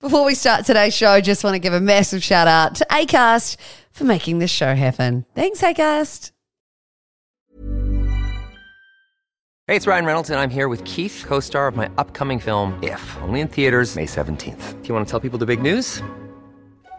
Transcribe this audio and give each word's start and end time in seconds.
Before 0.00 0.24
we 0.24 0.34
start 0.34 0.64
today's 0.64 0.94
show, 0.94 1.20
just 1.20 1.44
want 1.44 1.52
to 1.52 1.58
give 1.58 1.74
a 1.74 1.80
massive 1.80 2.24
shout 2.24 2.48
out 2.48 2.74
to 2.76 2.86
ACAST 2.90 3.58
for 3.92 4.04
making 4.04 4.38
this 4.38 4.50
show 4.50 4.74
happen. 4.74 5.26
Thanks, 5.34 5.60
ACAST. 5.60 6.32
Hey, 9.66 9.76
it's 9.76 9.86
Ryan 9.86 10.06
Reynolds, 10.06 10.30
and 10.30 10.40
I'm 10.40 10.48
here 10.48 10.68
with 10.68 10.82
Keith, 10.86 11.22
co 11.28 11.38
star 11.38 11.68
of 11.68 11.76
my 11.76 11.90
upcoming 11.98 12.40
film, 12.40 12.82
If, 12.82 13.18
only 13.18 13.42
in 13.42 13.48
theaters, 13.48 13.94
May 13.94 14.06
17th. 14.06 14.80
Do 14.80 14.88
you 14.88 14.94
want 14.94 15.06
to 15.06 15.10
tell 15.10 15.20
people 15.20 15.38
the 15.38 15.44
big 15.44 15.60
news? 15.60 16.02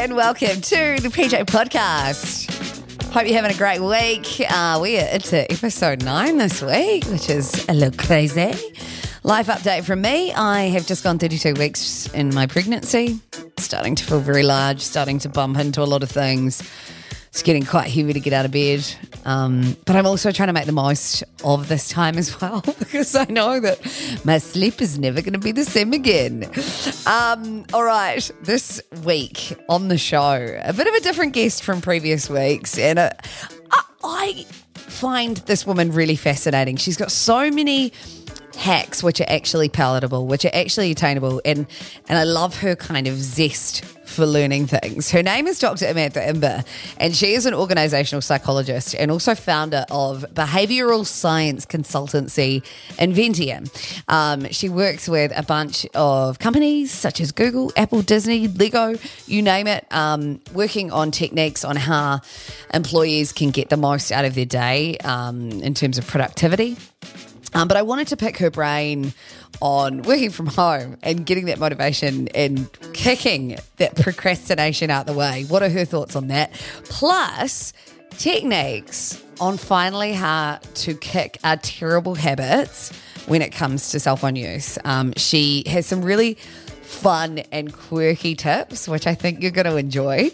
and 0.00 0.16
welcome 0.16 0.62
to 0.62 0.96
the 1.02 1.10
PJ 1.12 1.44
Podcast. 1.44 2.48
Hope 3.12 3.26
you're 3.26 3.34
having 3.34 3.54
a 3.54 3.58
great 3.58 3.80
week. 3.82 4.40
Uh, 4.50 4.78
we 4.80 4.98
are 4.98 5.06
into 5.08 5.42
episode 5.52 6.02
nine 6.02 6.38
this 6.38 6.62
week, 6.62 7.04
which 7.04 7.28
is 7.28 7.68
a 7.68 7.74
little 7.74 7.94
crazy. 8.02 8.54
Life 9.24 9.48
update 9.48 9.84
from 9.84 10.00
me. 10.00 10.32
I 10.32 10.68
have 10.68 10.86
just 10.86 11.04
gone 11.04 11.18
32 11.18 11.52
weeks 11.52 12.06
in 12.14 12.34
my 12.34 12.46
pregnancy, 12.46 13.20
starting 13.58 13.94
to 13.94 14.02
feel 14.02 14.20
very 14.20 14.42
large, 14.42 14.80
starting 14.80 15.18
to 15.18 15.28
bump 15.28 15.58
into 15.58 15.82
a 15.82 15.84
lot 15.84 16.02
of 16.02 16.10
things. 16.10 16.62
It's 17.30 17.44
getting 17.44 17.64
quite 17.64 17.88
heavy 17.88 18.12
to 18.12 18.18
get 18.18 18.32
out 18.32 18.44
of 18.44 18.50
bed. 18.50 18.84
Um, 19.24 19.76
but 19.86 19.94
I'm 19.94 20.04
also 20.04 20.32
trying 20.32 20.48
to 20.48 20.52
make 20.52 20.66
the 20.66 20.72
most 20.72 21.22
of 21.44 21.68
this 21.68 21.88
time 21.88 22.18
as 22.18 22.40
well 22.40 22.60
because 22.80 23.14
I 23.14 23.24
know 23.26 23.60
that 23.60 23.78
my 24.24 24.38
sleep 24.38 24.82
is 24.82 24.98
never 24.98 25.20
going 25.20 25.34
to 25.34 25.38
be 25.38 25.52
the 25.52 25.64
same 25.64 25.92
again. 25.92 26.50
Um, 27.06 27.66
all 27.72 27.84
right, 27.84 28.28
this 28.42 28.82
week 29.04 29.56
on 29.68 29.86
the 29.86 29.96
show, 29.96 30.60
a 30.64 30.72
bit 30.72 30.88
of 30.88 30.94
a 30.94 31.00
different 31.00 31.32
guest 31.32 31.62
from 31.62 31.80
previous 31.80 32.28
weeks. 32.28 32.76
And 32.76 32.98
uh, 32.98 33.10
I, 33.70 33.82
I 34.02 34.44
find 34.74 35.36
this 35.38 35.64
woman 35.64 35.92
really 35.92 36.16
fascinating. 36.16 36.76
She's 36.78 36.96
got 36.96 37.12
so 37.12 37.48
many 37.48 37.92
hacks 38.56 39.02
which 39.02 39.20
are 39.20 39.28
actually 39.28 39.68
palatable, 39.68 40.26
which 40.26 40.44
are 40.44 40.50
actually 40.52 40.90
attainable, 40.90 41.40
and 41.44 41.66
and 42.08 42.18
I 42.18 42.24
love 42.24 42.58
her 42.60 42.76
kind 42.76 43.06
of 43.06 43.16
zest 43.16 43.84
for 44.10 44.26
learning 44.26 44.66
things. 44.66 45.10
Her 45.10 45.22
name 45.22 45.46
is 45.46 45.58
Dr. 45.58 45.86
Amantha 45.86 46.26
Imber, 46.26 46.64
and 46.98 47.14
she 47.14 47.34
is 47.34 47.46
an 47.46 47.54
organizational 47.54 48.20
psychologist 48.20 48.94
and 48.94 49.10
also 49.10 49.34
founder 49.34 49.86
of 49.90 50.24
behavioral 50.34 51.06
science 51.06 51.64
consultancy 51.64 52.62
Inventium. 52.98 53.70
Um, 54.08 54.50
she 54.50 54.68
works 54.68 55.08
with 55.08 55.32
a 55.34 55.42
bunch 55.42 55.86
of 55.94 56.38
companies 56.38 56.90
such 56.90 57.20
as 57.20 57.32
Google, 57.32 57.72
Apple, 57.76 58.02
Disney, 58.02 58.48
Lego, 58.48 58.96
you 59.26 59.42
name 59.42 59.66
it, 59.66 59.86
um, 59.90 60.40
working 60.52 60.90
on 60.90 61.10
techniques 61.10 61.64
on 61.64 61.76
how 61.76 62.20
employees 62.74 63.32
can 63.32 63.50
get 63.50 63.68
the 63.68 63.76
most 63.76 64.10
out 64.12 64.24
of 64.24 64.34
their 64.34 64.44
day 64.44 64.98
um, 64.98 65.50
in 65.62 65.74
terms 65.74 65.98
of 65.98 66.06
productivity. 66.06 66.76
Um, 67.52 67.66
but 67.66 67.76
I 67.76 67.82
wanted 67.82 68.08
to 68.08 68.16
pick 68.16 68.38
her 68.38 68.50
brain 68.50 69.12
on 69.60 70.02
working 70.02 70.30
from 70.30 70.46
home 70.46 70.96
and 71.02 71.26
getting 71.26 71.46
that 71.46 71.58
motivation 71.58 72.28
and 72.28 72.68
kicking 72.92 73.58
that 73.76 73.94
procrastination 73.96 74.90
out 74.90 75.06
the 75.06 75.12
way. 75.12 75.44
What 75.44 75.62
are 75.62 75.68
her 75.68 75.84
thoughts 75.84 76.16
on 76.16 76.28
that? 76.28 76.52
Plus, 76.84 77.72
techniques 78.10 79.22
on 79.40 79.56
finally 79.56 80.12
how 80.12 80.58
to 80.74 80.94
kick 80.94 81.38
our 81.44 81.56
terrible 81.56 82.14
habits 82.14 82.92
when 83.26 83.42
it 83.42 83.50
comes 83.50 83.90
to 83.90 84.00
cell 84.00 84.16
phone 84.16 84.36
use. 84.36 84.78
Um, 84.84 85.12
she 85.16 85.64
has 85.66 85.86
some 85.86 86.02
really 86.02 86.34
fun 86.82 87.38
and 87.52 87.72
quirky 87.72 88.34
tips, 88.34 88.88
which 88.88 89.06
I 89.06 89.14
think 89.14 89.40
you're 89.40 89.50
going 89.50 89.66
to 89.66 89.76
enjoy. 89.76 90.30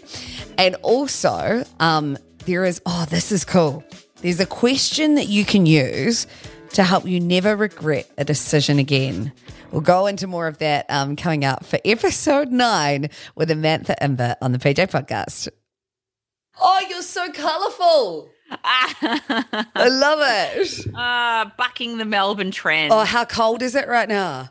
And 0.57 0.75
also, 0.81 1.63
um, 1.79 2.17
there 2.45 2.65
is, 2.65 2.81
oh, 2.85 3.05
this 3.09 3.31
is 3.31 3.45
cool. 3.45 3.83
There's 4.21 4.39
a 4.39 4.45
question 4.45 5.15
that 5.15 5.27
you 5.27 5.45
can 5.45 5.65
use 5.65 6.25
to 6.71 6.83
help 6.83 7.05
you 7.05 7.19
never 7.19 7.55
regret 7.55 8.09
a 8.17 8.23
decision 8.23 8.79
again. 8.79 9.31
We'll 9.71 9.81
go 9.81 10.07
into 10.07 10.27
more 10.27 10.47
of 10.47 10.59
that 10.59 10.85
um, 10.89 11.15
coming 11.15 11.43
up 11.43 11.65
for 11.65 11.79
episode 11.83 12.49
nine 12.49 13.09
with 13.35 13.49
Amantha 13.49 13.95
Imber 14.01 14.35
on 14.41 14.51
the 14.51 14.57
PJ 14.59 14.89
podcast. 14.89 15.49
Oh, 16.59 16.81
you're 16.89 17.01
so 17.01 17.31
colourful. 17.31 18.29
I 18.63 19.87
love 19.89 20.19
it. 20.21 20.95
Uh, 20.95 21.49
bucking 21.57 21.97
the 21.97 22.05
Melbourne 22.05 22.51
trend. 22.51 22.93
Oh, 22.93 23.03
how 23.03 23.25
cold 23.25 23.61
is 23.61 23.75
it 23.75 23.87
right 23.87 24.07
now? 24.07 24.49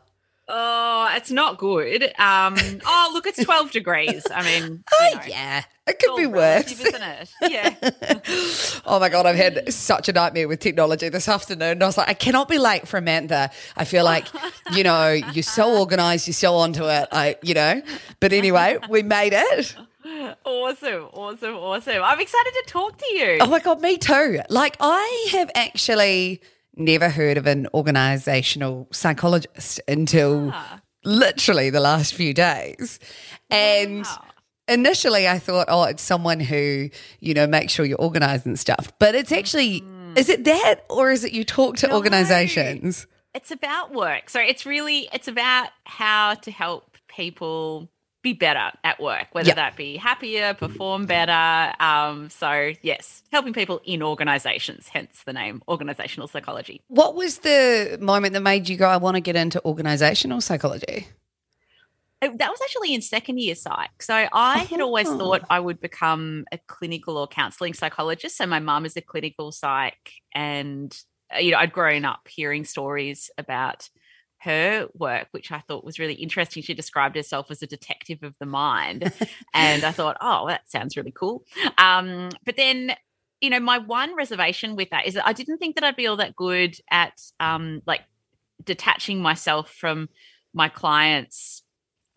Oh, 0.48 1.08
it's 1.16 1.30
not 1.30 1.58
good. 1.58 2.04
Um, 2.18 2.56
oh, 2.86 3.10
look, 3.12 3.26
it's 3.26 3.42
12 3.42 3.72
degrees. 3.72 4.24
I 4.32 4.42
mean, 4.44 4.84
Oh, 4.92 5.08
you 5.10 5.16
know, 5.16 5.22
yeah. 5.26 5.62
It 5.88 5.98
could 6.00 6.16
be 6.16 6.26
worse. 6.26 6.72
isn't 6.80 7.02
it? 7.02 7.30
Yeah. 7.42 7.74
Oh 8.88 9.00
my 9.00 9.08
God, 9.08 9.26
I've 9.26 9.34
had 9.36 9.72
such 9.72 10.08
a 10.08 10.12
nightmare 10.12 10.46
with 10.46 10.60
technology 10.60 11.08
this 11.08 11.28
afternoon. 11.28 11.82
I 11.82 11.86
was 11.86 11.98
like, 11.98 12.08
I 12.08 12.14
cannot 12.14 12.48
be 12.48 12.56
late 12.58 12.86
for 12.86 13.00
Amantha. 13.00 13.50
I 13.76 13.84
feel 13.84 14.04
like, 14.04 14.26
you 14.72 14.84
know, 14.84 15.10
you're 15.10 15.42
so 15.42 15.76
organized, 15.78 16.28
you're 16.28 16.34
so 16.34 16.54
onto 16.54 16.84
it. 16.88 17.08
I, 17.10 17.36
you 17.42 17.54
know, 17.54 17.82
but 18.20 18.32
anyway, 18.32 18.78
we 18.88 19.02
made 19.02 19.32
it. 19.32 19.74
awesome, 20.44 21.08
awesome, 21.12 21.54
awesome. 21.56 22.00
I'm 22.02 22.20
excited 22.20 22.52
to 22.52 22.64
talk 22.68 22.98
to 22.98 23.12
you. 23.12 23.38
Oh 23.40 23.46
my 23.46 23.58
God, 23.58 23.80
me 23.80 23.98
too. 23.98 24.40
Like, 24.50 24.76
I 24.78 25.28
have 25.32 25.50
actually 25.56 26.40
never 26.76 27.08
heard 27.08 27.36
of 27.38 27.46
an 27.46 27.66
organizational 27.74 28.88
psychologist 28.92 29.80
until 29.88 30.50
ah. 30.52 30.80
literally 31.04 31.70
the 31.70 31.80
last 31.80 32.14
few 32.14 32.34
days. 32.34 32.98
And 33.50 34.04
Wow. 34.04 34.24
initially 34.68 35.28
I 35.28 35.38
thought, 35.38 35.66
oh, 35.68 35.84
it's 35.84 36.02
someone 36.02 36.40
who, 36.40 36.90
you 37.20 37.34
know, 37.34 37.46
makes 37.46 37.72
sure 37.72 37.84
you're 37.84 38.00
organized 38.00 38.46
and 38.46 38.58
stuff. 38.58 38.92
But 38.98 39.14
it's 39.14 39.32
actually, 39.32 39.78
hmm. 39.80 40.14
is 40.16 40.28
it 40.28 40.44
that 40.44 40.84
or 40.90 41.10
is 41.10 41.24
it 41.24 41.32
you 41.32 41.44
talk 41.44 41.76
to 41.78 41.88
No. 41.88 41.94
organizations? 41.94 43.06
It's 43.34 43.50
about 43.50 43.92
work. 43.92 44.30
So 44.30 44.40
it's 44.40 44.64
really, 44.64 45.08
it's 45.12 45.28
about 45.28 45.68
how 45.84 46.34
to 46.34 46.50
help 46.50 46.96
people 47.08 47.88
be 48.26 48.32
better 48.32 48.72
at 48.82 48.98
work, 48.98 49.28
whether 49.30 49.46
Yep. 49.46 49.56
that 49.56 49.76
be 49.76 49.96
happier, 49.96 50.52
perform 50.54 51.06
better. 51.06 51.72
Um, 51.78 52.28
so 52.28 52.72
yes, 52.82 53.22
helping 53.30 53.52
people 53.52 53.80
in 53.84 54.02
organizations, 54.02 54.88
hence 54.88 55.22
the 55.24 55.32
name 55.32 55.62
organizational 55.68 56.26
psychology. 56.26 56.82
What 56.88 57.14
was 57.14 57.38
the 57.38 57.98
moment 58.00 58.32
that 58.32 58.40
made 58.40 58.68
you 58.68 58.76
go, 58.76 58.88
I 58.88 58.96
want 58.96 59.14
to 59.14 59.20
get 59.20 59.36
into 59.36 59.64
organizational 59.64 60.40
psychology? 60.40 61.06
It- 62.20 62.36
That 62.38 62.50
was 62.50 62.60
actually 62.64 62.94
in 62.94 63.02
second 63.02 63.38
year 63.38 63.54
psych. 63.54 64.02
So 64.02 64.26
I 64.32 64.58
had 64.64 64.80
always 64.80 65.06
Oh. 65.08 65.16
thought 65.18 65.42
I 65.48 65.60
would 65.60 65.80
become 65.80 66.46
a 66.50 66.58
clinical 66.66 67.18
or 67.18 67.28
counseling 67.28 67.74
psychologist. 67.74 68.36
So 68.38 68.46
my 68.46 68.58
mum 68.58 68.84
is 68.86 68.96
a 68.96 69.02
clinical 69.02 69.52
psych, 69.52 70.10
and 70.34 70.90
uh, 71.32 71.38
you 71.38 71.52
know 71.52 71.58
I'd 71.58 71.72
grown 71.72 72.04
up 72.04 72.26
hearing 72.26 72.64
stories 72.64 73.30
about 73.38 73.88
her 74.40 74.88
work, 74.94 75.28
which 75.32 75.50
I 75.50 75.60
thought 75.60 75.84
was 75.84 75.98
really 75.98 76.14
interesting. 76.14 76.62
She 76.62 76.74
described 76.74 77.16
herself 77.16 77.50
as 77.50 77.62
a 77.62 77.66
detective 77.66 78.22
of 78.22 78.34
the 78.38 78.46
mind, 78.46 79.12
and 79.54 79.84
I 79.84 79.92
thought, 79.92 80.16
oh, 80.20 80.46
that 80.48 80.70
sounds 80.70 80.96
really 80.96 81.12
cool. 81.12 81.44
Um, 81.78 82.30
but 82.44 82.56
then. 82.56 82.92
You 83.42 83.50
know, 83.50 83.60
my 83.60 83.76
one 83.76 84.16
reservation 84.16 84.76
with 84.76 84.88
that 84.90 85.06
is 85.06 85.12
that 85.12 85.26
I 85.26 85.34
didn't 85.34 85.58
think 85.58 85.74
that 85.74 85.84
I'd 85.84 85.94
be 85.94 86.06
all 86.06 86.16
that 86.16 86.34
good 86.34 86.74
at 86.90 87.20
um, 87.38 87.82
like 87.86 88.00
detaching 88.64 89.20
myself 89.20 89.70
from 89.70 90.08
my 90.54 90.70
clients' 90.70 91.62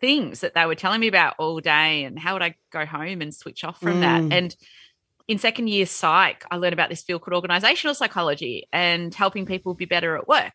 things 0.00 0.40
that 0.40 0.54
they 0.54 0.64
were 0.64 0.74
telling 0.74 0.98
me 1.00 1.08
about 1.08 1.34
all 1.38 1.60
day 1.60 2.04
and 2.04 2.18
how 2.18 2.32
would 2.32 2.42
I 2.42 2.54
go 2.72 2.86
home 2.86 3.20
and 3.20 3.34
switch 3.34 3.64
off 3.64 3.78
from 3.80 3.98
Mm. 3.98 4.00
that. 4.00 4.22
And 4.34 4.56
in 5.28 5.38
second 5.38 5.68
year 5.68 5.84
psych, 5.86 6.44
I 6.50 6.56
learned 6.56 6.72
about 6.72 6.88
this 6.88 7.02
field 7.02 7.20
called 7.20 7.34
organizational 7.34 7.94
psychology 7.94 8.66
and 8.72 9.14
helping 9.14 9.46
people 9.46 9.74
be 9.74 9.84
better 9.84 10.16
at 10.16 10.26
work. 10.26 10.54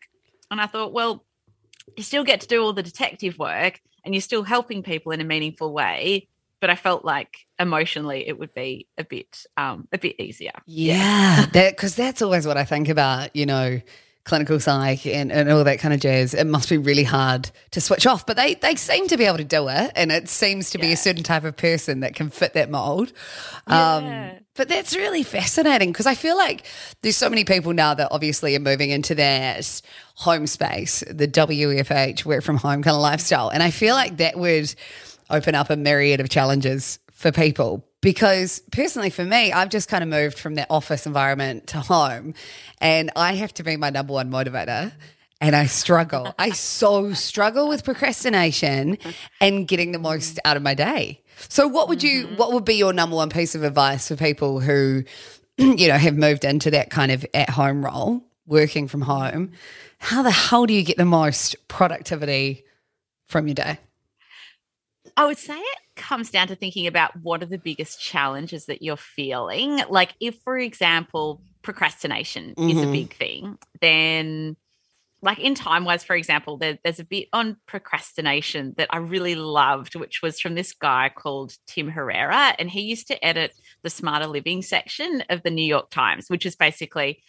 And 0.50 0.60
I 0.60 0.66
thought, 0.66 0.92
well, 0.92 1.24
you 1.96 2.02
still 2.02 2.24
get 2.24 2.40
to 2.42 2.46
do 2.46 2.62
all 2.62 2.72
the 2.72 2.82
detective 2.82 3.38
work 3.38 3.80
and 4.04 4.14
you're 4.14 4.22
still 4.22 4.42
helping 4.42 4.82
people 4.82 5.12
in 5.12 5.20
a 5.20 5.24
meaningful 5.24 5.72
way. 5.72 6.28
But 6.60 6.70
I 6.70 6.74
felt 6.74 7.04
like 7.04 7.36
emotionally 7.58 8.26
it 8.26 8.38
would 8.38 8.54
be 8.54 8.88
a 8.96 9.04
bit 9.04 9.44
um, 9.58 9.86
a 9.92 9.98
bit 9.98 10.18
easier. 10.18 10.52
Yeah, 10.64 11.46
that 11.52 11.76
because 11.76 11.94
that's 11.94 12.22
always 12.22 12.46
what 12.46 12.56
I 12.56 12.64
think 12.64 12.88
about. 12.88 13.36
You 13.36 13.44
know, 13.44 13.80
clinical 14.26 14.58
psych 14.60 15.06
and, 15.06 15.30
and 15.30 15.48
all 15.50 15.62
that 15.64 15.78
kind 15.78 15.94
of 15.94 16.00
jazz, 16.00 16.34
it 16.34 16.46
must 16.46 16.68
be 16.68 16.76
really 16.76 17.04
hard 17.04 17.48
to 17.70 17.80
switch 17.80 18.06
off. 18.06 18.26
But 18.26 18.36
they, 18.36 18.54
they 18.54 18.74
seem 18.74 19.06
to 19.08 19.16
be 19.16 19.24
able 19.24 19.38
to 19.38 19.44
do 19.44 19.68
it. 19.68 19.92
And 19.94 20.10
it 20.10 20.28
seems 20.28 20.70
to 20.70 20.78
be 20.78 20.92
a 20.92 20.96
certain 20.96 21.22
type 21.22 21.44
of 21.44 21.56
person 21.56 22.00
that 22.00 22.14
can 22.16 22.28
fit 22.30 22.52
that 22.54 22.68
mold. 22.68 23.12
Um, 23.68 24.04
Yeah. 24.04 24.38
but 24.54 24.68
that's 24.68 24.96
really 24.96 25.22
fascinating 25.22 25.92
because 25.92 26.06
I 26.06 26.16
feel 26.16 26.36
like 26.36 26.66
there's 27.02 27.16
so 27.16 27.30
many 27.30 27.44
people 27.44 27.72
now 27.72 27.94
that 27.94 28.08
obviously 28.10 28.56
are 28.56 28.60
moving 28.60 28.90
into 28.90 29.14
that 29.14 29.80
home 30.16 30.48
space, 30.48 31.04
the 31.08 31.28
WFH, 31.28 32.24
work 32.24 32.42
from 32.42 32.56
home 32.56 32.82
kind 32.82 32.96
of 32.96 33.00
lifestyle. 33.02 33.48
And 33.48 33.62
I 33.62 33.70
feel 33.70 33.94
like 33.94 34.16
that 34.16 34.36
would 34.36 34.74
open 35.30 35.54
up 35.54 35.70
a 35.70 35.76
myriad 35.76 36.18
of 36.20 36.28
challenges 36.28 36.98
for 37.12 37.30
people 37.30 37.84
because 38.00 38.60
personally 38.72 39.10
for 39.10 39.24
me 39.24 39.52
i've 39.52 39.70
just 39.70 39.88
kind 39.88 40.02
of 40.02 40.08
moved 40.08 40.38
from 40.38 40.54
that 40.54 40.66
office 40.70 41.06
environment 41.06 41.66
to 41.66 41.78
home 41.78 42.34
and 42.80 43.10
i 43.16 43.34
have 43.34 43.52
to 43.52 43.62
be 43.62 43.76
my 43.76 43.90
number 43.90 44.12
one 44.12 44.30
motivator 44.30 44.92
and 45.40 45.54
i 45.54 45.66
struggle. 45.66 46.34
I 46.38 46.50
so 46.50 47.12
struggle 47.12 47.68
with 47.68 47.84
procrastination 47.84 48.98
and 49.40 49.68
getting 49.68 49.92
the 49.92 49.98
most 49.98 50.36
mm. 50.36 50.38
out 50.44 50.56
of 50.56 50.62
my 50.62 50.74
day. 50.74 51.22
So 51.48 51.68
what 51.68 51.88
would 51.88 52.02
you 52.02 52.26
mm-hmm. 52.26 52.36
what 52.36 52.52
would 52.52 52.64
be 52.64 52.74
your 52.74 52.92
number 52.92 53.16
one 53.16 53.30
piece 53.30 53.54
of 53.54 53.62
advice 53.62 54.08
for 54.08 54.16
people 54.16 54.60
who 54.60 55.04
you 55.56 55.88
know 55.88 55.96
have 55.96 56.16
moved 56.16 56.44
into 56.44 56.70
that 56.72 56.90
kind 56.90 57.12
of 57.12 57.26
at 57.34 57.50
home 57.50 57.84
role 57.84 58.22
working 58.46 58.88
from 58.88 59.02
home? 59.02 59.52
How 59.98 60.22
the 60.22 60.30
hell 60.30 60.66
do 60.66 60.74
you 60.74 60.82
get 60.82 60.98
the 60.98 61.04
most 61.04 61.56
productivity 61.68 62.64
from 63.26 63.46
your 63.46 63.54
day? 63.54 63.78
I 65.16 65.26
would 65.26 65.38
say 65.38 65.56
it 65.56 65.78
comes 65.96 66.30
down 66.30 66.48
to 66.48 66.54
thinking 66.54 66.86
about 66.86 67.16
what 67.22 67.42
are 67.42 67.46
the 67.46 67.58
biggest 67.58 68.00
challenges 68.00 68.66
that 68.66 68.82
you're 68.82 68.96
feeling. 68.96 69.80
Like, 69.88 70.14
if, 70.20 70.36
for 70.42 70.58
example, 70.58 71.42
procrastination 71.62 72.54
is 72.56 72.78
a 72.78 72.86
Mhm. 72.86 72.92
big 72.92 73.14
thing, 73.14 73.58
then, 73.80 74.56
like 75.22 75.38
in 75.38 75.54
Time 75.54 75.84
Wise, 75.84 76.04
for 76.04 76.14
example, 76.14 76.58
there, 76.58 76.78
there's 76.84 77.00
a 77.00 77.04
bit 77.04 77.28
on 77.32 77.56
procrastination 77.66 78.74
that 78.76 78.88
I 78.90 78.98
really 78.98 79.34
loved, 79.34 79.96
which 79.96 80.22
was 80.22 80.38
from 80.38 80.54
this 80.54 80.72
guy 80.72 81.10
called 81.12 81.54
Tim 81.66 81.88
Herrera. 81.88 82.54
And 82.58 82.70
he 82.70 82.82
used 82.82 83.08
to 83.08 83.24
edit 83.24 83.52
the 83.82 83.90
Smarter 83.90 84.26
Living 84.26 84.62
section 84.62 85.24
of 85.30 85.42
the 85.42 85.50
New 85.50 85.64
York 85.64 85.90
Times, 85.90 86.28
which 86.28 86.46
is 86.46 86.54
basically 86.54 87.22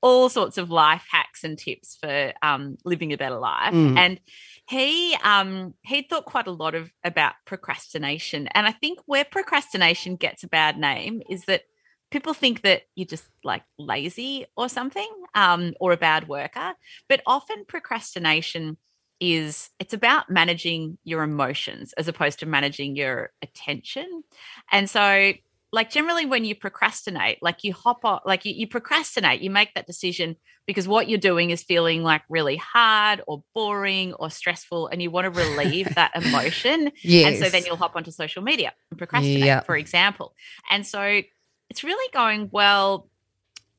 all 0.00 0.28
sorts 0.28 0.58
of 0.58 0.70
life 0.70 1.04
hacks 1.10 1.44
and 1.44 1.58
tips 1.58 1.96
for 2.00 2.32
um, 2.42 2.76
living 2.84 3.12
a 3.12 3.16
better 3.16 3.38
life. 3.38 3.72
Mm. 3.72 3.96
And 3.96 4.20
he 4.68 5.16
um 5.24 5.74
he 5.82 6.02
thought 6.02 6.24
quite 6.24 6.46
a 6.46 6.52
lot 6.52 6.74
of 6.74 6.90
about 7.04 7.34
procrastination 7.44 8.46
and 8.48 8.66
i 8.66 8.72
think 8.72 8.98
where 9.06 9.24
procrastination 9.24 10.16
gets 10.16 10.44
a 10.44 10.48
bad 10.48 10.78
name 10.78 11.22
is 11.28 11.44
that 11.46 11.62
people 12.10 12.34
think 12.34 12.62
that 12.62 12.82
you're 12.94 13.06
just 13.06 13.26
like 13.42 13.62
lazy 13.78 14.46
or 14.56 14.68
something 14.68 15.08
um 15.34 15.72
or 15.80 15.92
a 15.92 15.96
bad 15.96 16.28
worker 16.28 16.74
but 17.08 17.22
often 17.26 17.64
procrastination 17.66 18.76
is 19.20 19.70
it's 19.78 19.94
about 19.94 20.28
managing 20.30 20.98
your 21.04 21.22
emotions 21.22 21.92
as 21.94 22.08
opposed 22.08 22.40
to 22.40 22.46
managing 22.46 22.96
your 22.96 23.30
attention 23.40 24.22
and 24.70 24.88
so 24.88 25.32
like 25.72 25.90
generally 25.90 26.26
when 26.26 26.44
you 26.44 26.54
procrastinate 26.54 27.38
like 27.42 27.64
you 27.64 27.72
hop 27.72 28.04
on 28.04 28.20
like 28.26 28.44
you, 28.44 28.52
you 28.54 28.66
procrastinate 28.66 29.40
you 29.40 29.50
make 29.50 29.72
that 29.74 29.86
decision 29.86 30.36
because 30.66 30.86
what 30.86 31.08
you're 31.08 31.18
doing 31.18 31.50
is 31.50 31.62
feeling 31.62 32.02
like 32.02 32.22
really 32.28 32.56
hard 32.56 33.22
or 33.26 33.42
boring 33.54 34.12
or 34.14 34.28
stressful 34.30 34.88
and 34.88 35.02
you 35.02 35.10
want 35.10 35.24
to 35.24 35.30
relieve 35.30 35.92
that 35.94 36.12
emotion 36.22 36.90
yes. 37.02 37.26
and 37.26 37.42
so 37.44 37.48
then 37.50 37.64
you'll 37.64 37.76
hop 37.76 37.96
onto 37.96 38.10
social 38.10 38.42
media 38.42 38.72
and 38.90 38.98
procrastinate 38.98 39.38
Yeah. 39.44 39.60
for 39.60 39.76
example 39.76 40.34
and 40.70 40.86
so 40.86 41.22
it's 41.70 41.82
really 41.82 42.08
going 42.12 42.48
well 42.52 43.08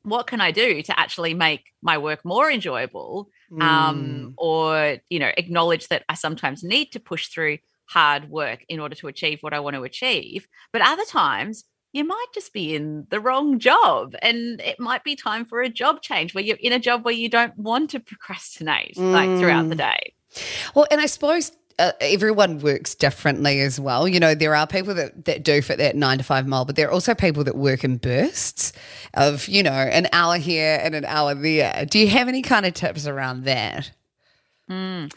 what 0.01 0.25
can 0.27 0.41
i 0.41 0.51
do 0.51 0.81
to 0.81 0.99
actually 0.99 1.33
make 1.33 1.61
my 1.81 1.97
work 1.97 2.25
more 2.25 2.49
enjoyable 2.51 3.29
Mm. 3.51 3.61
um, 3.61 4.33
or 4.37 4.97
you 5.11 5.19
know 5.19 5.29
acknowledge 5.37 5.87
that 5.89 6.03
i 6.09 6.15
sometimes 6.15 6.63
need 6.63 6.87
to 6.93 6.99
push 6.99 7.27
through 7.27 7.59
hard 7.85 8.27
work 8.27 8.65
in 8.67 8.79
order 8.79 8.95
to 8.95 9.07
achieve 9.07 9.37
what 9.41 9.53
i 9.53 9.59
want 9.59 9.75
to 9.75 9.83
achieve 9.83 10.47
but 10.71 10.81
other 10.81 11.03
times 11.05 11.63
you 11.93 12.03
might 12.03 12.25
just 12.33 12.51
be 12.51 12.75
in 12.75 13.07
the 13.09 13.19
wrong 13.19 13.59
job 13.59 14.15
and 14.21 14.59
it 14.59 14.79
might 14.79 15.03
be 15.03 15.15
time 15.15 15.45
for 15.45 15.61
a 15.61 15.69
job 15.69 16.01
change 16.01 16.33
where 16.33 16.43
you're 16.43 16.57
in 16.59 16.73
a 16.73 16.79
job 16.79 17.05
where 17.05 17.13
you 17.13 17.29
don't 17.29 17.57
want 17.57 17.89
to 17.91 17.99
procrastinate 17.99 18.97
like 18.97 19.29
throughout 19.39 19.69
the 19.69 19.75
Mm. 19.75 19.77
day 19.77 20.13
Well, 20.75 20.87
and 20.91 20.99
I 20.99 21.05
suppose 21.05 21.51
uh, 21.79 21.91
everyone 22.01 22.59
works 22.59 22.93
differently 22.95 23.59
as 23.59 23.79
well. 23.79 24.07
You 24.07 24.19
know, 24.19 24.35
there 24.35 24.55
are 24.55 24.67
people 24.67 24.93
that, 24.93 25.25
that 25.25 25.43
do 25.43 25.61
fit 25.61 25.77
that 25.79 25.95
nine 25.95 26.19
to 26.19 26.23
five 26.23 26.45
mile, 26.47 26.65
but 26.65 26.75
there 26.75 26.87
are 26.87 26.91
also 26.91 27.15
people 27.15 27.43
that 27.45 27.55
work 27.55 27.83
in 27.83 27.97
bursts 27.97 28.73
of, 29.15 29.47
you 29.47 29.63
know, 29.63 29.71
an 29.71 30.07
hour 30.13 30.37
here 30.37 30.79
and 30.83 30.93
an 30.93 31.05
hour 31.05 31.33
there. 31.33 31.85
Do 31.85 31.99
you 31.99 32.07
have 32.09 32.27
any 32.27 32.41
kind 32.41 32.65
of 32.65 32.73
tips 32.73 33.07
around 33.07 33.45
that? 33.45 33.91
Mm. 34.69 35.11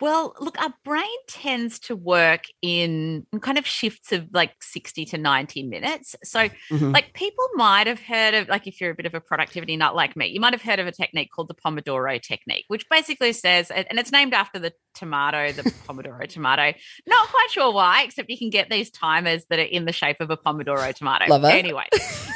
Well, 0.00 0.34
look, 0.40 0.60
our 0.60 0.74
brain 0.84 1.04
tends 1.26 1.78
to 1.80 1.96
work 1.96 2.44
in 2.60 3.26
in 3.32 3.40
kind 3.40 3.56
of 3.56 3.66
shifts 3.66 4.12
of 4.12 4.28
like 4.32 4.52
60 4.60 5.06
to 5.06 5.18
90 5.18 5.62
minutes. 5.62 6.14
So, 6.22 6.48
Mhm. 6.70 6.92
like, 6.92 7.14
people 7.14 7.46
might 7.54 7.86
have 7.86 8.00
heard 8.00 8.34
of, 8.34 8.48
like, 8.48 8.66
if 8.66 8.80
you're 8.80 8.90
a 8.90 8.94
bit 8.94 9.06
of 9.06 9.14
a 9.14 9.20
productivity 9.20 9.76
nut 9.76 9.94
like 9.94 10.14
me, 10.14 10.26
you 10.26 10.40
might 10.40 10.52
have 10.52 10.62
heard 10.62 10.78
of 10.78 10.86
a 10.86 10.92
technique 10.92 11.30
called 11.34 11.48
the 11.48 11.54
Pomodoro 11.54 12.20
technique, 12.20 12.64
which 12.68 12.86
basically 12.90 13.32
says, 13.32 13.70
and 13.70 13.86
and 13.88 13.98
it's 13.98 14.12
named 14.12 14.34
after 14.34 14.58
the 14.58 14.72
tomato, 14.94 15.52
the 15.52 15.62
Pomodoro 15.88 16.28
tomato. 16.28 16.76
Not 17.06 17.28
quite 17.28 17.48
sure 17.50 17.72
why, 17.72 18.02
except 18.02 18.28
you 18.28 18.38
can 18.38 18.50
get 18.50 18.68
these 18.68 18.90
timers 18.90 19.46
that 19.48 19.58
are 19.58 19.62
in 19.62 19.86
the 19.86 19.92
shape 19.92 20.20
of 20.20 20.30
a 20.30 20.36
Pomodoro 20.36 20.94
tomato. 20.94 21.26
Love 21.28 21.44
it. 21.44 21.54
Anyway, 21.54 21.88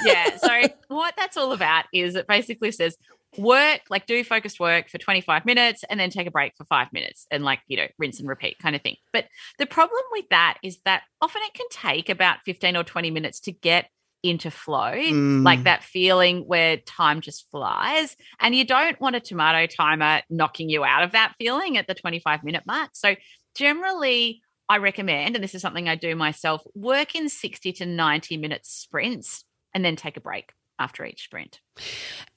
yeah. 0.04 0.36
So, 0.38 0.62
what 0.88 1.14
that's 1.16 1.36
all 1.36 1.52
about 1.52 1.84
is 1.92 2.14
it 2.14 2.26
basically 2.26 2.72
says, 2.72 2.96
work 3.38 3.80
like 3.90 4.06
do 4.06 4.24
focused 4.24 4.58
work 4.58 4.88
for 4.88 4.98
25 4.98 5.46
minutes 5.46 5.84
and 5.88 6.00
then 6.00 6.10
take 6.10 6.26
a 6.26 6.30
break 6.30 6.52
for 6.56 6.64
five 6.64 6.88
minutes 6.92 7.26
and 7.30 7.44
like 7.44 7.60
you 7.68 7.76
know 7.76 7.86
rinse 7.98 8.18
and 8.18 8.28
repeat 8.28 8.58
kind 8.58 8.74
of 8.74 8.82
thing. 8.82 8.96
But 9.12 9.26
the 9.58 9.66
problem 9.66 10.02
with 10.12 10.28
that 10.30 10.58
is 10.62 10.78
that 10.84 11.02
often 11.20 11.40
it 11.44 11.54
can 11.54 11.66
take 11.70 12.08
about 12.08 12.38
15 12.44 12.76
or 12.76 12.84
20 12.84 13.10
minutes 13.10 13.40
to 13.40 13.52
get 13.52 13.88
into 14.22 14.50
flow 14.50 14.92
Mm. 14.92 15.44
like 15.44 15.64
that 15.64 15.82
feeling 15.82 16.40
where 16.46 16.76
time 16.76 17.22
just 17.22 17.50
flies 17.50 18.16
and 18.38 18.54
you 18.54 18.66
don't 18.66 19.00
want 19.00 19.16
a 19.16 19.20
tomato 19.20 19.66
timer 19.66 20.20
knocking 20.28 20.68
you 20.68 20.84
out 20.84 21.02
of 21.04 21.12
that 21.12 21.32
feeling 21.38 21.78
at 21.78 21.86
the 21.86 21.94
25 21.94 22.44
minute 22.44 22.64
mark. 22.66 22.90
So 22.92 23.14
generally 23.56 24.42
i 24.68 24.76
recommend 24.76 25.34
and 25.34 25.42
this 25.42 25.54
is 25.54 25.62
something 25.62 25.88
i 25.88 25.94
do 25.94 26.14
myself 26.14 26.62
work 26.74 27.14
in 27.14 27.28
60 27.28 27.72
to 27.72 27.86
90 27.86 28.36
minute 28.36 28.64
sprints 28.64 29.44
and 29.74 29.84
then 29.84 29.96
take 29.96 30.16
a 30.16 30.20
break 30.20 30.52
after 30.80 31.04
each 31.04 31.24
sprint 31.24 31.60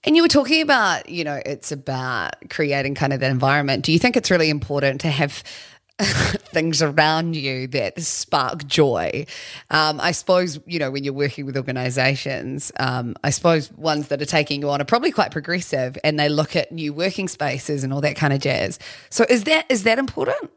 And 0.04 0.16
you 0.16 0.22
were 0.22 0.28
talking 0.28 0.62
about, 0.62 1.10
you 1.10 1.24
know, 1.24 1.42
it's 1.46 1.72
about 1.72 2.36
creating 2.50 2.94
kind 2.94 3.14
of 3.14 3.22
that 3.22 3.32
environment. 3.32 3.84
Do 3.84 3.92
you 3.92 4.00
think 4.00 4.16
it's 4.16 4.30
really 4.30 4.50
important 4.50 5.02
to 5.02 5.10
have 5.10 5.44
things 6.00 6.82
around 6.82 7.36
you 7.36 7.68
that 7.70 8.00
spark 8.02 8.68
joy? 8.68 9.26
Um, 9.72 10.00
I 10.00 10.12
suppose, 10.12 10.60
you 10.68 10.78
know, 10.78 10.92
when 10.92 11.04
you're 11.04 11.14
working 11.14 11.46
with 11.46 11.58
organizations, 11.58 12.72
um, 12.80 13.16
I 13.24 13.32
suppose 13.32 13.72
ones 13.72 14.10
that 14.10 14.22
are 14.22 14.26
taking 14.26 14.62
you 14.62 14.70
on 14.70 14.82
are 14.82 14.86
probably 14.86 15.12
quite 15.12 15.32
progressive 15.32 15.98
and 16.04 16.20
they 16.20 16.30
look 16.30 16.56
at 16.56 16.72
new 16.72 16.94
working 16.94 17.28
spaces 17.28 17.84
and 17.84 17.94
all 17.94 18.02
that 18.02 18.16
kind 18.16 18.34
of 18.34 18.40
jazz. 18.40 18.78
So 19.10 19.26
is 19.30 19.46
that 19.46 19.66
is 19.70 19.84
that 19.84 19.98
important? 19.98 20.52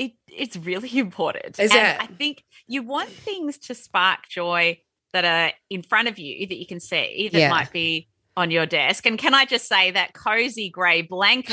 it 0.00 0.12
it's 0.26 0.56
really 0.56 0.98
important. 1.06 1.60
Is 1.60 1.70
and 1.70 1.80
it? 1.80 2.02
I 2.02 2.06
think 2.06 2.44
you 2.66 2.82
want 2.82 3.10
things 3.10 3.58
to 3.58 3.74
spark 3.74 4.28
joy 4.28 4.80
that 5.12 5.24
are 5.24 5.52
in 5.70 5.82
front 5.82 6.08
of 6.08 6.18
you 6.18 6.46
that 6.46 6.56
you 6.58 6.66
can 6.66 6.80
see 6.80 7.28
that 7.32 7.38
Yeah. 7.38 7.50
might 7.50 7.72
be 7.72 8.09
on 8.40 8.50
your 8.50 8.66
desk. 8.66 9.06
And 9.06 9.18
can 9.18 9.34
I 9.34 9.44
just 9.44 9.68
say 9.68 9.90
that 9.92 10.14
cozy 10.14 10.68
grey 10.70 11.02
blanket 11.02 11.50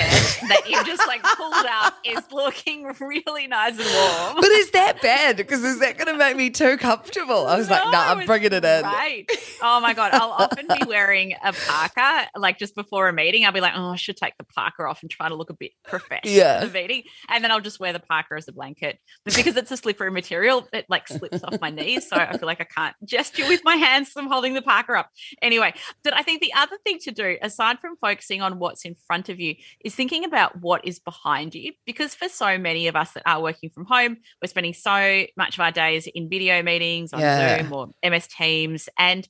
that 0.47 0.63
you 0.67 0.83
just 0.85 1.05
like 1.07 1.21
pulled 1.23 1.53
up 1.53 1.95
is 2.05 2.23
looking 2.31 2.91
really 2.99 3.47
nice 3.47 3.77
and 3.77 3.87
warm. 3.87 4.35
But 4.41 4.51
is 4.51 4.71
that 4.71 5.01
bad? 5.01 5.37
Because 5.37 5.63
is 5.63 5.79
that 5.79 5.97
going 5.97 6.07
to 6.11 6.17
make 6.17 6.35
me 6.35 6.49
too 6.49 6.77
comfortable? 6.77 7.45
I 7.47 7.57
was 7.57 7.69
like, 7.69 7.83
no, 7.85 7.91
No, 7.91 7.97
I'm 7.99 8.25
bringing 8.25 8.53
it 8.53 8.63
in. 8.65 8.83
Right. 8.83 9.25
Oh 9.61 9.79
my 9.81 9.93
God. 9.93 10.11
I'll 10.13 10.31
often 10.31 10.67
be 10.67 10.85
wearing 10.87 11.33
a 11.43 11.53
parka, 11.53 12.27
like 12.35 12.57
just 12.57 12.75
before 12.75 13.07
a 13.09 13.13
meeting. 13.13 13.45
I'll 13.45 13.51
be 13.51 13.61
like, 13.61 13.73
oh, 13.75 13.91
I 13.91 13.95
should 13.97 14.17
take 14.17 14.37
the 14.37 14.45
parka 14.45 14.83
off 14.83 15.01
and 15.01 15.11
try 15.11 15.27
to 15.29 15.35
look 15.35 15.49
a 15.49 15.53
bit 15.53 15.71
professional 15.83 16.33
Yeah. 16.33 16.59
at 16.61 16.71
the 16.71 16.79
meeting. 16.79 17.03
And 17.29 17.43
then 17.43 17.51
I'll 17.51 17.61
just 17.61 17.79
wear 17.79 17.93
the 17.93 17.99
parka 17.99 18.35
as 18.37 18.47
a 18.47 18.53
blanket. 18.53 18.99
But 19.25 19.35
because 19.35 19.55
it's 19.57 19.71
a 19.71 19.77
slippery 19.77 20.11
material, 20.11 20.67
it 20.71 20.85
like 20.89 21.07
slips 21.07 21.43
off 21.43 21.59
my 21.59 21.69
knees. 21.69 22.07
So 22.09 22.15
I 22.15 22.37
feel 22.37 22.47
like 22.47 22.61
I 22.61 22.65
can't 22.65 22.95
gesture 23.03 23.47
with 23.47 23.61
my 23.63 23.75
hands. 23.75 24.11
I'm 24.15 24.27
holding 24.27 24.53
the 24.53 24.61
parka 24.61 24.93
up. 24.93 25.09
Anyway, 25.41 25.73
but 26.03 26.15
I 26.15 26.23
think 26.23 26.41
the 26.41 26.53
other 26.53 26.76
thing 26.83 26.99
to 26.99 27.11
do, 27.11 27.37
aside 27.41 27.79
from 27.79 27.95
focusing 27.97 28.41
on 28.41 28.59
what's 28.59 28.85
in 28.85 28.95
front 29.07 29.29
of 29.29 29.39
you, 29.39 29.55
is 29.83 29.95
thinking 29.95 30.23
about 30.23 30.61
what 30.61 30.85
is 30.85 30.99
behind 30.99 31.55
you. 31.55 31.73
Because 31.85 32.15
for 32.15 32.29
so 32.29 32.57
many 32.57 32.87
of 32.87 32.95
us 32.95 33.11
that 33.13 33.23
are 33.25 33.41
working 33.41 33.69
from 33.69 33.85
home, 33.85 34.17
we're 34.41 34.47
spending 34.47 34.73
so 34.73 35.25
much 35.35 35.55
of 35.55 35.59
our 35.61 35.71
days 35.71 36.07
in 36.07 36.29
video 36.29 36.61
meetings 36.61 37.13
on 37.13 37.19
Yeah. 37.19 37.61
Zoom 37.61 37.73
or 37.73 37.89
MS 38.03 38.27
Teams. 38.27 38.89
And 38.97 39.27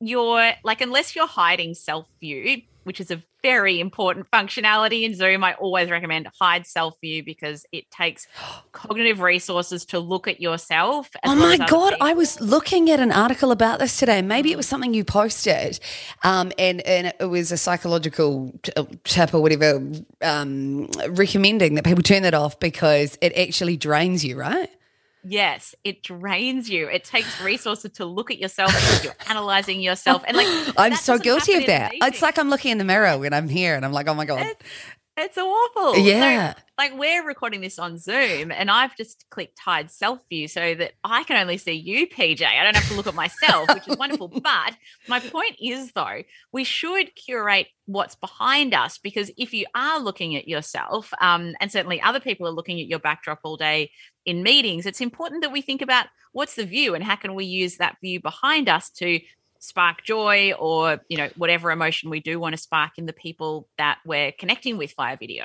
you're 0.00 0.52
like, 0.64 0.80
unless 0.80 1.16
you're 1.16 1.26
hiding 1.26 1.74
self 1.74 2.06
view, 2.20 2.62
which 2.84 3.00
is 3.00 3.10
a 3.10 3.22
very 3.42 3.80
important 3.80 4.30
functionality 4.30 5.02
in 5.02 5.14
Zoom, 5.14 5.44
I 5.44 5.54
always 5.54 5.90
recommend 5.90 6.28
hide 6.40 6.66
self 6.66 6.94
view 7.00 7.24
because 7.24 7.66
it 7.72 7.90
takes 7.90 8.26
cognitive 8.72 9.20
resources 9.20 9.84
to 9.86 9.98
look 9.98 10.28
at 10.28 10.40
yourself. 10.40 11.10
Oh 11.24 11.34
my 11.34 11.56
God. 11.56 11.94
I 12.00 12.14
was 12.14 12.40
looking 12.40 12.90
at 12.90 13.00
an 13.00 13.12
article 13.12 13.50
about 13.50 13.78
this 13.78 13.96
today. 13.96 14.22
Maybe 14.22 14.52
it 14.52 14.56
was 14.56 14.66
something 14.66 14.94
you 14.94 15.04
posted, 15.04 15.80
um, 16.22 16.52
and, 16.58 16.80
and 16.82 17.12
it 17.20 17.26
was 17.26 17.52
a 17.52 17.56
psychological 17.56 18.52
uh, 18.76 18.84
tip 19.04 19.34
or 19.34 19.40
whatever 19.40 19.82
um, 20.22 20.86
recommending 21.10 21.74
that 21.74 21.84
people 21.84 22.02
turn 22.02 22.22
that 22.22 22.34
off 22.34 22.58
because 22.60 23.18
it 23.20 23.36
actually 23.36 23.76
drains 23.76 24.24
you, 24.24 24.38
right? 24.38 24.70
Yes, 25.30 25.74
it 25.84 26.02
drains 26.02 26.70
you. 26.70 26.88
It 26.88 27.04
takes 27.04 27.40
resources 27.42 27.92
to 27.92 28.06
look 28.06 28.30
at 28.30 28.38
yourself 28.38 28.72
you're 29.04 29.14
analyzing 29.28 29.80
yourself. 29.80 30.22
And 30.26 30.36
like, 30.36 30.46
I'm 30.76 30.94
so 30.94 31.18
guilty 31.18 31.54
of 31.54 31.66
that. 31.66 31.92
It's 31.94 32.22
like 32.22 32.38
I'm 32.38 32.48
looking 32.48 32.72
in 32.72 32.78
the 32.78 32.84
mirror 32.84 33.18
when 33.18 33.32
I'm 33.34 33.48
here 33.48 33.74
and 33.74 33.84
I'm 33.84 33.92
like, 33.92 34.08
oh 34.08 34.14
my 34.14 34.24
God. 34.24 34.46
It's, 34.46 34.62
it's 35.18 35.38
awful. 35.38 35.98
Yeah. 35.98 36.54
So, 36.54 36.60
like 36.78 36.96
we're 36.96 37.26
recording 37.26 37.60
this 37.60 37.78
on 37.78 37.98
Zoom 37.98 38.52
and 38.52 38.70
I've 38.70 38.96
just 38.96 39.24
clicked 39.30 39.58
hide 39.58 39.90
self 39.90 40.20
view 40.28 40.46
so 40.48 40.74
that 40.74 40.92
I 41.02 41.24
can 41.24 41.36
only 41.36 41.58
see 41.58 41.72
you, 41.72 42.06
PJ. 42.06 42.42
I 42.42 42.62
don't 42.62 42.76
have 42.76 42.88
to 42.88 42.94
look 42.94 43.06
at 43.06 43.14
myself, 43.14 43.68
which 43.74 43.88
is 43.88 43.96
wonderful. 43.96 44.28
But 44.48 44.76
my 45.08 45.20
point 45.20 45.56
is, 45.60 45.92
though, 45.92 46.22
we 46.52 46.64
should 46.64 47.14
curate 47.16 47.66
what's 47.86 48.14
behind 48.14 48.72
us 48.72 48.98
because 48.98 49.30
if 49.36 49.52
you 49.52 49.66
are 49.74 49.98
looking 49.98 50.36
at 50.36 50.46
yourself, 50.46 51.12
um, 51.20 51.54
and 51.60 51.70
certainly 51.72 52.00
other 52.00 52.20
people 52.20 52.46
are 52.46 52.52
looking 52.52 52.80
at 52.80 52.86
your 52.86 52.98
backdrop 52.98 53.40
all 53.42 53.56
day 53.56 53.90
in 54.24 54.42
meetings, 54.42 54.86
it's 54.86 55.00
important 55.00 55.42
that 55.42 55.52
we 55.52 55.60
think 55.60 55.82
about 55.82 56.06
what's 56.32 56.54
the 56.54 56.64
view 56.64 56.94
and 56.94 57.02
how 57.02 57.16
can 57.16 57.34
we 57.34 57.44
use 57.44 57.76
that 57.76 57.96
view 58.00 58.20
behind 58.20 58.68
us 58.68 58.90
to 58.90 59.20
spark 59.58 60.04
joy 60.04 60.52
or 60.58 61.00
you 61.08 61.16
know 61.16 61.28
whatever 61.36 61.70
emotion 61.70 62.10
we 62.10 62.20
do 62.20 62.38
want 62.38 62.54
to 62.54 62.60
spark 62.60 62.92
in 62.96 63.06
the 63.06 63.12
people 63.12 63.68
that 63.76 63.98
we're 64.04 64.32
connecting 64.32 64.76
with 64.76 64.92
via 64.96 65.16
video 65.16 65.44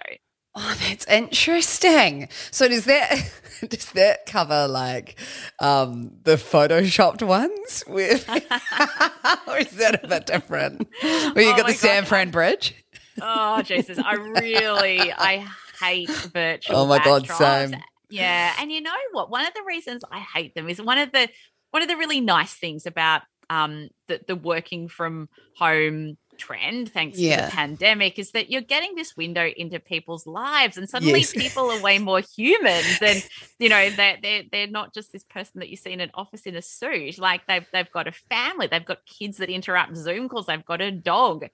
Oh, 0.55 0.77
that's 0.79 1.07
interesting. 1.07 2.29
So 2.51 2.67
does 2.67 2.85
that 2.85 3.31
does 3.67 3.91
that 3.93 4.27
cover 4.27 4.67
like 4.67 5.19
um 5.59 6.11
the 6.23 6.35
photoshopped 6.35 7.25
ones 7.25 7.83
with 7.87 8.29
or 9.47 9.57
is 9.57 9.71
that 9.71 10.01
a 10.03 10.07
bit 10.07 10.27
different? 10.27 10.87
Where 11.01 11.43
you 11.43 11.53
oh 11.53 11.57
got 11.57 11.67
the 11.67 11.73
San 11.73 12.05
Fran 12.05 12.29
Bridge? 12.29 12.75
Oh 13.19 13.63
Jesus, 13.63 13.97
I 13.97 14.13
really 14.13 15.11
I 15.11 15.47
hate 15.79 16.09
virtual. 16.11 16.77
Oh 16.77 16.87
my 16.87 17.03
god, 17.03 17.27
same. 17.27 17.75
Yeah, 18.09 18.53
and 18.59 18.71
you 18.71 18.81
know 18.81 18.91
what? 19.11 19.31
One 19.31 19.47
of 19.47 19.55
the 19.55 19.63
reasons 19.65 20.03
I 20.11 20.19
hate 20.19 20.53
them 20.53 20.69
is 20.69 20.79
one 20.79 20.99
of 20.99 21.11
the 21.11 21.29
one 21.71 21.81
of 21.81 21.87
the 21.87 21.97
really 21.97 22.21
nice 22.21 22.53
things 22.53 22.85
about 22.85 23.23
um 23.49 23.89
the 24.07 24.19
the 24.27 24.35
working 24.35 24.87
from 24.87 25.29
home 25.57 26.17
trend 26.37 26.91
thanks 26.91 27.17
yeah. 27.17 27.37
to 27.37 27.45
the 27.45 27.51
pandemic 27.51 28.19
is 28.19 28.31
that 28.31 28.49
you're 28.49 28.61
getting 28.61 28.95
this 28.95 29.15
window 29.15 29.47
into 29.57 29.79
people's 29.79 30.25
lives 30.25 30.77
and 30.77 30.89
suddenly 30.89 31.19
yes. 31.19 31.31
people 31.37 31.69
are 31.71 31.81
way 31.81 31.99
more 31.99 32.21
human 32.35 32.83
than 32.99 33.17
you 33.59 33.69
know 33.69 33.89
they're, 33.91 34.17
they're 34.21 34.43
they're 34.51 34.67
not 34.67 34.93
just 34.93 35.11
this 35.11 35.23
person 35.23 35.59
that 35.59 35.69
you 35.69 35.77
see 35.77 35.91
in 35.91 35.99
an 35.99 36.11
office 36.13 36.41
in 36.41 36.55
a 36.55 36.61
suit 36.61 37.17
like 37.17 37.45
they've 37.47 37.65
they've 37.71 37.91
got 37.91 38.07
a 38.07 38.11
family 38.29 38.67
they've 38.67 38.85
got 38.85 38.99
kids 39.05 39.37
that 39.37 39.49
interrupt 39.49 39.95
zoom 39.95 40.27
calls 40.27 40.45
they've 40.45 40.65
got 40.65 40.81
a 40.81 40.91
dog 40.91 41.45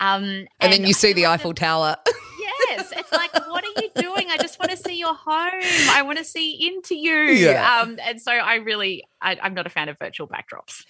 um 0.00 0.24
and, 0.24 0.48
and 0.60 0.72
then 0.72 0.86
you 0.86 0.92
see 0.92 1.12
the 1.12 1.26
eiffel 1.26 1.54
tower 1.54 1.96
yes 2.06 2.92
it's 2.96 3.12
like 3.12 3.32
what 3.48 3.64
are 3.64 3.82
you 3.82 3.90
doing 3.96 4.28
i 4.30 4.36
just 4.36 4.58
want 4.58 4.70
to 4.70 4.76
see 4.76 4.97
your 5.08 5.16
home 5.16 5.88
i 5.90 6.02
want 6.02 6.18
to 6.18 6.24
see 6.24 6.68
into 6.68 6.94
you 6.94 7.12
yeah. 7.12 7.80
um 7.80 7.98
and 8.02 8.20
so 8.20 8.32
i 8.32 8.56
really 8.56 9.04
I, 9.20 9.38
i'm 9.42 9.54
not 9.54 9.66
a 9.66 9.70
fan 9.70 9.88
of 9.88 9.98
virtual 9.98 10.28
backdrops 10.28 10.84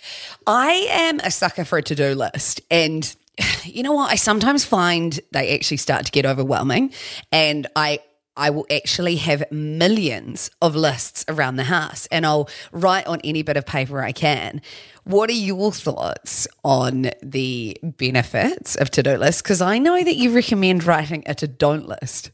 i 0.47 0.87
am 0.91 1.21
a 1.21 1.31
sucker 1.31 1.65
for 1.65 1.79
a 1.79 1.83
to-do 1.83 2.15
list 2.15 2.61
and 2.71 3.15
you 3.65 3.83
know 3.83 3.93
what? 3.93 4.11
I 4.11 4.17
sometimes 4.17 4.65
find 4.65 5.19
they 5.33 5.55
actually 5.55 5.77
start 5.77 6.07
to 6.07 6.13
get 6.13 6.27
overwhelming, 6.27 6.93
and 7.31 7.67
I 7.77 8.01
I 8.39 8.51
will 8.51 8.67
actually 8.71 9.17
have 9.17 9.51
millions 9.51 10.49
of 10.63 10.77
lists 10.77 11.25
around 11.29 11.57
the 11.57 11.65
house 11.65 12.07
and 12.13 12.25
I'll 12.25 12.49
write 12.71 13.05
on 13.09 13.21
any 13.25 13.43
bit 13.43 13.57
of 13.57 13.67
paper 13.67 14.01
I 14.01 14.13
can. 14.13 14.63
What 15.03 15.29
are 15.29 15.33
your 15.33 15.73
thoughts 15.73 16.47
on 16.63 17.11
the 17.21 17.77
benefits 17.83 18.77
of 18.77 18.93
to 18.93 19.03
do 19.03 19.17
lists? 19.17 19.43
Because 19.43 19.61
I 19.61 19.79
know 19.79 20.05
that 20.05 20.15
you 20.15 20.33
recommend 20.33 20.85
writing 20.85 21.25
a 21.27 21.35
to 21.35 21.49
don't 21.49 21.89
list. 21.89 22.31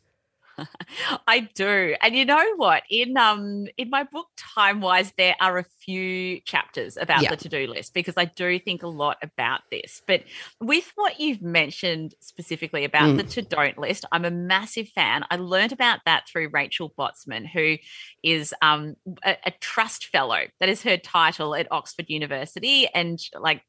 I 1.27 1.49
do. 1.55 1.95
And 2.01 2.15
you 2.15 2.25
know 2.25 2.55
what? 2.57 2.83
In 2.91 3.17
um 3.17 3.67
in 3.77 3.91
my 3.91 4.05
book 4.05 4.27
Time 4.37 4.81
Wise, 4.81 5.13
there 5.17 5.37
are 5.41 5.59
a 5.59 5.65
few 5.81 6.41
chapters 6.43 6.97
about 6.97 7.29
the 7.29 7.37
to-do 7.37 7.67
list 7.67 7.95
because 7.95 8.15
I 8.17 8.27
do 8.27 8.59
think 8.59 8.83
a 8.83 8.89
lot 8.89 9.19
about 9.23 9.63
this. 9.71 10.03
But 10.07 10.23
with 10.61 10.91
what 10.95 11.21
you've 11.21 11.43
mentioned 11.43 12.15
specifically 12.21 12.85
about 12.85 13.11
mm. 13.11 13.17
the 13.17 13.25
to-don't 13.25 13.79
list, 13.79 14.05
I'm 14.13 14.25
a 14.25 14.31
massive 14.31 14.89
fan. 14.89 15.25
I 15.31 15.37
learned 15.37 15.73
about 15.73 16.01
that 16.07 16.25
through 16.29 16.51
Rachel 16.53 16.93
Botsman, 16.99 17.47
who 17.47 17.77
is 18.23 18.55
um 18.63 18.95
a, 19.25 19.37
a 19.47 19.51
trust 19.61 20.07
fellow. 20.07 20.43
That 20.61 20.69
is 20.69 20.83
her 20.83 20.97
title 20.97 21.55
at 21.55 21.71
Oxford 21.71 22.07
University. 22.09 22.89
And 22.95 23.19
like 23.39 23.63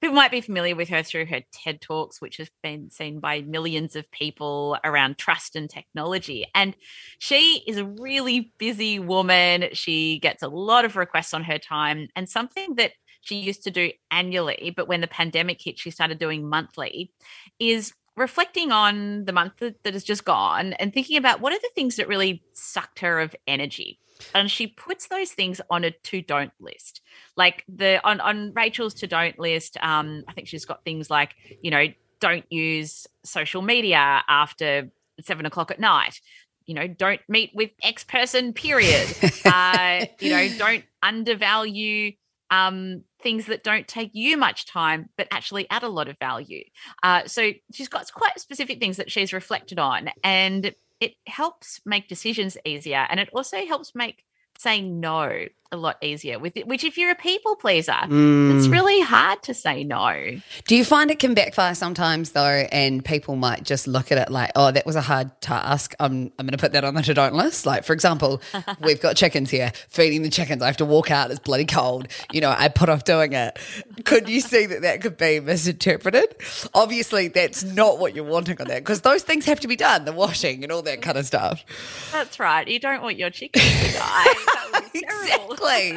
people 0.00 0.14
might 0.16 0.30
be 0.30 0.40
familiar 0.40 0.74
with 0.74 0.88
her 0.88 1.02
through 1.02 1.26
her 1.26 1.42
TED 1.52 1.80
Talks, 1.80 2.20
which 2.20 2.38
has 2.38 2.50
been 2.62 2.90
seen 2.90 3.20
by 3.20 3.42
millions 3.42 3.96
of 3.96 4.10
people 4.10 4.78
around 4.84 5.18
trust 5.18 5.56
and 5.56 5.68
technology. 5.68 6.46
And 6.54 6.74
she 7.18 7.62
is 7.66 7.76
a 7.76 7.84
really 7.84 8.52
busy 8.58 8.98
woman. 8.98 9.68
She 9.72 10.18
gets 10.18 10.42
a 10.42 10.48
lot 10.48 10.84
of 10.84 10.96
requests 10.96 11.34
on 11.34 11.44
her 11.44 11.58
time. 11.58 12.08
And 12.16 12.28
something 12.28 12.76
that 12.76 12.92
she 13.22 13.36
used 13.36 13.64
to 13.64 13.70
do 13.70 13.92
annually, 14.10 14.72
but 14.74 14.88
when 14.88 15.02
the 15.02 15.06
pandemic 15.06 15.60
hit, 15.62 15.78
she 15.78 15.90
started 15.90 16.18
doing 16.18 16.48
monthly, 16.48 17.12
is 17.58 17.92
reflecting 18.16 18.72
on 18.72 19.24
the 19.24 19.32
month 19.32 19.54
that, 19.58 19.82
that 19.84 19.94
has 19.94 20.04
just 20.04 20.24
gone 20.24 20.72
and 20.74 20.92
thinking 20.92 21.16
about 21.16 21.40
what 21.40 21.52
are 21.52 21.58
the 21.58 21.70
things 21.74 21.96
that 21.96 22.08
really 22.08 22.42
sucked 22.52 23.00
her 23.00 23.20
of 23.20 23.34
energy. 23.46 23.98
And 24.34 24.50
she 24.50 24.66
puts 24.66 25.08
those 25.08 25.30
things 25.30 25.60
on 25.70 25.84
a 25.84 25.90
to 25.90 26.20
don't 26.20 26.52
list. 26.60 27.00
Like 27.36 27.64
the 27.68 28.00
on 28.04 28.20
on 28.20 28.52
rachel's 28.52 28.94
to 28.94 29.06
don't 29.06 29.38
list 29.38 29.78
um 29.82 30.24
i 30.28 30.32
think 30.32 30.46
she's 30.46 30.66
got 30.66 30.84
things 30.84 31.08
like 31.08 31.34
you 31.62 31.70
know 31.70 31.86
don't 32.20 32.44
use 32.52 33.06
social 33.24 33.62
media 33.62 34.22
after 34.28 34.90
seven 35.22 35.46
o'clock 35.46 35.70
at 35.70 35.80
night. 35.80 36.20
You 36.66 36.74
know 36.74 36.86
don't 36.86 37.20
meet 37.28 37.50
with 37.54 37.70
x 37.82 38.04
person 38.04 38.52
period. 38.52 39.08
Uh 39.44 40.04
you 40.20 40.30
know 40.30 40.48
don't 40.58 40.84
undervalue 41.02 42.12
um 42.50 43.02
things 43.22 43.46
that 43.46 43.62
don't 43.62 43.86
take 43.86 44.10
you 44.14 44.36
much 44.36 44.66
time 44.66 45.08
but 45.16 45.28
actually 45.30 45.68
add 45.70 45.82
a 45.82 45.88
lot 45.88 46.08
of 46.08 46.16
value. 46.18 46.62
Uh 47.02 47.22
so 47.26 47.52
she's 47.72 47.88
got 47.88 48.10
quite 48.12 48.38
specific 48.38 48.80
things 48.80 48.96
that 48.96 49.10
she's 49.10 49.32
reflected 49.32 49.78
on 49.78 50.10
and 50.24 50.74
it 51.00 51.14
helps 51.26 51.80
make 51.86 52.08
decisions 52.08 52.56
easier 52.64 53.06
and 53.08 53.18
it 53.20 53.30
also 53.34 53.64
helps 53.66 53.94
make 53.94 54.24
saying 54.60 55.00
no 55.00 55.46
a 55.72 55.76
lot 55.76 55.96
easier 56.02 56.36
with 56.36 56.56
it 56.56 56.66
which 56.66 56.82
if 56.82 56.98
you're 56.98 57.12
a 57.12 57.14
people 57.14 57.54
pleaser 57.54 57.92
mm. 57.92 58.56
it's 58.56 58.66
really 58.66 59.00
hard 59.00 59.40
to 59.40 59.54
say 59.54 59.84
no. 59.84 60.40
Do 60.66 60.74
you 60.74 60.84
find 60.84 61.12
it 61.12 61.20
can 61.20 61.32
backfire 61.32 61.76
sometimes 61.76 62.32
though 62.32 62.66
and 62.72 63.04
people 63.04 63.36
might 63.36 63.62
just 63.62 63.86
look 63.86 64.10
at 64.10 64.18
it 64.18 64.32
like 64.32 64.50
oh 64.56 64.72
that 64.72 64.84
was 64.84 64.96
a 64.96 65.00
hard 65.00 65.40
task. 65.40 65.94
I'm, 66.00 66.32
I'm 66.38 66.46
going 66.46 66.50
to 66.50 66.58
put 66.58 66.72
that 66.72 66.82
on 66.82 66.94
the 66.94 67.02
to 67.02 67.14
don't 67.14 67.34
list. 67.34 67.66
Like 67.66 67.84
for 67.84 67.92
example 67.92 68.42
we've 68.80 69.00
got 69.00 69.14
chickens 69.14 69.50
here 69.50 69.70
feeding 69.88 70.22
the 70.22 70.28
chickens. 70.28 70.60
I 70.60 70.66
have 70.66 70.76
to 70.78 70.84
walk 70.84 71.12
out. 71.12 71.30
It's 71.30 71.38
bloody 71.38 71.66
cold. 71.66 72.08
You 72.32 72.40
know 72.40 72.52
i 72.56 72.66
put 72.66 72.88
off 72.88 73.04
doing 73.04 73.32
it. 73.32 73.56
Could 74.04 74.28
you 74.28 74.40
see 74.40 74.66
that 74.66 74.82
that 74.82 75.00
could 75.02 75.16
be 75.16 75.38
misinterpreted? 75.38 76.34
Obviously 76.74 77.28
that's 77.28 77.62
not 77.62 78.00
what 78.00 78.16
you're 78.16 78.24
wanting 78.24 78.60
on 78.60 78.66
that 78.66 78.80
because 78.80 79.02
those 79.02 79.22
things 79.22 79.44
have 79.44 79.60
to 79.60 79.68
be 79.68 79.76
done 79.76 80.04
the 80.04 80.12
washing 80.12 80.64
and 80.64 80.72
all 80.72 80.82
that 80.82 81.00
kind 81.00 81.16
of 81.16 81.26
stuff. 81.26 81.64
That's 82.10 82.40
right. 82.40 82.66
You 82.66 82.80
don't 82.80 83.02
want 83.02 83.18
your 83.18 83.30
chickens 83.30 83.64
to 83.64 83.92
die 83.92 84.34
exactly. 84.94 85.96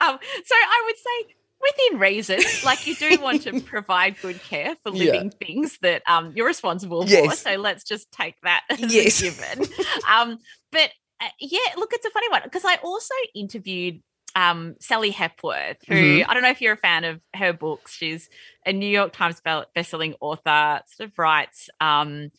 um, 0.00 0.18
so 0.44 0.54
I 0.54 0.82
would 0.86 0.96
say 0.96 1.34
within 1.60 2.00
reason, 2.00 2.40
like 2.64 2.86
you 2.86 2.94
do 2.94 3.18
want 3.20 3.42
to 3.42 3.60
provide 3.62 4.20
good 4.20 4.42
care 4.42 4.76
for 4.82 4.90
living 4.90 5.32
yeah. 5.32 5.46
things 5.46 5.78
that 5.82 6.02
um, 6.06 6.32
you're 6.34 6.46
responsible 6.46 7.04
yes. 7.06 7.24
for. 7.24 7.36
So 7.36 7.56
let's 7.56 7.84
just 7.84 8.10
take 8.12 8.34
that 8.42 8.64
as 8.70 8.80
yes. 8.80 9.20
a 9.20 9.24
given. 9.24 9.68
Um, 10.08 10.38
but 10.72 10.90
uh, 11.20 11.28
yeah, 11.40 11.58
look, 11.76 11.90
it's 11.92 12.06
a 12.06 12.10
funny 12.10 12.28
one 12.28 12.42
because 12.44 12.64
I 12.64 12.76
also 12.82 13.14
interviewed 13.34 14.02
um, 14.36 14.74
Sally 14.80 15.10
Hepworth, 15.10 15.78
who 15.86 15.94
mm-hmm. 15.94 16.30
I 16.30 16.34
don't 16.34 16.42
know 16.42 16.50
if 16.50 16.60
you're 16.60 16.74
a 16.74 16.78
fan 16.78 17.04
of 17.04 17.20
her 17.34 17.52
books. 17.52 17.94
She's 17.94 18.28
a 18.66 18.72
New 18.72 18.88
York 18.88 19.12
Times 19.12 19.40
best-selling 19.40 20.14
author, 20.20 20.80
sort 20.86 21.10
of 21.10 21.18
writes 21.18 21.68
um, 21.80 22.30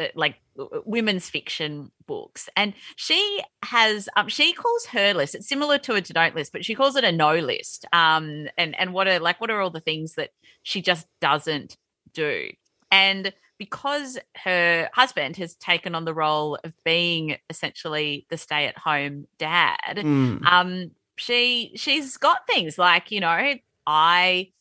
uh, 0.00 0.06
like 0.14 0.36
women's 0.56 1.28
fiction 1.28 1.90
books 2.12 2.46
and 2.56 2.74
she 2.96 3.40
has 3.62 4.06
um, 4.16 4.28
she 4.28 4.52
calls 4.52 4.84
her 4.84 5.14
list 5.14 5.34
it's 5.34 5.48
similar 5.48 5.78
to 5.78 5.94
a 5.94 6.02
to 6.02 6.12
don't 6.12 6.34
list 6.34 6.52
but 6.52 6.62
she 6.62 6.74
calls 6.74 6.94
it 6.94 7.04
a 7.04 7.10
no 7.10 7.38
list 7.38 7.86
um 7.94 8.48
and 8.58 8.78
and 8.78 8.92
what 8.92 9.08
are 9.08 9.18
like 9.18 9.40
what 9.40 9.50
are 9.50 9.62
all 9.62 9.70
the 9.70 9.80
things 9.80 10.14
that 10.16 10.28
she 10.62 10.82
just 10.82 11.06
doesn't 11.22 11.78
do 12.12 12.50
and 12.90 13.32
because 13.58 14.18
her 14.36 14.90
husband 14.92 15.36
has 15.38 15.54
taken 15.54 15.94
on 15.94 16.04
the 16.04 16.12
role 16.12 16.58
of 16.64 16.74
being 16.84 17.38
essentially 17.48 18.26
the 18.28 18.36
stay 18.36 18.66
at 18.66 18.76
home 18.76 19.26
dad 19.38 19.96
mm. 19.96 20.44
um 20.44 20.90
she 21.16 21.72
she's 21.76 22.18
got 22.18 22.46
things 22.46 22.76
like 22.76 23.10
you 23.10 23.20
know 23.20 23.54
i 23.86 24.52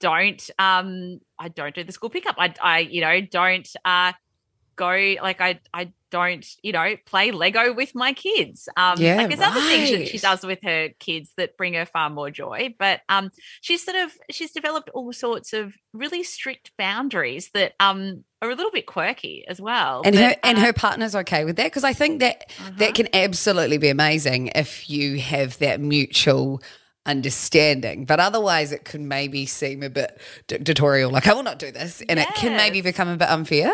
don't 0.00 0.50
um 0.58 1.20
I 1.38 1.48
don't 1.48 1.74
do 1.74 1.84
the 1.84 1.92
school 1.92 2.10
pickup. 2.10 2.36
I 2.38 2.54
I 2.62 2.78
you 2.80 3.00
know 3.00 3.20
don't 3.20 3.68
uh 3.84 4.12
go 4.78 5.16
like 5.22 5.40
I 5.42 5.60
I 5.74 5.92
don't 6.10 6.46
you 6.62 6.72
know 6.72 6.96
play 7.04 7.30
Lego 7.30 7.74
with 7.74 7.94
my 7.94 8.12
kids. 8.14 8.68
Um, 8.76 8.98
Yeah, 8.98 9.16
like 9.16 9.28
there's 9.28 9.40
other 9.40 9.60
things 9.60 9.90
that 9.90 10.08
she 10.08 10.18
does 10.18 10.42
with 10.42 10.60
her 10.62 10.88
kids 10.98 11.32
that 11.36 11.56
bring 11.58 11.74
her 11.74 11.84
far 11.84 12.08
more 12.08 12.30
joy. 12.30 12.74
But 12.78 13.00
um, 13.08 13.30
she's 13.60 13.84
sort 13.84 13.96
of 13.98 14.16
she's 14.30 14.52
developed 14.52 14.88
all 14.94 15.12
sorts 15.12 15.52
of 15.52 15.74
really 15.92 16.22
strict 16.22 16.70
boundaries 16.78 17.50
that 17.52 17.74
um 17.80 18.24
are 18.40 18.50
a 18.50 18.54
little 18.54 18.70
bit 18.70 18.86
quirky 18.86 19.44
as 19.48 19.60
well. 19.60 20.02
And 20.04 20.14
But, 20.14 20.22
her 20.22 20.36
and 20.44 20.58
uh, 20.58 20.62
her 20.62 20.72
partner's 20.72 21.14
okay 21.14 21.44
with 21.44 21.56
that 21.56 21.66
because 21.66 21.84
I 21.84 21.92
think 21.92 22.20
that 22.20 22.50
that 22.78 22.94
can 22.94 23.08
absolutely 23.12 23.78
be 23.78 23.88
amazing 23.88 24.52
if 24.54 24.88
you 24.88 25.18
have 25.18 25.58
that 25.58 25.80
mutual 25.80 26.62
understanding. 27.04 28.04
But 28.04 28.20
otherwise, 28.20 28.70
it 28.70 28.84
can 28.84 29.08
maybe 29.08 29.46
seem 29.46 29.82
a 29.82 29.90
bit 29.90 30.20
dictatorial. 30.46 31.10
Like 31.10 31.26
I 31.26 31.32
will 31.32 31.42
not 31.42 31.58
do 31.58 31.72
this, 31.72 32.02
and 32.08 32.18
it 32.18 32.28
can 32.36 32.56
maybe 32.56 32.80
become 32.80 33.08
a 33.08 33.16
bit 33.16 33.28
unfair. 33.28 33.72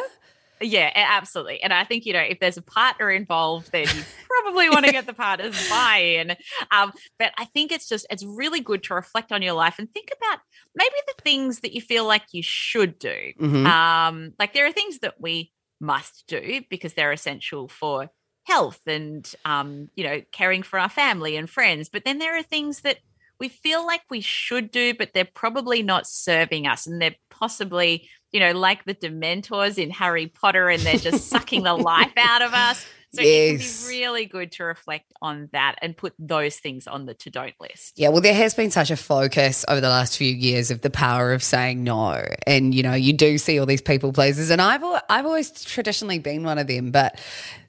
Yeah, 0.60 0.90
absolutely. 0.94 1.62
And 1.62 1.72
I 1.72 1.84
think, 1.84 2.06
you 2.06 2.12
know, 2.12 2.20
if 2.20 2.38
there's 2.40 2.56
a 2.56 2.62
partner 2.62 3.10
involved, 3.10 3.72
then 3.72 3.86
you 3.86 4.02
probably 4.28 4.70
want 4.70 4.86
to 4.86 4.92
get 4.92 5.06
the 5.06 5.12
partner's 5.14 5.68
buy 5.68 5.98
in. 5.98 6.36
Um, 6.70 6.92
but 7.18 7.32
I 7.36 7.46
think 7.46 7.72
it's 7.72 7.88
just, 7.88 8.06
it's 8.08 8.24
really 8.24 8.60
good 8.60 8.82
to 8.84 8.94
reflect 8.94 9.32
on 9.32 9.42
your 9.42 9.54
life 9.54 9.78
and 9.78 9.92
think 9.92 10.10
about 10.16 10.38
maybe 10.74 10.94
the 11.06 11.22
things 11.22 11.60
that 11.60 11.72
you 11.72 11.80
feel 11.80 12.06
like 12.06 12.22
you 12.32 12.42
should 12.42 12.98
do. 12.98 13.32
Mhm. 13.40 13.66
Um, 13.66 14.32
like 14.38 14.52
there 14.54 14.66
are 14.66 14.72
things 14.72 15.00
that 15.00 15.14
we 15.20 15.52
must 15.80 16.24
do 16.28 16.62
because 16.70 16.94
they're 16.94 17.12
essential 17.12 17.68
for 17.68 18.08
health 18.44 18.80
and, 18.86 19.30
um, 19.44 19.88
you 19.96 20.04
know, 20.04 20.22
caring 20.32 20.62
for 20.62 20.78
our 20.78 20.88
family 20.88 21.36
and 21.36 21.50
friends. 21.50 21.88
But 21.88 22.04
then 22.04 22.18
there 22.18 22.36
are 22.36 22.42
things 22.42 22.82
that 22.82 22.98
we 23.40 23.48
feel 23.48 23.84
like 23.84 24.02
we 24.10 24.20
should 24.20 24.70
do, 24.70 24.94
but 24.94 25.10
they're 25.12 25.24
probably 25.24 25.82
not 25.82 26.06
serving 26.06 26.66
us 26.66 26.86
and 26.86 27.02
they're 27.02 27.16
possibly, 27.30 28.08
you 28.34 28.40
know, 28.40 28.50
like 28.52 28.84
the 28.84 28.94
Dementors 28.96 29.78
in 29.78 29.90
Harry 29.90 30.26
Potter 30.26 30.68
and 30.68 30.82
they're 30.82 30.96
just 30.98 31.28
sucking 31.28 31.62
the 31.62 31.72
life 31.74 32.12
out 32.18 32.42
of 32.42 32.52
us. 32.52 32.84
So 33.14 33.22
it 33.22 33.26
Yes. 33.26 33.84
can 33.84 33.88
be 33.92 33.96
really 34.00 34.26
good 34.26 34.50
to 34.52 34.64
reflect 34.64 35.12
on 35.22 35.48
that 35.52 35.76
and 35.80 35.96
put 35.96 36.14
those 36.18 36.56
things 36.56 36.88
on 36.88 37.06
the 37.06 37.14
to 37.14 37.30
don't 37.30 37.54
list. 37.60 37.92
Yeah, 37.94 38.08
well, 38.08 38.20
there 38.20 38.34
has 38.34 38.52
been 38.52 38.72
such 38.72 38.90
a 38.90 38.96
focus 38.96 39.64
over 39.68 39.80
the 39.80 39.88
last 39.88 40.16
few 40.18 40.34
years 40.34 40.72
of 40.72 40.80
the 40.80 40.90
power 40.90 41.32
of 41.32 41.44
saying 41.44 41.84
no, 41.84 42.24
and 42.44 42.74
you 42.74 42.82
know, 42.82 42.94
you 42.94 43.12
do 43.12 43.38
see 43.38 43.56
all 43.60 43.66
these 43.66 43.80
people 43.80 44.12
pleasers, 44.12 44.50
and 44.50 44.60
I've 44.60 44.82
I've 45.08 45.26
always 45.26 45.52
traditionally 45.64 46.18
been 46.18 46.42
one 46.42 46.58
of 46.58 46.66
them, 46.66 46.90
but 46.90 47.20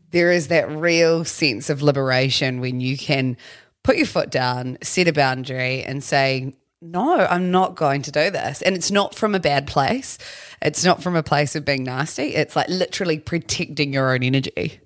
there 0.09 0.31
is 0.31 0.47
that 0.47 0.67
real 0.67 1.23
sense 1.25 1.69
of 1.69 1.83
liberation 1.83 2.59
when 2.59 2.79
you 2.81 2.97
can 2.97 3.37
put 3.83 3.97
your 3.97 4.07
foot 4.07 4.31
down, 4.31 4.79
set 4.81 5.07
a 5.07 5.13
boundary, 5.13 5.83
and 5.83 6.03
say. 6.03 6.55
No, 6.91 7.25
I'm 7.29 7.51
not 7.51 7.75
going 7.75 8.01
to 8.03 8.11
do 8.11 8.29
this. 8.29 8.61
And 8.61 8.75
it's 8.75 8.91
not 8.91 9.15
from 9.15 9.33
a 9.33 9.39
bad 9.39 9.67
place. 9.67 10.17
It's 10.61 10.85
not 10.85 11.01
from 11.01 11.15
a 11.15 11.23
place 11.23 11.55
of 11.55 11.65
being 11.65 11.83
nasty. 11.83 12.35
It's 12.35 12.55
like 12.55 12.69
literally 12.69 13.19
protecting 13.19 13.93
your 13.93 14.13
own 14.13 14.23
energy. 14.23 14.79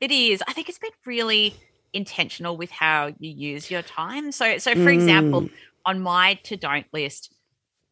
It 0.00 0.10
is. 0.10 0.42
I 0.46 0.52
think 0.52 0.68
it's 0.68 0.78
been 0.78 0.90
really 1.04 1.54
intentional 1.92 2.56
with 2.56 2.70
how 2.70 3.12
you 3.18 3.30
use 3.30 3.70
your 3.70 3.82
time. 3.82 4.32
So, 4.32 4.58
so 4.58 4.72
for 4.72 4.80
hmm. 4.80 4.88
example, 4.88 5.48
on 5.84 6.00
my 6.00 6.34
to 6.44 6.56
don't 6.56 6.86
list, 6.92 7.32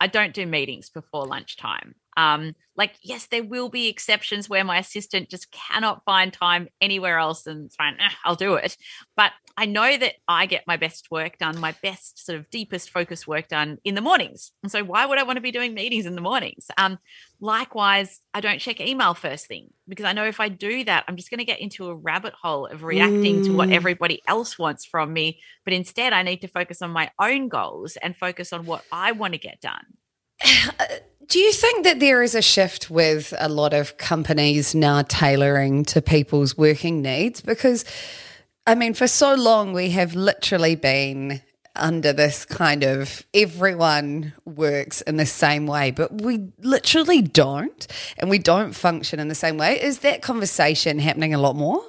I 0.00 0.06
don't 0.06 0.34
do 0.34 0.46
meetings 0.46 0.90
before 0.90 1.26
lunchtime. 1.26 1.94
Um, 2.16 2.54
like, 2.76 2.94
yes, 3.02 3.26
there 3.26 3.44
will 3.44 3.68
be 3.68 3.88
exceptions 3.88 4.48
where 4.48 4.64
my 4.64 4.78
assistant 4.78 5.30
just 5.30 5.50
cannot 5.52 6.04
find 6.04 6.32
time 6.32 6.68
anywhere 6.80 7.18
else, 7.18 7.46
and 7.46 7.66
it's 7.66 7.76
fine. 7.76 7.96
"Eh, 8.00 8.10
I'll 8.24 8.34
do 8.34 8.54
it. 8.54 8.76
But 9.16 9.32
I 9.56 9.66
know 9.66 9.96
that 9.96 10.14
I 10.26 10.46
get 10.46 10.64
my 10.66 10.76
best 10.76 11.10
work 11.10 11.38
done, 11.38 11.58
my 11.60 11.72
best 11.82 12.24
sort 12.24 12.38
of 12.38 12.50
deepest 12.50 12.90
focus 12.90 13.26
work 13.26 13.48
done 13.48 13.78
in 13.84 13.94
the 13.94 14.00
mornings. 14.00 14.50
And 14.62 14.72
so, 14.72 14.82
why 14.82 15.06
would 15.06 15.18
I 15.18 15.22
want 15.22 15.36
to 15.36 15.40
be 15.40 15.52
doing 15.52 15.74
meetings 15.74 16.06
in 16.06 16.16
the 16.16 16.20
mornings? 16.20 16.66
Um, 16.76 16.98
likewise, 17.40 18.20
I 18.32 18.40
don't 18.40 18.58
check 18.58 18.80
email 18.80 19.14
first 19.14 19.46
thing 19.46 19.68
because 19.88 20.04
I 20.04 20.12
know 20.12 20.24
if 20.24 20.40
I 20.40 20.48
do 20.48 20.82
that, 20.84 21.04
I'm 21.06 21.16
just 21.16 21.30
going 21.30 21.38
to 21.38 21.44
get 21.44 21.60
into 21.60 21.88
a 21.88 21.94
rabbit 21.94 22.34
hole 22.40 22.66
of 22.66 22.82
reacting 22.82 23.40
to 23.42 23.54
what 23.54 23.70
everybody 23.70 24.20
else 24.26 24.58
wants 24.58 24.84
from 24.84 25.12
me. 25.12 25.40
But 25.64 25.74
instead, 25.74 26.12
I 26.12 26.22
need 26.22 26.40
to 26.40 26.48
focus 26.48 26.82
on 26.82 26.90
my 26.90 27.10
own 27.20 27.48
goals 27.48 27.96
and 27.96 28.16
focus 28.16 28.52
on 28.52 28.66
what 28.66 28.84
I 28.90 29.12
want 29.12 29.34
to 29.34 29.38
get 29.38 29.60
done. 29.60 29.84
Do 31.26 31.38
you 31.38 31.52
think 31.52 31.84
that 31.84 32.00
there 32.00 32.22
is 32.22 32.34
a 32.34 32.42
shift 32.42 32.90
with 32.90 33.32
a 33.38 33.48
lot 33.48 33.72
of 33.72 33.96
companies 33.96 34.74
now 34.74 35.02
tailoring 35.02 35.84
to 35.86 36.02
people's 36.02 36.56
working 36.58 37.02
needs? 37.02 37.40
Because, 37.40 37.84
I 38.66 38.74
mean, 38.74 38.94
for 38.94 39.06
so 39.06 39.34
long 39.34 39.72
we 39.72 39.90
have 39.90 40.14
literally 40.14 40.74
been 40.74 41.40
under 41.76 42.12
this 42.12 42.44
kind 42.44 42.84
of 42.84 43.24
everyone 43.32 44.32
works 44.44 45.00
in 45.02 45.16
the 45.16 45.26
same 45.26 45.66
way, 45.66 45.90
but 45.90 46.20
we 46.20 46.48
literally 46.60 47.22
don't, 47.22 47.86
and 48.18 48.30
we 48.30 48.38
don't 48.38 48.72
function 48.72 49.18
in 49.18 49.28
the 49.28 49.34
same 49.34 49.56
way. 49.56 49.80
Is 49.82 50.00
that 50.00 50.22
conversation 50.22 50.98
happening 50.98 51.34
a 51.34 51.38
lot 51.38 51.56
more? 51.56 51.82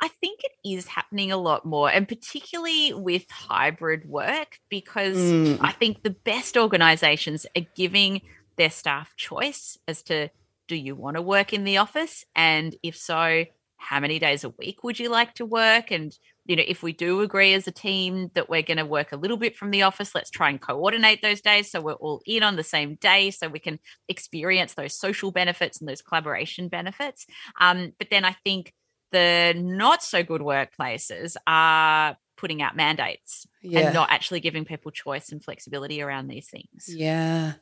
I 0.00 0.08
think 0.08 0.40
it 0.44 0.52
is 0.68 0.86
happening 0.86 1.32
a 1.32 1.36
lot 1.36 1.64
more, 1.64 1.90
and 1.90 2.06
particularly 2.06 2.92
with 2.92 3.24
hybrid 3.30 4.06
work, 4.08 4.58
because 4.68 5.16
Mm. 5.16 5.58
I 5.60 5.72
think 5.72 6.02
the 6.02 6.10
best 6.10 6.56
organizations 6.56 7.46
are 7.56 7.66
giving 7.74 8.20
their 8.56 8.70
staff 8.70 9.14
choice 9.16 9.78
as 9.88 10.02
to 10.04 10.28
do 10.68 10.76
you 10.76 10.94
want 10.94 11.16
to 11.16 11.22
work 11.22 11.52
in 11.52 11.64
the 11.64 11.78
office? 11.78 12.24
And 12.34 12.74
if 12.82 12.96
so, 12.96 13.44
how 13.78 14.00
many 14.00 14.18
days 14.18 14.42
a 14.42 14.48
week 14.50 14.82
would 14.82 14.98
you 14.98 15.08
like 15.08 15.34
to 15.34 15.46
work? 15.46 15.90
And, 15.90 16.16
you 16.46 16.56
know, 16.56 16.64
if 16.66 16.82
we 16.82 16.92
do 16.92 17.20
agree 17.20 17.52
as 17.54 17.68
a 17.68 17.72
team 17.72 18.30
that 18.34 18.48
we're 18.48 18.62
going 18.62 18.78
to 18.78 18.86
work 18.86 19.12
a 19.12 19.16
little 19.16 19.36
bit 19.36 19.56
from 19.56 19.70
the 19.70 19.82
office, 19.82 20.14
let's 20.14 20.30
try 20.30 20.48
and 20.48 20.60
coordinate 20.60 21.22
those 21.22 21.40
days 21.40 21.70
so 21.70 21.80
we're 21.80 21.92
all 21.92 22.22
in 22.26 22.42
on 22.42 22.56
the 22.56 22.64
same 22.64 22.96
day 22.96 23.30
so 23.30 23.48
we 23.48 23.58
can 23.58 23.78
experience 24.08 24.74
those 24.74 24.98
social 24.98 25.30
benefits 25.30 25.78
and 25.78 25.88
those 25.88 26.02
collaboration 26.02 26.68
benefits. 26.68 27.26
Um, 27.60 27.92
but 27.98 28.08
then 28.10 28.24
I 28.24 28.34
think 28.44 28.72
the 29.16 29.54
not 29.56 30.02
so 30.02 30.22
good 30.22 30.40
workplaces 30.42 31.36
are 31.46 32.16
putting 32.36 32.60
out 32.60 32.76
mandates 32.76 33.46
Yeah. 33.62 33.80
and 33.80 33.94
not 33.94 34.10
actually 34.10 34.40
giving 34.40 34.64
people 34.66 34.90
choice 34.90 35.32
and 35.32 35.42
flexibility 35.42 36.02
around 36.02 36.28
these 36.28 36.46
things. 36.48 36.88
Yeah. 36.88 37.54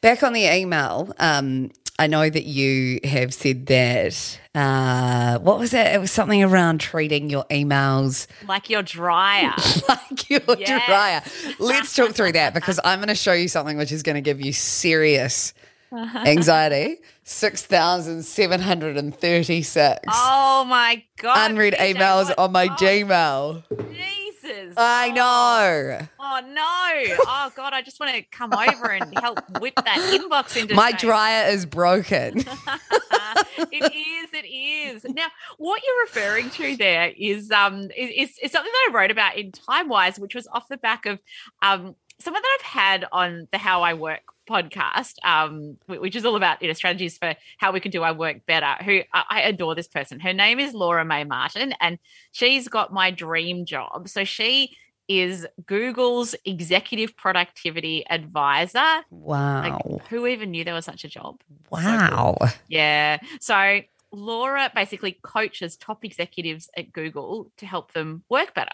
Back 0.00 0.22
on 0.22 0.32
the 0.32 0.44
email, 0.46 1.12
um, 1.18 1.70
I 1.98 2.06
know 2.06 2.30
that 2.30 2.44
you 2.44 2.98
have 3.04 3.34
said 3.34 3.66
that, 3.66 4.38
uh, 4.54 5.38
what 5.40 5.58
was 5.58 5.74
it? 5.74 5.86
It 5.88 6.00
was 6.00 6.10
something 6.10 6.42
around 6.42 6.80
treating 6.80 7.28
your 7.28 7.44
emails 7.50 8.26
Like 8.48 8.70
your 8.70 8.82
dryer. 8.82 9.52
like 9.88 10.30
your 10.30 10.40
Yes. 10.58 10.86
dryer. 10.86 11.54
Let's 11.58 11.94
talk 11.94 12.12
through 12.12 12.32
that 12.32 12.54
because 12.58 12.80
I'm 12.82 13.00
going 13.00 13.08
to 13.08 13.14
show 13.14 13.34
you 13.34 13.48
something 13.48 13.76
which 13.76 13.92
is 13.92 14.02
going 14.02 14.14
to 14.16 14.22
give 14.22 14.40
you 14.40 14.54
serious 14.54 15.52
anxiety. 15.92 16.98
6,736 17.24 19.76
oh 20.08 20.64
my 20.68 21.02
god. 21.18 21.50
unread 21.50 21.74
PJ, 21.74 21.94
emails 21.94 22.26
what- 22.26 22.38
on 22.38 22.52
my 22.52 22.66
oh, 22.66 22.70
Gmail. 22.70 23.62
Jesus. 23.92 24.74
I 24.76 25.10
know. 25.10 25.98
Oh 26.18 26.40
no. 26.48 27.14
Oh 27.26 27.52
god, 27.54 27.72
I 27.72 27.80
just 27.82 28.00
want 28.00 28.12
to 28.14 28.22
come 28.22 28.52
over 28.52 28.90
and 28.90 29.16
help 29.18 29.38
whip 29.60 29.74
that 29.76 29.98
inbox 30.20 30.56
into 30.60 30.74
My 30.74 30.90
shape. 30.90 30.98
dryer 31.00 31.48
is 31.50 31.64
broken. 31.64 32.38
it 32.38 33.92
is. 33.94 34.30
It 34.32 34.46
is. 34.46 35.04
Now, 35.04 35.26
what 35.58 35.80
you're 35.86 36.00
referring 36.02 36.50
to 36.50 36.76
there 36.76 37.12
is 37.16 37.52
um 37.52 37.82
is, 37.96 38.30
is, 38.30 38.36
is 38.42 38.50
something 38.50 38.72
that 38.72 38.88
I 38.90 38.94
wrote 38.94 39.12
about 39.12 39.36
in 39.36 39.52
Time 39.52 39.88
Wise, 39.88 40.18
which 40.18 40.34
was 40.34 40.48
off 40.48 40.66
the 40.68 40.76
back 40.76 41.06
of 41.06 41.20
um 41.62 41.94
someone 42.22 42.42
that 42.42 42.58
I've 42.60 42.66
had 42.66 43.04
on 43.12 43.48
the 43.52 43.58
How 43.58 43.82
I 43.82 43.94
Work 43.94 44.22
podcast, 44.48 45.14
um, 45.24 45.76
which 45.86 46.16
is 46.16 46.24
all 46.24 46.36
about 46.36 46.62
you 46.62 46.68
know 46.68 46.74
strategies 46.74 47.18
for 47.18 47.34
how 47.58 47.72
we 47.72 47.80
can 47.80 47.90
do 47.90 48.02
our 48.02 48.14
work 48.14 48.46
better. 48.46 48.74
Who 48.84 49.00
I, 49.12 49.42
adore 49.42 49.74
this 49.74 49.88
person. 49.88 50.20
Her 50.20 50.32
name 50.32 50.58
is 50.58 50.74
Laura 50.74 51.04
Mae 51.04 51.24
Martin, 51.24 51.74
and 51.80 51.98
she's 52.32 52.68
got 52.68 52.92
my 52.92 53.10
dream 53.10 53.64
job. 53.64 54.08
So 54.08 54.24
she 54.24 54.76
is 55.08 55.46
Google's 55.66 56.34
executive 56.44 57.16
productivity 57.16 58.04
advisor. 58.08 59.02
Wow. 59.10 59.80
Like, 59.84 60.06
who 60.08 60.26
even 60.26 60.50
knew 60.50 60.64
there 60.64 60.74
was 60.74 60.84
such 60.84 61.04
a 61.04 61.08
job? 61.08 61.40
wow. 61.70 62.36
Yeah. 62.68 63.18
So 63.40 63.80
Laura 64.12 64.70
basically 64.74 65.18
coaches 65.22 65.76
top 65.76 66.04
executives 66.04 66.68
at 66.76 66.92
Google 66.92 67.50
to 67.56 67.66
help 67.66 67.92
them 67.92 68.24
work 68.28 68.54
better. 68.54 68.72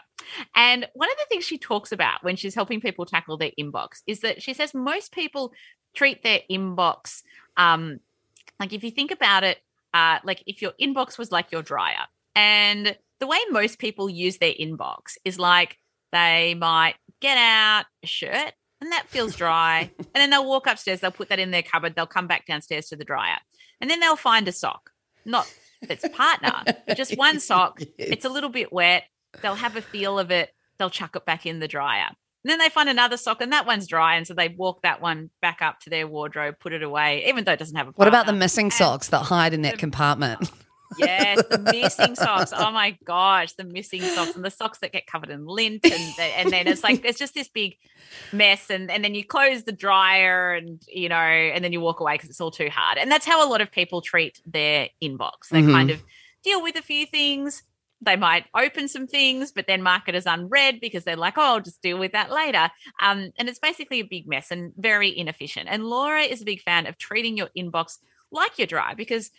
And 0.55 0.87
one 0.95 1.11
of 1.11 1.17
the 1.17 1.27
things 1.29 1.45
she 1.45 1.59
talks 1.59 1.93
about 1.93 2.25
when 2.25 2.37
she's 2.37 2.55
helping 2.55 2.81
people 2.81 3.07
tackle 3.07 3.39
their 3.39 3.53
inbox 3.59 4.03
is 4.07 4.21
that 4.21 4.43
she 4.43 4.53
says 4.53 4.75
most 4.75 5.13
people 5.13 5.53
treat 5.95 6.23
their 6.23 6.41
inbox 6.51 7.23
um, 7.57 8.01
like 8.61 8.73
if 8.73 8.83
you 8.85 8.91
think 8.91 9.11
about 9.11 9.45
it, 9.45 9.59
uh, 9.95 10.19
like 10.25 10.43
if 10.47 10.63
your 10.63 10.73
inbox 10.81 11.19
was 11.19 11.31
like 11.31 11.53
your 11.53 11.63
dryer, 11.63 12.07
and 12.35 12.97
the 13.21 13.27
way 13.27 13.39
most 13.51 13.79
people 13.79 14.09
use 14.09 14.39
their 14.39 14.53
inbox 14.53 15.17
is 15.25 15.39
like 15.39 15.77
they 16.13 16.55
might 16.55 16.95
get 17.21 17.37
out 17.37 17.85
a 18.03 18.07
shirt 18.07 18.53
and 18.81 18.93
that 18.93 19.09
feels 19.09 19.37
dry, 19.37 19.91
and 19.99 20.09
then 20.15 20.31
they'll 20.31 20.47
walk 20.47 20.67
upstairs, 20.67 21.01
they'll 21.01 21.11
put 21.11 21.29
that 21.29 21.39
in 21.39 21.51
their 21.51 21.63
cupboard, 21.63 21.95
they'll 21.95 22.07
come 22.07 22.27
back 22.27 22.47
downstairs 22.47 22.87
to 22.87 22.97
the 22.97 23.05
dryer, 23.05 23.39
and 23.81 23.91
then 23.91 24.01
they'll 24.01 24.17
find 24.17 24.47
a 24.49 24.53
sock, 24.53 24.91
not 25.29 25.47
its 25.83 26.05
partner, 26.09 26.65
just 26.97 27.17
one 27.17 27.39
sock. 27.51 27.81
It's 27.99 28.25
a 28.25 28.29
little 28.29 28.51
bit 28.51 28.73
wet. 28.73 29.05
They'll 29.43 29.55
have 29.55 29.77
a 29.77 29.83
feel 29.83 30.19
of 30.19 30.31
it. 30.31 30.51
They'll 30.79 30.91
chuck 30.91 31.15
it 31.17 31.25
back 31.25 31.47
in 31.47 31.61
the 31.61 31.69
dryer. 31.69 32.09
And 32.45 32.51
then 32.51 32.59
they 32.59 32.69
find 32.69 32.89
another 32.89 33.17
sock 33.17 33.41
and 33.43 33.53
that 33.53 33.67
one's 33.67 33.87
dry. 33.87 34.17
And 34.17 34.27
so 34.27 34.33
they 34.33 34.49
walk 34.49 34.83
that 34.83 35.01
one 35.01 35.31
back 35.43 35.61
up 35.61 35.81
to 35.81 35.91
their 35.91 36.07
wardrobe, 36.07 36.55
put 36.61 36.73
it 36.73 36.83
away, 36.83 37.27
even 37.29 37.45
though 37.45 37.53
it 37.53 37.59
doesn't 37.59 37.77
have 37.77 37.89
a 37.89 37.93
partner. 37.93 37.99
What 38.01 38.09
about 38.09 38.27
the 38.27 38.33
missing 38.33 38.67
And- 38.67 38.73
socks 38.73 39.09
that 39.09 39.23
hide 39.25 39.53
in 39.55 39.63
that 39.63 39.73
the- 39.73 39.79
compartment? 39.79 40.51
Yes, 40.97 41.45
the 41.49 41.59
missing 41.59 42.15
socks. 42.15 42.53
Oh 42.55 42.71
my 42.71 42.97
gosh, 43.05 43.53
the 43.55 43.65
missing 43.65 44.03
socks 44.03 44.35
and 44.35 44.45
the 44.45 44.51
socks 44.51 44.79
that 44.79 44.93
get 44.93 45.07
covered 45.07 45.31
in 45.31 45.45
lint, 45.47 45.85
and 45.85 46.01
the, 46.17 46.23
and 46.23 46.51
then 46.51 46.67
it's 46.67 46.83
like 46.83 47.01
it's 47.05 47.19
just 47.19 47.35
this 47.35 47.49
big 47.49 47.77
mess, 48.33 48.71
and 48.71 48.91
and 48.91 49.05
then 49.05 49.15
you 49.15 49.25
close 49.25 49.65
the 49.65 49.73
dryer, 49.73 50.55
and 50.55 50.81
you 50.89 51.09
know, 51.09 51.17
and 51.17 51.63
then 51.65 51.73
you 51.73 51.81
walk 51.81 52.01
away 52.01 52.15
because 52.15 52.31
it's 52.31 52.41
all 52.41 52.51
too 52.51 52.71
hard, 52.71 52.99
and 52.99 53.11
that's 53.11 53.27
how 53.27 53.47
a 53.47 53.51
lot 53.51 53.61
of 53.61 53.71
people 53.71 54.01
treat 54.01 54.41
their 54.47 54.89
inbox. 55.03 55.49
They 55.51 55.63
Mhm. 55.63 55.73
kind 55.73 55.91
of 55.91 56.03
deal 56.43 56.63
with 56.63 56.77
a 56.77 56.83
few 56.83 57.07
things. 57.07 57.63
They 58.01 58.15
might 58.17 58.47
open 58.57 58.87
some 58.87 59.09
things, 59.09 59.51
but 59.51 59.67
then 59.67 59.83
mark 59.83 60.09
it 60.09 60.15
as 60.15 60.25
unread 60.25 60.79
because 60.81 61.03
they're 61.05 61.17
like, 61.17 61.37
"Oh, 61.37 61.43
I'll 61.43 61.61
just 61.61 61.83
deal 61.83 61.99
with 61.99 62.13
that 62.13 62.31
later." 62.31 62.71
Um, 63.03 63.33
and 63.37 63.49
it's 63.49 63.59
basically 63.59 64.01
a 64.01 64.05
big 64.05 64.29
mess 64.29 64.51
and 64.53 64.73
very 64.77 65.17
inefficient. 65.17 65.69
And 65.69 65.85
Laura 65.85 66.23
is 66.23 66.41
a 66.41 66.45
big 66.45 66.63
fan 66.63 66.87
of 66.87 66.97
treating 66.97 67.37
your 67.37 67.51
inbox 67.59 67.99
like 68.31 68.57
your 68.57 68.67
dry 68.67 68.95
because 68.95 69.31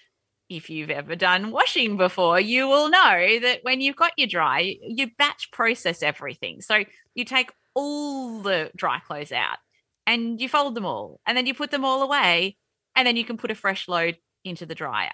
if 0.50 0.70
you've 0.70 0.90
ever 0.90 1.16
done 1.16 1.52
washing 1.52 1.96
before, 1.98 2.40
you 2.40 2.68
will 2.68 2.90
know 2.90 3.40
that 3.42 3.60
when 3.64 3.82
you've 3.82 3.96
got 3.96 4.14
your 4.18 4.28
dry, 4.28 4.76
you 4.82 5.10
batch 5.18 5.52
process 5.52 6.02
everything. 6.04 6.62
So 6.62 6.84
you 7.14 7.24
take 7.26 7.52
all 7.76 8.42
the 8.42 8.72
dry 8.76 9.00
clothes 9.00 9.32
out 9.32 9.58
and 10.08 10.42
you 10.42 10.50
fold 10.50 10.76
them 10.76 10.86
all, 10.86 11.20
and 11.28 11.38
then 11.38 11.46
you 11.46 11.54
put 11.54 11.70
them 11.72 11.86
all 11.86 12.02
away, 12.02 12.58
and 12.96 13.08
then 13.08 13.16
you 13.16 13.24
can 13.24 13.38
put 13.38 13.52
a 13.52 13.56
fresh 13.56 13.88
load 13.88 14.18
into 14.44 14.66
the 14.66 14.74
dryer. 14.76 15.12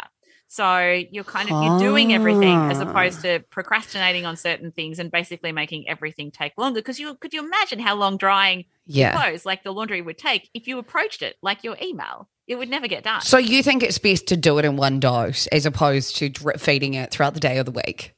So 0.48 1.04
you're 1.12 1.24
kind 1.26 1.50
of 1.50 1.58
you're 1.60 1.71
doing 1.71 2.13
everything 2.13 2.65
as 2.69 2.80
opposed 2.80 3.21
to 3.21 3.43
procrastinating 3.50 4.26
on 4.26 4.38
certain 4.38 4.71
things 4.71 5.00
and 5.00 5.12
basically 5.12 5.52
making 5.52 5.89
everything 5.89 6.32
take 6.32 6.54
longer. 6.58 6.80
Because 6.80 7.00
you 7.00 7.15
could 7.15 7.34
you 7.34 7.43
imagine 7.43 7.80
how 7.80 7.95
long 7.95 8.17
drying 8.17 8.65
Yeah. 8.86 9.12
clothes 9.12 9.45
like 9.45 9.63
the 9.63 9.74
laundry 9.74 10.02
would 10.02 10.17
take 10.17 10.50
if 10.54 10.67
you 10.67 10.78
approached 10.78 11.21
it 11.24 11.36
like 11.41 11.63
your 11.63 11.76
email? 11.82 12.30
It 12.47 12.55
would 12.55 12.69
never 12.69 12.88
get 12.88 13.03
done. 13.03 13.21
So 13.21 13.38
you 13.38 13.63
think 13.63 13.81
it's 13.81 13.97
best 13.97 14.27
to 14.27 14.38
do 14.38 14.58
it 14.60 14.65
in 14.65 14.77
one 14.77 14.99
dose 14.99 15.47
as 15.47 15.65
opposed 15.65 16.17
to 16.17 16.29
drip 16.29 16.60
feeding 16.60 16.93
it 16.93 17.12
throughout 17.12 17.34
the 17.34 17.39
day 17.39 17.58
or 17.58 17.63
the 17.63 17.71
week? 17.71 18.13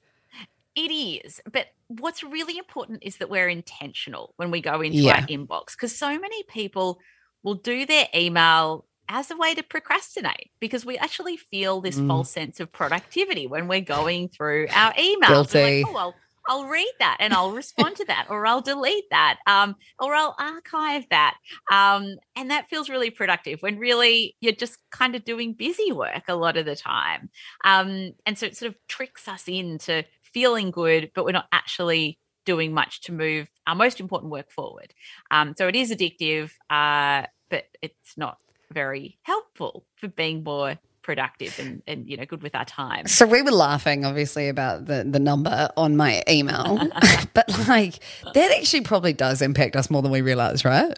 It 0.76 0.92
is. 0.92 1.42
But 1.52 1.68
what's 1.88 2.24
really 2.24 2.58
important 2.58 3.00
is 3.04 3.18
that 3.18 3.30
we're 3.30 3.48
intentional 3.48 4.34
when 4.36 4.52
we 4.52 4.62
go 4.62 4.82
into 4.82 4.98
Yeah. 4.98 5.22
our 5.22 5.28
inbox 5.28 5.72
because 5.72 5.98
so 5.98 6.20
many 6.20 6.44
people 6.44 7.00
will 7.44 7.56
do 7.56 7.86
their 7.86 8.08
email 8.14 8.86
as 9.10 9.32
a 9.32 9.38
way 9.38 9.56
to 9.56 9.64
procrastinate 9.64 10.52
because 10.60 10.86
we 10.86 10.98
actually 10.98 11.38
feel 11.38 11.80
this 11.80 11.96
Mm. 11.96 12.08
false 12.10 12.30
sense 12.30 12.60
of 12.60 12.70
productivity 12.74 13.48
when 13.48 13.70
we're 13.70 13.80
going 13.80 14.28
through 14.28 14.68
our 14.72 14.94
emails. 14.96 15.28
Guilty. 15.54 15.84
Like, 15.84 15.94
oh, 15.94 15.98
I'll, 15.98 16.16
I'll 16.48 16.66
read 16.66 16.92
that 17.00 17.18
and 17.20 17.34
I'll 17.34 17.52
respond 17.52 17.98
to 17.98 18.06
that 18.06 18.28
or 18.30 18.46
I'll 18.46 18.62
delete 18.62 19.10
that 19.12 19.38
um, 19.48 19.76
or 20.00 20.14
I'll 20.14 20.36
archive 20.40 21.06
that. 21.10 21.36
Um, 21.72 22.16
and 22.36 22.52
that 22.52 22.70
feels 22.70 22.90
really 22.90 23.10
productive 23.10 23.62
when 23.62 23.78
really 23.78 24.36
you're 24.40 24.54
just 24.54 24.78
kind 24.92 25.16
of 25.16 25.26
doing 25.26 25.54
busy 25.54 25.92
work 25.92 26.24
a 26.28 26.36
lot 26.36 26.58
of 26.58 26.66
the 26.66 26.76
time. 26.76 27.30
Um, 27.64 28.14
and 28.26 28.38
so 28.38 28.46
it 28.46 28.58
sort 28.58 28.72
of 28.72 28.78
tricks 28.88 29.28
us 29.28 29.44
into 29.48 30.06
feeling 30.22 30.72
good, 30.72 31.12
but 31.16 31.26
we're 31.26 31.32
not 31.32 31.48
actually 31.52 32.20
doing 32.46 32.74
much 32.74 33.02
to 33.02 33.12
move 33.12 33.48
our 33.68 33.76
most 33.76 34.00
important 34.00 34.32
work 34.32 34.50
forward. 34.52 34.94
Um, 35.32 35.54
so 35.58 35.68
it 35.68 35.76
is 35.76 35.92
addictive, 35.92 36.52
uh, 36.70 37.28
but 37.50 37.66
it's 37.82 38.18
not 38.18 38.38
very 38.72 39.20
helpful 39.24 39.86
for 39.96 40.08
being 40.08 40.44
more 40.44 40.78
productive 41.08 41.58
and, 41.58 41.82
and 41.88 42.08
you 42.10 42.18
know 42.18 42.26
good 42.26 42.44
with 42.44 42.54
our 42.54 42.66
time. 42.66 43.08
So 43.08 43.26
we 43.26 43.42
were 43.42 43.52
laughing, 43.52 44.06
obviously, 44.06 44.50
about 44.50 44.86
the, 44.88 45.06
the 45.10 45.20
number 45.20 45.70
on 45.78 45.96
my 45.96 46.22
email, 46.30 46.78
but 47.34 47.48
like 47.68 48.00
that 48.34 48.52
actually 48.60 48.82
probably 48.82 49.14
does 49.14 49.42
impact 49.42 49.78
us 49.78 49.90
more 49.90 50.02
than 50.02 50.12
we 50.12 50.20
realize, 50.22 50.66
right? 50.66 50.94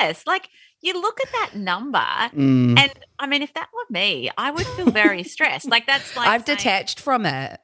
Yes, 0.00 0.24
like 0.26 0.48
you 0.80 0.94
look 1.00 1.20
at 1.20 1.30
that 1.32 1.50
number, 1.56 1.98
Mm. 1.98 2.78
and 2.78 2.92
I 3.18 3.26
mean, 3.26 3.42
if 3.42 3.52
that 3.54 3.68
were 3.74 3.84
me, 3.94 4.30
I 4.38 4.50
would 4.50 4.66
feel 4.66 4.90
very 4.90 5.22
stressed. 5.34 5.68
Like 5.68 5.86
that's 5.86 6.16
like 6.16 6.26
I've 6.26 6.46
saying- 6.46 6.56
detached 6.56 6.98
from 7.00 7.26
it. 7.26 7.60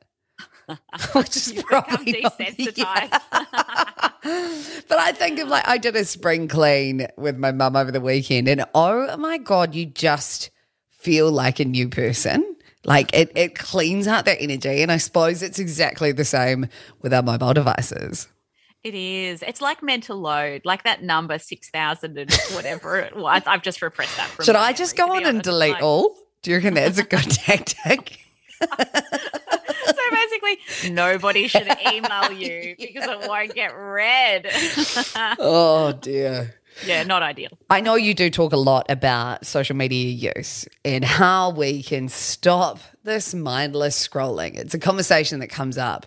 Which 1.14 1.36
is 1.36 1.62
probably 1.66 2.20
not 2.22 2.38
the- 2.38 2.44
desensitized. 2.44 3.10
but 4.88 4.98
I 4.98 5.10
think 5.12 5.38
of 5.40 5.48
like 5.48 5.66
I 5.66 5.78
did 5.78 5.96
a 5.96 6.04
spring 6.04 6.46
clean 6.48 7.08
with 7.16 7.36
my 7.36 7.50
mum 7.50 7.74
over 7.76 7.90
the 7.90 8.00
weekend, 8.00 8.46
and 8.46 8.64
oh 8.74 9.16
my 9.16 9.38
god, 9.38 9.74
you 9.74 9.86
just 9.86 10.50
feel 11.00 11.30
like 11.30 11.60
a 11.60 11.64
new 11.64 11.88
person. 11.88 12.56
Like 12.84 13.12
it, 13.14 13.30
it 13.34 13.54
cleans 13.58 14.06
out 14.06 14.24
that 14.24 14.40
energy, 14.40 14.82
and 14.82 14.90
I 14.90 14.96
suppose 14.96 15.42
it's 15.42 15.58
exactly 15.58 16.12
the 16.12 16.24
same 16.24 16.66
with 17.02 17.12
our 17.12 17.22
mobile 17.22 17.52
devices. 17.52 18.28
It 18.82 18.94
is. 18.94 19.42
It's 19.42 19.60
like 19.60 19.82
mental 19.82 20.18
load, 20.18 20.62
like 20.64 20.84
that 20.84 21.02
number 21.02 21.38
six 21.38 21.68
thousand 21.68 22.16
and 22.16 22.32
whatever 22.52 22.96
it 22.98 23.14
was. 23.14 23.42
I've 23.46 23.60
just 23.62 23.82
repressed 23.82 24.16
that. 24.16 24.28
From 24.30 24.44
Should 24.46 24.56
I 24.56 24.72
just 24.72 24.96
go 24.96 25.14
on 25.14 25.26
and 25.26 25.42
delete 25.42 25.74
Like- 25.74 25.82
all? 25.82 26.14
Do 26.42 26.50
you 26.50 26.56
reckon 26.56 26.72
that's 26.72 26.96
a 26.98 27.02
good 27.14 27.30
tactic? 27.30 28.18
so 28.60 30.02
basically, 30.12 30.90
nobody 30.90 31.48
should 31.48 31.68
email 31.92 32.32
you 32.32 32.74
because 32.78 33.04
it 33.08 33.28
won't 33.28 33.54
get 33.54 33.72
read. 33.76 34.46
Oh 35.38 35.92
dear. 35.92 36.54
Yeah, 36.86 37.02
not 37.02 37.22
ideal. 37.22 37.50
I 37.68 37.80
know 37.80 37.94
you 37.94 38.14
do 38.14 38.30
talk 38.30 38.52
a 38.52 38.56
lot 38.56 38.86
about 38.90 39.46
social 39.46 39.76
media 39.76 40.32
use 40.36 40.66
and 40.84 41.04
how 41.04 41.50
we 41.50 41.82
can 41.82 42.08
stop 42.08 42.78
this 43.04 43.34
mindless 43.34 44.08
scrolling. 44.08 44.56
It's 44.56 44.74
a 44.74 44.78
conversation 44.78 45.40
that 45.40 45.48
comes 45.48 45.78
up 45.78 46.06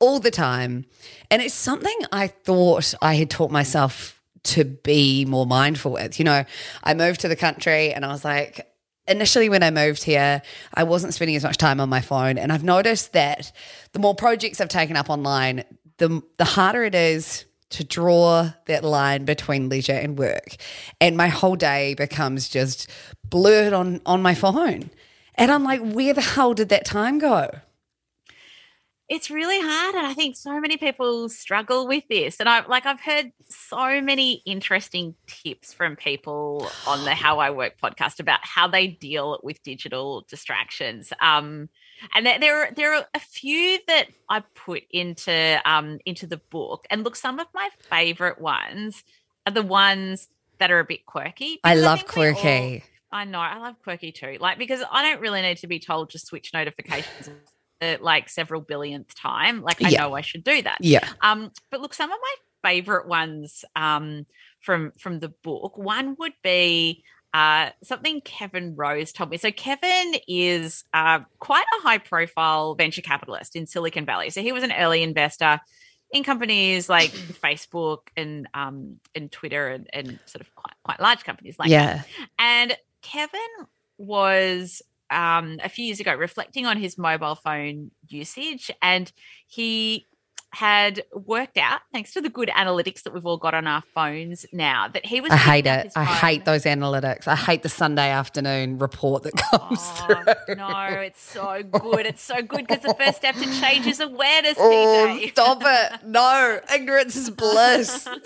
all 0.00 0.20
the 0.20 0.30
time. 0.30 0.86
And 1.30 1.40
it's 1.40 1.54
something 1.54 1.96
I 2.12 2.28
thought 2.28 2.94
I 3.00 3.14
had 3.14 3.30
taught 3.30 3.50
myself 3.50 4.20
to 4.44 4.64
be 4.64 5.24
more 5.24 5.46
mindful 5.46 5.92
with. 5.92 6.18
You 6.18 6.24
know, 6.24 6.44
I 6.82 6.94
moved 6.94 7.20
to 7.20 7.28
the 7.28 7.36
country 7.36 7.92
and 7.92 8.04
I 8.04 8.08
was 8.08 8.24
like, 8.24 8.68
initially 9.06 9.48
when 9.48 9.62
I 9.62 9.70
moved 9.70 10.02
here, 10.02 10.42
I 10.74 10.84
wasn't 10.84 11.14
spending 11.14 11.36
as 11.36 11.42
much 11.42 11.56
time 11.56 11.80
on 11.80 11.88
my 11.88 12.00
phone. 12.00 12.38
And 12.38 12.52
I've 12.52 12.64
noticed 12.64 13.12
that 13.12 13.52
the 13.92 13.98
more 13.98 14.14
projects 14.14 14.60
I've 14.60 14.68
taken 14.68 14.96
up 14.96 15.10
online, 15.10 15.64
the 15.98 16.22
the 16.38 16.44
harder 16.44 16.84
it 16.84 16.94
is 16.94 17.44
to 17.74 17.84
draw 17.84 18.52
that 18.66 18.84
line 18.84 19.24
between 19.24 19.68
leisure 19.68 19.92
and 19.92 20.18
work. 20.18 20.56
And 21.00 21.16
my 21.16 21.28
whole 21.28 21.56
day 21.56 21.94
becomes 21.94 22.48
just 22.48 22.88
blurred 23.28 23.72
on 23.72 24.00
on 24.06 24.22
my 24.22 24.34
phone. 24.34 24.90
And 25.34 25.50
I'm 25.50 25.64
like, 25.64 25.80
where 25.80 26.14
the 26.14 26.20
hell 26.20 26.54
did 26.54 26.68
that 26.68 26.84
time 26.84 27.18
go? 27.18 27.50
It's 29.08 29.30
really 29.30 29.60
hard, 29.60 29.96
and 29.96 30.06
I 30.06 30.14
think 30.14 30.34
so 30.34 30.58
many 30.60 30.78
people 30.78 31.28
struggle 31.28 31.86
with 31.86 32.04
this. 32.08 32.40
And 32.40 32.48
I 32.48 32.64
like 32.66 32.86
I've 32.86 33.00
heard 33.00 33.32
so 33.48 34.00
many 34.00 34.42
interesting 34.46 35.14
tips 35.26 35.74
from 35.74 35.94
people 35.96 36.70
on 36.86 37.04
the 37.04 37.14
How 37.14 37.38
I 37.38 37.50
Work 37.50 37.74
podcast 37.82 38.18
about 38.18 38.40
how 38.42 38.66
they 38.66 38.86
deal 38.86 39.40
with 39.42 39.62
digital 39.62 40.24
distractions. 40.28 41.12
Um, 41.20 41.68
and 42.14 42.26
there, 42.26 42.38
there 42.38 42.62
are 42.62 42.70
there 42.72 42.94
are 42.94 43.06
a 43.14 43.20
few 43.20 43.78
that 43.86 44.06
I 44.28 44.40
put 44.54 44.82
into 44.90 45.60
um 45.64 45.98
into 46.04 46.26
the 46.26 46.38
book. 46.50 46.84
And 46.90 47.04
look, 47.04 47.16
some 47.16 47.38
of 47.40 47.46
my 47.54 47.68
favorite 47.90 48.40
ones 48.40 49.02
are 49.46 49.52
the 49.52 49.62
ones 49.62 50.28
that 50.58 50.70
are 50.70 50.80
a 50.80 50.84
bit 50.84 51.06
quirky. 51.06 51.60
I 51.64 51.74
love 51.74 52.00
think 52.00 52.16
we 52.16 52.26
all- 52.28 52.34
quirky. 52.34 52.84
I 53.12 53.24
know. 53.24 53.38
I 53.38 53.58
love 53.58 53.76
quirky 53.82 54.10
too. 54.12 54.38
Like 54.40 54.58
because 54.58 54.82
I 54.90 55.02
don't 55.02 55.20
really 55.20 55.40
need 55.42 55.58
to 55.58 55.66
be 55.68 55.78
told 55.78 56.10
to 56.10 56.18
switch 56.18 56.52
notifications 56.52 57.30
uh, 57.80 57.96
like 58.00 58.28
several 58.28 58.60
billionth 58.60 59.14
time. 59.14 59.62
Like 59.62 59.82
I 59.84 59.88
Yeah. 59.90 60.02
know 60.02 60.14
I 60.14 60.20
should 60.20 60.42
do 60.44 60.62
that. 60.62 60.78
Yeah. 60.80 61.08
Um, 61.20 61.52
but 61.70 61.80
look, 61.80 61.94
some 61.94 62.10
of 62.10 62.18
my 62.20 62.34
favorite 62.70 63.06
ones 63.06 63.64
um 63.76 64.26
from 64.60 64.92
from 64.98 65.20
the 65.20 65.28
book. 65.28 65.76
One 65.78 66.16
would 66.18 66.32
be 66.42 67.04
uh, 67.34 67.70
something 67.82 68.20
Kevin 68.20 68.76
Rose 68.76 69.12
told 69.12 69.28
me. 69.28 69.36
So 69.38 69.50
Kevin 69.50 70.14
is 70.28 70.84
uh, 70.94 71.18
quite 71.40 71.66
a 71.80 71.82
high 71.82 71.98
profile 71.98 72.76
venture 72.76 73.02
capitalist 73.02 73.56
in 73.56 73.66
Silicon 73.66 74.06
Valley. 74.06 74.30
So 74.30 74.40
he 74.40 74.52
was 74.52 74.62
an 74.62 74.70
early 74.72 75.02
investor 75.02 75.60
in 76.12 76.22
companies 76.22 76.88
like 76.88 77.10
Facebook 77.10 78.02
and 78.16 78.46
um, 78.54 79.00
and 79.16 79.32
Twitter 79.32 79.66
and, 79.66 79.88
and 79.92 80.20
sort 80.26 80.42
of 80.42 80.54
quite 80.54 80.74
quite 80.84 81.00
large 81.00 81.24
companies 81.24 81.58
like 81.58 81.70
that. 81.70 82.06
yeah. 82.18 82.24
And 82.38 82.76
Kevin 83.02 83.40
was 83.98 84.80
um, 85.10 85.58
a 85.62 85.68
few 85.68 85.86
years 85.86 85.98
ago 85.98 86.14
reflecting 86.14 86.66
on 86.66 86.76
his 86.76 86.96
mobile 86.96 87.34
phone 87.34 87.90
usage, 88.06 88.70
and 88.80 89.10
he 89.48 90.06
had 90.54 91.02
worked 91.12 91.58
out, 91.58 91.80
thanks 91.92 92.12
to 92.14 92.20
the 92.20 92.28
good 92.28 92.48
analytics 92.48 93.02
that 93.02 93.12
we've 93.12 93.26
all 93.26 93.36
got 93.36 93.54
on 93.54 93.66
our 93.66 93.82
phones 93.94 94.46
now, 94.52 94.88
that 94.88 95.04
he 95.04 95.20
was. 95.20 95.30
I 95.32 95.36
hate 95.36 95.66
it. 95.66 95.92
I 95.96 96.04
hate 96.04 96.44
those 96.44 96.64
analytics. 96.64 97.26
I 97.26 97.36
hate 97.36 97.62
the 97.62 97.68
Sunday 97.68 98.08
afternoon 98.10 98.78
report 98.78 99.24
that 99.24 99.32
comes 99.36 99.78
Oh, 99.80 100.34
through. 100.46 100.54
no, 100.56 100.86
it's 101.00 101.20
so 101.20 101.62
good. 101.62 102.06
It's 102.06 102.22
so 102.22 102.40
good 102.42 102.66
because 102.66 102.82
the 102.82 102.94
first 102.94 103.16
step 103.18 103.34
to 103.36 103.60
change 103.60 103.86
is 103.86 104.00
awareness, 104.00 104.54
Oh, 104.58 104.70
PJ. 105.20 105.30
stop 105.32 105.60
it. 105.64 106.06
No, 106.06 106.60
ignorance 106.74 107.16
is 107.16 107.30
bliss. 107.30 108.08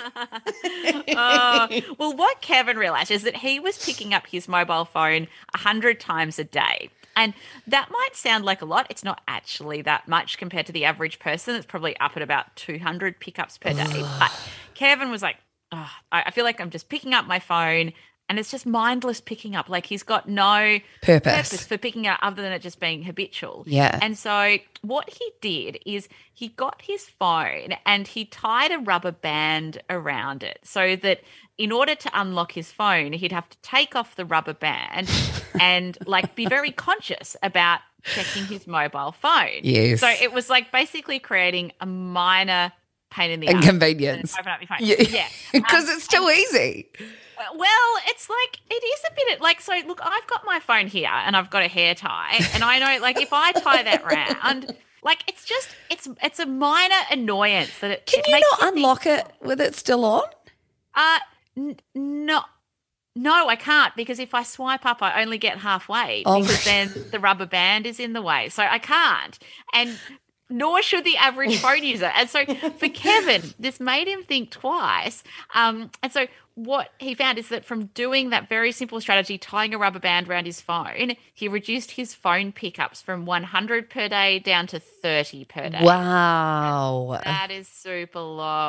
Oh, 1.21 1.69
well, 1.99 2.17
what 2.17 2.41
Kevin 2.41 2.77
realized 2.77 3.11
is 3.11 3.23
that 3.23 3.37
he 3.37 3.59
was 3.61 3.83
picking 3.85 4.14
up 4.14 4.27
his 4.27 4.49
mobile 4.49 4.85
phone 4.85 5.27
a 5.55 5.59
hundred 5.59 6.01
times 6.01 6.38
a 6.38 6.45
day. 6.45 6.91
And 7.18 7.35
that 7.66 7.90
might 7.90 8.14
sound 8.14 8.44
like 8.44 8.62
a 8.62 8.64
lot. 8.64 8.87
It's 8.90 9.02
not 9.02 9.20
actually 9.26 9.83
that 9.83 10.07
much 10.07 10.38
compared 10.38 10.66
to 10.66 10.72
the 10.72 10.85
average 10.85 11.18
person. 11.18 11.57
It's 11.57 11.66
probably 11.66 11.96
up 11.98 12.12
at 12.14 12.22
about 12.22 12.54
200 12.54 13.18
pickups 13.18 13.59
per 13.59 13.72
day. 13.72 14.04
But 14.20 14.31
Kevin 14.74 15.11
was 15.11 15.20
like, 15.20 15.37
oh, 15.72 15.90
I, 16.12 16.22
I 16.26 16.31
feel 16.31 16.44
like 16.44 16.61
I'm 16.61 16.70
just 16.70 16.88
picking 16.88 17.14
up 17.14 17.26
my 17.26 17.40
phone 17.40 17.92
and 18.29 18.38
it's 18.38 18.51
just 18.51 18.67
mindless 18.67 19.21
picking 19.21 19.57
up. 19.57 19.69
Like 19.69 19.87
he's 19.87 20.03
got 20.03 20.29
no 20.29 20.79
Purpose. 21.03 21.49
purpose 21.51 21.67
for 21.67 21.79
picking 21.79 22.07
up 22.07 22.19
other 22.23 22.43
than 22.43 22.53
it 22.53 22.61
just 22.61 22.81
being 22.81 23.03
habitual. 23.03 23.64
Yeah. 23.67 23.99
And 24.03 24.17
so 24.19 24.59
what 24.83 25.09
he 25.11 25.31
did 25.41 25.79
is 25.87 26.09
he 26.35 26.49
got 26.49 26.83
his 26.83 27.05
phone 27.05 27.75
and 27.87 28.07
he 28.07 28.25
tied 28.25 28.71
a 28.71 28.79
rubber 28.79 29.12
band 29.12 29.83
around 29.88 30.43
it 30.43 30.61
so 30.62 30.97
that 30.97 31.23
in 31.57 31.73
order 31.73 31.95
to 31.95 32.11
unlock 32.14 32.53
his 32.53 32.71
phone, 32.71 33.12
he'd 33.12 33.33
have 33.33 33.49
to 33.49 33.59
take 33.62 33.97
off 33.97 34.14
the 34.17 34.25
rubber 34.25 34.55
band 34.55 35.11
and 35.61 35.99
like 36.07 36.35
be 36.35 36.47
very 36.47 36.71
conscious 36.71 37.37
about 37.43 37.81
checking 38.05 38.45
his 38.45 38.67
mobile 38.67 39.12
phone. 39.12 39.61
Yes. 39.62 40.01
So 40.01 40.09
it 40.09 40.33
was 40.33 40.49
like 40.49 40.71
basically 40.71 41.19
creating 41.19 41.73
a 41.81 41.87
minor 41.87 42.73
pain 43.11 43.31
in 43.31 43.40
the 43.40 43.49
ass. 43.49 43.55
Inconvenience. 43.55 44.35
Open 44.38 44.53
up 44.53 44.61
your 44.61 44.68
phone. 44.68 44.79
Yeah. 44.81 44.97
Yeah. 45.09 45.29
Because 45.53 45.88
Um, 45.88 45.97
it's 45.97 46.07
too 46.07 46.29
easy. 46.31 46.88
well, 47.55 47.92
it's 48.07 48.29
like 48.29 48.61
it 48.71 48.75
is 48.85 49.01
a 49.11 49.14
bit 49.14 49.40
like 49.40 49.61
so. 49.61 49.73
Look, 49.87 50.01
I've 50.05 50.27
got 50.27 50.44
my 50.44 50.61
phone 50.61 50.87
here 50.87 51.09
and 51.11 51.37
I've 51.37 51.51
got 51.51 51.62
a 51.62 51.68
hair 51.68 51.94
tie, 51.94 52.40
and 52.55 52.62
I 52.64 52.79
know 52.79 53.01
like 53.03 53.21
if 53.21 53.33
I 53.33 53.53
tie 53.53 53.83
that 53.83 54.05
round, 54.05 54.75
like 55.03 55.23
it's 55.29 55.44
just 55.44 55.68
it's 55.90 56.09
it's 56.23 56.38
a 56.40 56.47
minor 56.47 56.94
annoyance 57.11 57.79
that 57.81 57.90
it. 57.90 58.07
Can 58.07 58.21
it 58.21 58.29
you 58.29 58.40
not 58.51 58.61
think, 58.61 58.77
unlock 58.77 59.07
it 59.07 59.27
with 59.40 59.61
it 59.61 59.75
still 59.75 60.05
on? 60.05 60.25
Uh, 60.94 61.18
n- 61.57 61.77
no. 61.94 62.42
No, 63.16 63.49
I 63.49 63.57
can't 63.57 63.97
because 63.97 64.21
if 64.21 64.33
I 64.33 64.44
swipe 64.44 64.87
up, 64.87 65.03
I 65.03 65.21
only 65.23 65.38
get 65.38 65.59
halfway 65.59 66.23
Oh 66.25 66.40
because 66.40 66.64
my- 66.66 66.71
then 66.73 67.05
the 67.11 67.18
rubber 67.18 67.47
band 67.47 67.85
is 67.87 67.99
in 67.99 68.12
the 68.12 68.23
way. 68.23 68.49
So 68.49 68.62
I 68.62 68.79
can't. 68.79 69.37
And 69.73 69.99
nor 70.50 70.82
should 70.82 71.04
the 71.04 71.16
average 71.16 71.58
phone 71.61 71.82
user. 71.82 72.11
And 72.14 72.28
so 72.28 72.44
for 72.44 72.88
Kevin, 72.88 73.42
this 73.58 73.80
made 73.80 74.08
him 74.08 74.22
think 74.22 74.50
twice. 74.50 75.22
Um, 75.54 75.90
and 76.02 76.12
so 76.12 76.26
what 76.54 76.90
he 76.98 77.14
found 77.14 77.38
is 77.38 77.48
that 77.50 77.64
from 77.64 77.87
doing 77.87 78.30
that 78.30 78.48
very 78.48 78.72
simple 78.72 79.00
strategy, 79.00 79.38
tying 79.38 79.74
a 79.74 79.78
rubber 79.78 80.00
band 80.00 80.28
around 80.28 80.46
his 80.46 80.61
phone, 80.61 81.14
he 81.32 81.48
reduced 81.48 81.92
his 81.92 82.14
phone 82.14 82.52
pickups 82.52 83.00
from 83.00 83.26
100 83.26 83.88
per 83.88 84.08
day 84.08 84.40
down 84.40 84.66
to 84.68 84.80
30 84.80 85.44
per 85.44 85.68
day. 85.68 85.80
Wow. 85.82 87.20
That 87.24 87.50
is 87.50 87.68
super 87.68 88.20
low. 88.20 88.68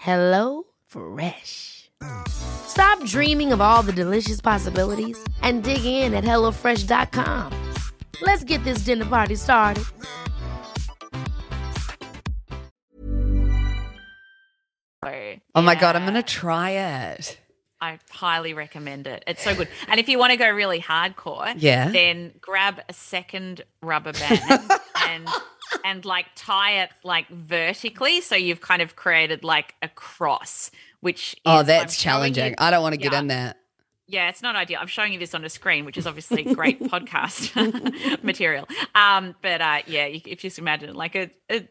Hello 0.00 0.62
Fresh. 0.86 1.90
Stop 2.28 3.04
dreaming 3.04 3.52
of 3.52 3.60
all 3.60 3.82
the 3.82 3.92
delicious 3.92 4.40
possibilities 4.40 5.22
and 5.42 5.62
dig 5.62 5.84
in 5.84 6.14
at 6.14 6.24
HelloFresh.com. 6.24 7.52
Let's 8.22 8.44
get 8.44 8.64
this 8.64 8.78
dinner 8.78 9.04
party 9.04 9.34
started. 9.34 9.84
Oh 15.54 15.62
my 15.62 15.74
God, 15.74 15.96
I'm 15.96 16.02
going 16.02 16.14
to 16.14 16.22
try 16.22 16.70
it. 16.70 17.38
I 17.80 17.98
highly 18.10 18.52
recommend 18.52 19.06
it. 19.06 19.24
It's 19.26 19.42
so 19.42 19.54
good. 19.54 19.68
And 19.88 19.98
if 19.98 20.08
you 20.08 20.18
want 20.18 20.32
to 20.32 20.36
go 20.36 20.48
really 20.50 20.80
hardcore, 20.80 21.54
Yeah. 21.56 21.88
then 21.90 22.32
grab 22.40 22.80
a 22.88 22.92
second 22.92 23.62
rubber 23.82 24.12
band 24.12 24.70
and 25.08 25.26
and 25.84 26.04
like 26.04 26.26
tie 26.36 26.82
it 26.82 26.90
like 27.04 27.28
vertically 27.28 28.20
so 28.20 28.34
you've 28.36 28.60
kind 28.60 28.82
of 28.82 28.96
created 28.96 29.44
like 29.44 29.74
a 29.82 29.88
cross 29.88 30.70
which 31.00 31.32
is, 31.34 31.40
Oh, 31.46 31.58
I'm 31.60 31.66
that's 31.66 31.96
challenging. 31.96 32.50
you- 32.50 32.54
I 32.58 32.70
don't 32.70 32.82
want 32.82 32.92
to 32.94 32.98
get 33.00 33.12
in 33.14 33.28
that. 33.28 33.56
yeah, 34.06 34.28
it's 34.28 34.42
not 34.42 34.54
ideal. 34.56 34.78
I'm 34.80 34.86
showing 34.86 35.12
you 35.14 35.18
this 35.18 35.34
on 35.34 35.44
a 35.44 35.48
screen, 35.48 35.84
which 35.86 35.96
is 35.96 36.06
obviously 36.06 36.42
great 36.54 36.80
podcast 36.80 38.22
material. 38.22 38.68
Um, 38.94 39.34
but 39.40 39.60
uh, 39.60 39.78
yeah, 39.86 40.04
if 40.06 40.26
you 40.26 40.36
just 40.36 40.58
imagine 40.58 40.94
like 40.94 41.14
a 41.16 41.30
a 41.50 41.66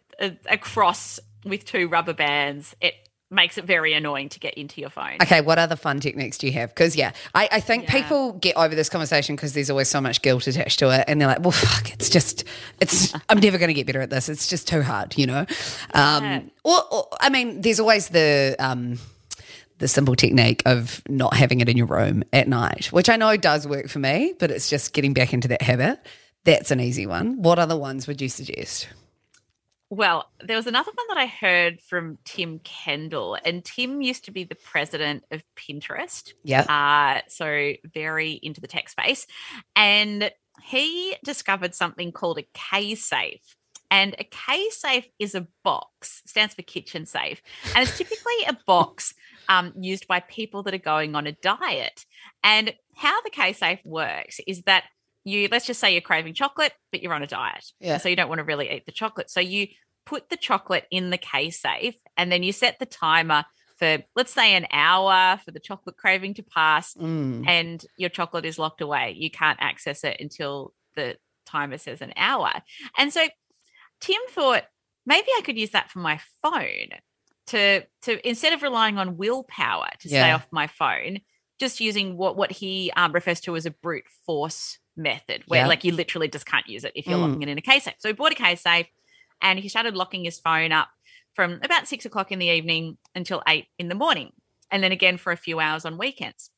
a 0.49 0.57
cross 0.57 1.19
with 1.45 1.65
two 1.65 1.87
rubber 1.89 2.13
bands, 2.13 2.75
it 2.81 2.93
makes 3.31 3.57
it 3.57 3.65
very 3.65 3.93
annoying 3.93 4.29
to 4.29 4.39
get 4.39 4.55
into 4.55 4.81
your 4.81 4.89
phone. 4.89 5.17
Okay, 5.21 5.41
what 5.41 5.59
other 5.59 5.75
fun 5.75 5.99
techniques 5.99 6.37
do 6.37 6.47
you 6.47 6.53
have? 6.53 6.69
Because 6.69 6.95
yeah, 6.95 7.11
I, 7.35 7.47
I 7.51 7.59
think 7.59 7.83
Yeah. 7.83 7.91
people 8.03 8.33
get 8.33 8.57
over 8.57 8.73
this 8.73 8.89
conversation 8.89 9.35
because 9.35 9.53
there's 9.53 9.69
always 9.69 9.87
so 9.87 10.01
much 10.01 10.21
guilt 10.21 10.47
attached 10.47 10.79
to 10.79 10.89
it, 10.89 11.05
and 11.07 11.21
they're 11.21 11.27
like, 11.27 11.41
"Well, 11.41 11.51
fuck, 11.51 11.91
it's 11.91 12.09
just, 12.09 12.43
it's, 12.81 13.13
I'm 13.29 13.39
never 13.39 13.57
going 13.57 13.67
to 13.69 13.73
get 13.73 13.85
better 13.85 14.01
at 14.01 14.09
this. 14.09 14.29
It's 14.29 14.47
just 14.47 14.67
too 14.67 14.81
hard," 14.81 15.17
you 15.17 15.27
know. 15.27 15.45
Um, 15.93 16.23
Yeah. 16.23 16.41
or, 16.63 16.81
or 16.91 17.07
I 17.19 17.29
mean, 17.29 17.61
there's 17.61 17.79
always 17.79 18.09
the 18.09 18.55
um, 18.59 18.97
the 19.77 19.87
simple 19.87 20.15
technique 20.15 20.61
of 20.65 21.01
not 21.07 21.33
having 21.35 21.61
it 21.61 21.69
in 21.69 21.77
your 21.77 21.85
room 21.85 22.23
at 22.33 22.47
night, 22.47 22.87
which 22.87 23.09
I 23.09 23.15
know 23.15 23.37
does 23.37 23.67
work 23.67 23.87
for 23.89 23.99
me, 23.99 24.33
but 24.39 24.51
it's 24.51 24.69
just 24.69 24.91
getting 24.93 25.13
back 25.13 25.33
into 25.33 25.47
that 25.49 25.61
habit. 25.61 25.99
That's 26.45 26.71
an 26.71 26.79
easy 26.79 27.05
one. 27.05 27.41
What 27.41 27.59
other 27.59 27.77
ones 27.77 28.07
would 28.07 28.21
you 28.21 28.29
suggest? 28.29 28.87
Well, 29.91 30.29
there 30.39 30.55
was 30.55 30.67
another 30.67 30.91
one 30.93 31.07
that 31.09 31.17
I 31.17 31.25
heard 31.25 31.81
from 31.81 32.19
Tim 32.23 32.59
Kendall, 32.59 33.37
and 33.43 33.65
Tim 33.65 34.01
used 34.01 34.25
to 34.25 34.31
be 34.31 34.43
the 34.43 34.53
president 34.53 35.23
of 35.31 35.41
Pinterest. 35.55 36.31
Yeah. 36.43 36.61
Uh, 36.61 37.21
so 37.27 37.73
very 37.91 38.33
into 38.43 38.61
the 38.61 38.67
tech 38.67 38.89
space. 38.89 39.25
And 39.75 40.31
he 40.63 41.15
discovered 41.23 41.73
something 41.73 42.11
called 42.11 42.37
a 42.37 42.47
K 42.53 42.93
safe. 42.93 43.55
And 43.89 44.15
a 44.19 44.23
K 44.23 44.69
safe 44.69 45.07
is 45.17 45.33
a 45.33 45.47
box, 45.63 46.21
stands 46.27 46.53
for 46.53 46.61
kitchen 46.61 47.07
safe. 47.07 47.41
And 47.75 47.87
it's 47.87 47.97
typically 47.97 48.43
a 48.47 48.57
box 48.67 49.15
um, 49.47 49.73
used 49.79 50.07
by 50.07 50.19
people 50.19 50.61
that 50.63 50.75
are 50.75 50.77
going 50.77 51.15
on 51.15 51.25
a 51.25 51.31
diet. 51.31 52.05
And 52.43 52.75
how 52.95 53.19
the 53.21 53.31
K 53.31 53.53
safe 53.53 53.79
works 53.83 54.39
is 54.45 54.61
that 54.63 54.83
you, 55.29 55.47
let's 55.51 55.65
just 55.65 55.79
say 55.79 55.91
you're 55.93 56.01
craving 56.01 56.33
chocolate, 56.33 56.73
but 56.91 57.01
you're 57.01 57.13
on 57.13 57.23
a 57.23 57.27
diet. 57.27 57.65
Yeah. 57.79 57.97
So 57.97 58.09
you 58.09 58.15
don't 58.15 58.29
want 58.29 58.39
to 58.39 58.45
really 58.45 58.69
eat 58.71 58.85
the 58.85 58.91
chocolate. 58.91 59.29
So 59.29 59.39
you 59.39 59.67
put 60.05 60.29
the 60.29 60.37
chocolate 60.37 60.85
in 60.91 61.09
the 61.09 61.17
K 61.17 61.49
safe 61.51 61.95
and 62.17 62.31
then 62.31 62.43
you 62.43 62.51
set 62.51 62.79
the 62.79 62.85
timer 62.85 63.45
for, 63.77 63.99
let's 64.15 64.33
say, 64.33 64.55
an 64.55 64.67
hour 64.71 65.39
for 65.45 65.51
the 65.51 65.59
chocolate 65.59 65.95
craving 65.97 66.33
to 66.35 66.43
pass 66.43 66.93
Mm. 66.95 67.47
and 67.47 67.85
your 67.97 68.09
chocolate 68.09 68.45
is 68.45 68.59
locked 68.59 68.81
away. 68.81 69.15
You 69.17 69.31
can't 69.31 69.59
access 69.61 70.03
it 70.03 70.17
until 70.19 70.73
the 70.95 71.15
timer 71.45 71.77
says 71.77 72.01
an 72.01 72.13
hour. 72.17 72.51
And 72.97 73.13
so 73.13 73.25
Tim 74.01 74.21
thought 74.31 74.63
maybe 75.05 75.27
I 75.37 75.41
could 75.41 75.57
use 75.57 75.71
that 75.71 75.89
for 75.89 75.99
my 75.99 76.19
phone 76.41 76.89
to 77.47 77.83
to 78.03 78.27
instead 78.27 78.53
of 78.53 78.61
relying 78.63 78.97
on 78.97 79.17
willpower 79.17 79.89
to 80.01 80.07
stay 80.07 80.31
off 80.31 80.47
my 80.51 80.67
phone, 80.67 81.19
just 81.59 81.79
using 81.79 82.17
what 82.17 82.35
what 82.37 82.51
he 82.51 82.91
um, 82.95 83.11
refers 83.11 83.39
to 83.41 83.55
as 83.55 83.65
a 83.65 83.71
brute 83.71 84.05
force 84.25 84.79
method, 84.95 85.43
where 85.47 85.61
Yeah. 85.61 85.67
like 85.67 85.83
you 85.83 85.91
literally 85.93 86.27
just 86.27 86.45
can't 86.45 86.67
use 86.67 86.83
it 86.83 86.91
if 86.95 87.07
you're 87.07 87.17
Mm. 87.17 87.21
locking 87.21 87.41
it 87.43 87.49
in 87.49 87.57
a 87.57 87.61
K 87.61 87.79
safe. 87.79 87.95
So 87.99 88.09
he 88.09 88.13
bought 88.13 88.31
a 88.31 88.35
K 88.35 88.55
safe, 88.55 88.87
and 89.41 89.59
he 89.59 89.69
started 89.69 89.95
locking 89.95 90.23
his 90.23 90.39
phone 90.39 90.71
up 90.71 90.89
from 91.35 91.59
about 91.63 91.87
six 91.87 92.05
o'clock 92.05 92.31
in 92.31 92.39
the 92.39 92.47
evening 92.47 92.97
until 93.15 93.41
eight 93.47 93.67
in 93.77 93.87
the 93.89 93.95
morning, 93.95 94.31
and 94.71 94.83
then 94.83 94.91
again 94.91 95.17
for 95.17 95.31
a 95.31 95.37
few 95.37 95.59
hours 95.59 95.85
on 95.85 95.97
weekends. 95.97 96.51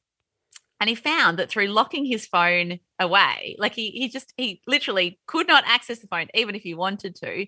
And 0.79 0.89
he 0.89 0.95
found 0.95 1.37
that 1.37 1.49
through 1.49 1.67
locking 1.67 2.05
his 2.05 2.25
phone 2.25 2.79
away, 2.99 3.55
like 3.59 3.75
he 3.75 3.91
he 3.91 4.09
just 4.09 4.33
he 4.37 4.61
literally 4.65 5.19
could 5.27 5.47
not 5.47 5.63
access 5.67 5.99
the 5.99 6.07
phone 6.07 6.27
even 6.33 6.55
if 6.55 6.63
he 6.63 6.73
wanted 6.73 7.15
to. 7.17 7.45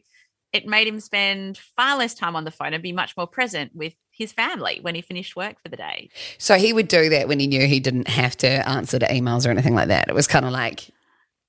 It 0.53 0.67
made 0.67 0.87
him 0.87 0.99
spend 0.99 1.57
far 1.57 1.97
less 1.97 2.13
time 2.13 2.35
on 2.35 2.43
the 2.43 2.51
phone 2.51 2.73
and 2.73 2.83
be 2.83 2.91
much 2.93 3.17
more 3.17 3.25
present 3.25 3.75
with 3.75 3.95
his 4.11 4.31
family 4.31 4.77
when 4.81 4.93
he 4.93 5.01
finished 5.01 5.35
work 5.35 5.59
for 5.61 5.69
the 5.69 5.75
day. 5.77 6.09
So 6.37 6.55
he 6.55 6.71
would 6.73 6.87
do 6.87 7.09
that 7.09 7.27
when 7.27 7.39
he 7.39 7.47
knew 7.47 7.65
he 7.65 7.79
didn't 7.79 8.07
have 8.07 8.37
to 8.37 8.69
answer 8.69 8.99
to 8.99 9.07
emails 9.07 9.47
or 9.47 9.49
anything 9.49 9.73
like 9.73 9.87
that. 9.87 10.07
It 10.09 10.13
was 10.13 10.27
kind 10.27 10.45
of 10.45 10.51
like, 10.51 10.91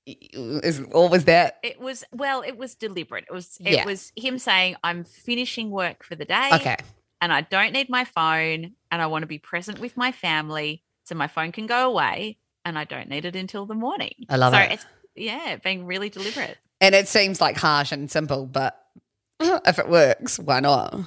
is, 0.07 0.81
or 0.91 1.07
was 1.07 1.25
that? 1.25 1.59
It 1.63 1.79
was 1.79 2.03
well, 2.11 2.41
it 2.41 2.57
was 2.57 2.73
deliberate. 2.75 3.25
It 3.29 3.33
was 3.33 3.57
it 3.63 3.73
Yeah. 3.73 3.85
was 3.85 4.11
him 4.15 4.39
saying, 4.39 4.75
"I'm 4.83 5.03
finishing 5.03 5.69
work 5.69 6.03
for 6.03 6.15
the 6.15 6.25
day, 6.25 6.49
Okay. 6.53 6.77
and 7.21 7.31
I 7.31 7.41
don't 7.41 7.73
need 7.73 7.89
my 7.89 8.05
phone, 8.05 8.73
and 8.91 9.01
I 9.01 9.05
want 9.07 9.23
to 9.23 9.27
be 9.27 9.39
present 9.39 9.79
with 9.79 9.97
my 9.97 10.11
family, 10.11 10.83
so 11.03 11.15
my 11.15 11.27
phone 11.27 11.51
can 11.51 11.65
go 11.67 11.89
away, 11.89 12.37
and 12.63 12.77
I 12.77 12.83
don't 12.83 13.09
need 13.09 13.25
it 13.25 13.35
until 13.35 13.65
the 13.67 13.75
morning." 13.75 14.25
I 14.29 14.37
love 14.37 14.53
so 14.53 14.59
it. 14.59 14.71
It's 14.73 14.85
yeah, 15.15 15.55
being 15.57 15.85
really 15.85 16.09
deliberate. 16.09 16.57
And 16.81 16.93
it 16.93 17.07
seems 17.07 17.39
like 17.41 17.57
harsh 17.57 17.91
and 17.91 18.09
simple, 18.11 18.45
but 18.45 18.79
if 19.39 19.79
it 19.79 19.89
works, 19.89 20.37
why 20.39 20.59
not? 20.59 20.99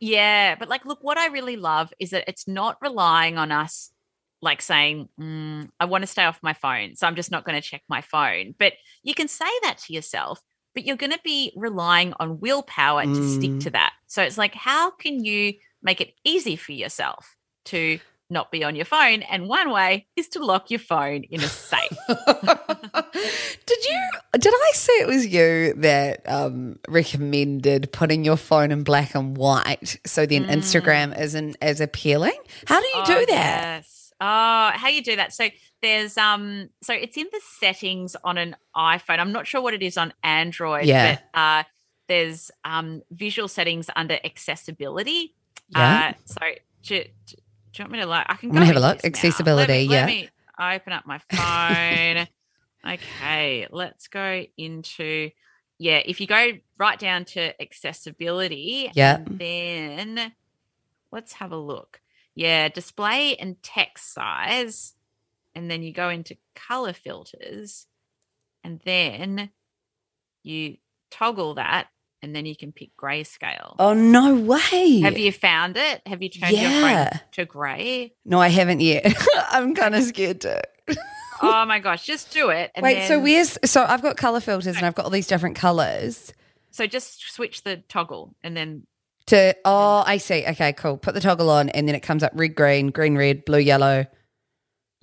Yeah, 0.00 0.54
but 0.56 0.68
like, 0.68 0.84
look, 0.84 1.02
what 1.02 1.18
I 1.18 1.26
really 1.26 1.56
love 1.56 1.92
is 1.98 2.10
that 2.10 2.24
it's 2.26 2.48
not 2.48 2.78
relying 2.80 3.38
on 3.38 3.52
us 3.52 3.90
like 4.40 4.60
saying, 4.60 5.08
mm, 5.18 5.68
I 5.80 5.86
want 5.86 6.02
to 6.02 6.06
stay 6.06 6.24
off 6.24 6.42
my 6.42 6.52
phone, 6.52 6.96
so 6.96 7.06
I'm 7.06 7.16
just 7.16 7.30
not 7.30 7.44
going 7.44 7.60
to 7.60 7.66
check 7.66 7.82
my 7.88 8.00
phone. 8.02 8.54
But 8.58 8.74
you 9.02 9.14
can 9.14 9.28
say 9.28 9.48
that 9.62 9.78
to 9.86 9.92
yourself, 9.92 10.40
but 10.74 10.84
you're 10.84 10.96
going 10.96 11.12
to 11.12 11.20
be 11.24 11.52
relying 11.56 12.12
on 12.20 12.40
willpower 12.40 13.04
to 13.06 13.22
stick 13.22 13.50
Mm. 13.52 13.60
to 13.60 13.70
that. 13.70 13.92
So 14.06 14.22
it's 14.22 14.36
like, 14.36 14.54
how 14.54 14.90
can 14.90 15.24
you 15.24 15.54
make 15.82 16.00
it 16.00 16.14
easy 16.24 16.56
for 16.56 16.72
yourself 16.72 17.36
to 17.66 17.98
not 18.34 18.50
be 18.52 18.62
on 18.62 18.76
your 18.76 18.84
phone? 18.84 19.22
And 19.22 19.48
one 19.48 19.70
way 19.70 20.06
is 20.16 20.28
to 20.30 20.44
lock 20.44 20.70
your 20.70 20.80
phone 20.80 21.22
in 21.30 21.40
a 21.40 21.48
safe. 21.48 21.96
did 22.08 23.84
you? 23.84 24.10
Did 24.38 24.52
I 24.54 24.70
say 24.74 24.92
it 24.94 25.06
was 25.06 25.26
you 25.26 25.74
that 25.78 26.28
um, 26.28 26.78
recommended 26.88 27.90
putting 27.92 28.24
your 28.24 28.36
phone 28.36 28.70
in 28.72 28.84
black 28.84 29.14
and 29.14 29.36
white 29.36 29.98
so 30.04 30.26
then 30.26 30.44
Instagram 30.46 31.18
isn't 31.18 31.56
as 31.62 31.80
appealing? 31.80 32.36
How 32.66 32.80
do 32.80 32.86
you 32.86 32.94
Mm. 32.94 33.02
Oh, 33.02 33.06
do 33.20 33.26
that? 33.26 33.76
Yes. 33.84 34.12
Oh, 34.20 34.70
how 34.74 34.88
you 34.88 35.02
do 35.02 35.16
that? 35.16 35.32
So 35.32 35.48
there's 35.82 36.16
um 36.16 36.68
so 36.82 36.94
it's 36.94 37.16
in 37.16 37.26
the 37.32 37.40
settings 37.58 38.16
on 38.24 38.38
an 38.38 38.56
iPhone. 38.76 39.18
I'm 39.18 39.32
not 39.32 39.46
sure 39.46 39.60
what 39.60 39.74
it 39.74 39.82
is 39.82 39.96
on 39.98 40.12
Android, 40.22 40.84
Yeah. 40.86 41.18
but 41.32 41.38
uh 41.38 41.62
there's 42.08 42.50
um 42.64 43.02
visual 43.10 43.48
settings 43.48 43.90
under 43.96 44.18
accessibility. 44.24 45.34
Yeah. 45.70 46.12
Uh 46.14 46.22
so 46.24 46.40
do, 46.84 47.04
do, 47.26 47.36
do 47.74 47.82
you 47.82 47.84
want 47.84 47.92
me 47.92 48.00
to 48.00 48.06
like 48.06 48.26
I 48.28 48.34
can 48.36 48.50
I'm 48.50 48.54
go 48.54 48.60
gonna 48.60 48.66
have 48.66 48.76
a 48.76 48.80
look. 48.80 49.04
Accessibility, 49.04 49.86
Let 49.88 50.06
me, 50.06 50.22
yeah. 50.22 50.30
Let 50.58 50.76
me 50.76 50.76
open 50.76 50.92
up 50.92 51.06
my 51.06 51.18
phone. 51.30 52.26
okay, 52.94 53.66
let's 53.70 54.08
go 54.08 54.44
into 54.56 55.30
yeah, 55.78 56.00
if 56.04 56.20
you 56.20 56.26
go 56.26 56.52
right 56.78 56.98
down 56.98 57.24
to 57.26 57.60
accessibility, 57.60 58.90
Yeah. 58.94 59.18
then 59.26 60.32
let's 61.10 61.32
have 61.34 61.52
a 61.52 61.56
look. 61.56 62.00
Yeah, 62.34 62.68
display 62.68 63.36
and 63.36 63.60
text 63.62 64.12
size. 64.14 64.94
And 65.54 65.70
then 65.70 65.82
you 65.82 65.92
go 65.92 66.08
into 66.10 66.36
color 66.54 66.92
filters. 66.92 67.86
And 68.62 68.80
then 68.84 69.50
you 70.42 70.76
toggle 71.10 71.54
that. 71.54 71.88
And 72.24 72.34
then 72.34 72.46
you 72.46 72.56
can 72.56 72.72
pick 72.72 72.96
grayscale. 72.96 73.76
Oh 73.78 73.92
no 73.92 74.34
way! 74.34 75.00
Have 75.00 75.18
you 75.18 75.30
found 75.30 75.76
it? 75.76 76.00
Have 76.06 76.22
you 76.22 76.30
turned 76.30 76.52
your 76.52 76.62
Yeah. 76.70 77.10
phone 77.10 77.20
to 77.32 77.44
gray? 77.44 78.14
No, 78.24 78.40
I 78.40 78.48
haven't 78.48 78.80
yet. 78.80 79.14
I'm 79.50 79.74
kind 79.74 79.94
of 79.94 80.02
scared 80.04 80.40
to. 80.40 80.62
Oh 81.42 81.64
my 81.68 81.80
gosh, 81.80 82.06
just 82.06 82.32
do 82.32 82.48
it. 82.48 82.70
And 82.74 82.82
Wait, 82.82 83.06
so 83.06 83.20
where's 83.20 83.58
so 83.66 83.84
I've 83.84 84.00
got 84.00 84.16
color 84.16 84.40
filters 84.40 84.74
and 84.76 84.86
I've 84.86 84.94
got 84.94 85.04
all 85.04 85.10
these 85.10 85.26
different 85.26 85.56
colors 85.56 86.32
So 86.70 86.86
just 86.86 87.30
switch 87.30 87.62
the 87.62 87.76
toggle 87.88 88.34
and 88.42 88.56
then 88.56 88.86
to. 89.26 89.54
Oh, 89.66 90.02
I 90.06 90.16
see. 90.16 90.46
Okay, 90.46 90.72
cool. 90.72 90.96
Put 90.96 91.12
the 91.14 91.20
toggle 91.20 91.50
on, 91.50 91.68
and 91.68 91.86
then 91.86 91.94
it 91.94 92.00
comes 92.00 92.22
up 92.22 92.32
red, 92.34 92.54
green, 92.54 92.88
green, 92.88 93.16
red, 93.18 93.44
blue, 93.44 93.58
yellow, 93.58 94.06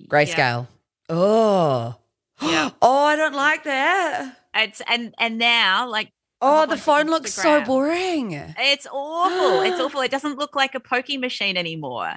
grayscale. 0.08 0.66
Oh, 1.08 1.94
Yeah. 2.40 2.70
oh, 2.82 3.04
I 3.04 3.16
don't 3.16 3.34
like 3.34 3.64
that. 3.64 4.36
it's 4.54 4.82
and 4.88 5.14
and 5.18 5.38
now 5.38 5.88
like 5.88 6.10
Oh, 6.42 6.66
the 6.66 6.76
phone 6.76 7.06
looks 7.06 7.32
so 7.32 7.64
boring. 7.64 8.32
It's 8.32 8.86
awful. 8.90 9.62
it's 9.62 9.80
awful. 9.80 10.00
It 10.00 10.10
doesn't 10.10 10.38
look 10.38 10.56
like 10.56 10.74
a 10.74 10.80
pokey 10.80 11.16
machine 11.16 11.56
anymore. 11.56 12.14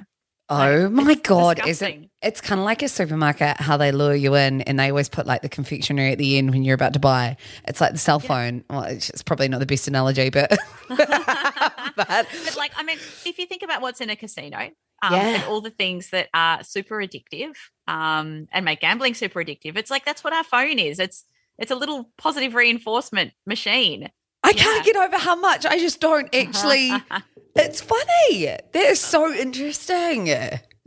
Oh 0.48 0.88
my 0.90 1.12
it's 1.12 1.20
god, 1.22 1.66
is 1.66 1.82
it? 1.82 2.08
It's 2.22 2.40
kind 2.40 2.60
of 2.60 2.64
like 2.64 2.80
a 2.82 2.88
supermarket 2.88 3.56
how 3.60 3.76
they 3.76 3.90
lure 3.90 4.14
you 4.14 4.36
in, 4.36 4.60
and 4.62 4.78
they 4.78 4.90
always 4.90 5.08
put 5.08 5.26
like 5.26 5.42
the 5.42 5.48
confectionery 5.48 6.12
at 6.12 6.18
the 6.18 6.38
end 6.38 6.50
when 6.50 6.62
you're 6.62 6.74
about 6.76 6.92
to 6.92 7.00
buy. 7.00 7.36
It's 7.66 7.80
like 7.80 7.92
the 7.92 7.98
cell 7.98 8.20
phone. 8.20 8.62
Well, 8.70 8.84
it's, 8.84 9.10
it's 9.10 9.22
probably 9.22 9.48
not 9.48 9.58
the 9.58 9.66
best 9.66 9.88
analogy, 9.88 10.30
but 10.30 10.50
but 10.88 11.96
But 11.96 12.56
like, 12.56 12.72
I 12.76 12.82
mean, 12.84 12.98
if 13.24 13.38
you 13.38 13.46
think 13.46 13.62
about 13.62 13.82
what's 13.82 14.00
in 14.00 14.10
a 14.10 14.16
casino, 14.16 14.70
um, 15.02 15.12
Yeah. 15.12 15.20
and 15.34 15.44
all 15.44 15.60
the 15.60 15.70
things 15.70 16.10
that 16.10 16.28
are 16.32 16.62
super 16.62 16.96
addictive, 16.98 17.54
um, 17.88 18.46
and 18.52 18.64
make 18.64 18.80
gambling 18.80 19.14
super 19.14 19.42
addictive, 19.42 19.76
it's 19.76 19.90
like 19.90 20.04
that's 20.04 20.22
what 20.22 20.32
our 20.32 20.44
phone 20.44 20.78
is. 20.78 20.98
It's 21.00 21.24
it's 21.58 21.70
a 21.70 21.76
little 21.76 22.10
positive 22.16 22.54
reinforcement 22.54 23.32
machine. 23.46 24.10
I 24.42 24.52
can't 24.52 24.84
get 24.84 24.96
over 24.96 25.18
how 25.18 25.34
much 25.36 25.66
I 25.66 25.78
just 25.78 26.00
don't 26.00 26.32
actually. 26.34 26.92
it's 27.56 27.80
funny. 27.80 28.44
That 28.44 28.74
is 28.74 29.00
so 29.00 29.32
interesting. 29.32 30.28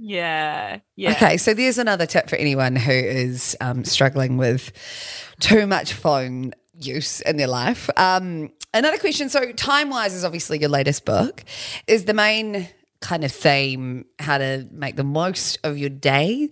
Yeah, 0.01 0.79
yeah. 0.95 1.11
Okay, 1.11 1.35
so 1.35 1.53
there's 1.53 1.77
another 1.77 2.05
tip 2.05 2.29
for 2.29 2.37
anyone 2.37 2.77
who 2.77 2.93
is 2.93 3.57
um, 3.59 3.83
struggling 3.83 4.37
with 4.37 4.71
too 5.41 5.67
much 5.67 5.91
phone 5.91 6.53
use 6.73 7.19
in 7.21 7.35
their 7.35 7.47
life. 7.47 7.89
Um, 7.97 8.51
another 8.73 8.97
question. 8.97 9.27
So, 9.27 9.51
time 9.51 9.89
wise 9.89 10.13
is 10.13 10.23
obviously 10.23 10.59
your 10.59 10.69
latest 10.69 11.03
book. 11.03 11.43
Is 11.87 12.05
the 12.05 12.13
main 12.13 12.69
kind 13.01 13.25
of 13.25 13.31
theme 13.31 14.05
how 14.19 14.37
to 14.37 14.67
make 14.71 14.95
the 14.95 15.03
most 15.03 15.59
of 15.65 15.77
your 15.77 15.89
day? 15.89 16.49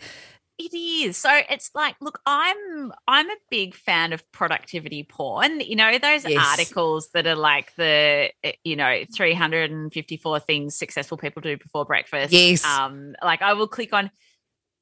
It 0.59 0.73
is. 0.73 1.17
So 1.17 1.29
it's 1.49 1.69
like, 1.75 1.95
look, 2.01 2.19
I'm 2.25 2.91
I'm 3.07 3.29
a 3.29 3.35
big 3.51 3.75
fan 3.75 4.11
of 4.11 4.29
productivity 4.31 5.03
porn. 5.03 5.59
You 5.59 5.75
know, 5.75 5.99
those 5.99 6.25
Yes. 6.25 6.37
articles 6.37 7.09
that 7.13 7.27
are 7.27 7.35
like 7.35 7.75
the 7.75 8.31
eh, 8.43 8.53
you 8.63 8.75
know, 8.75 9.03
354 9.15 10.39
things 10.39 10.75
successful 10.75 11.17
people 11.17 11.41
do 11.41 11.57
before 11.57 11.85
breakfast. 11.85 12.33
Yes. 12.33 12.65
Um, 12.65 13.13
like 13.23 13.43
I 13.43 13.53
will 13.53 13.67
click 13.67 13.93
on 13.93 14.09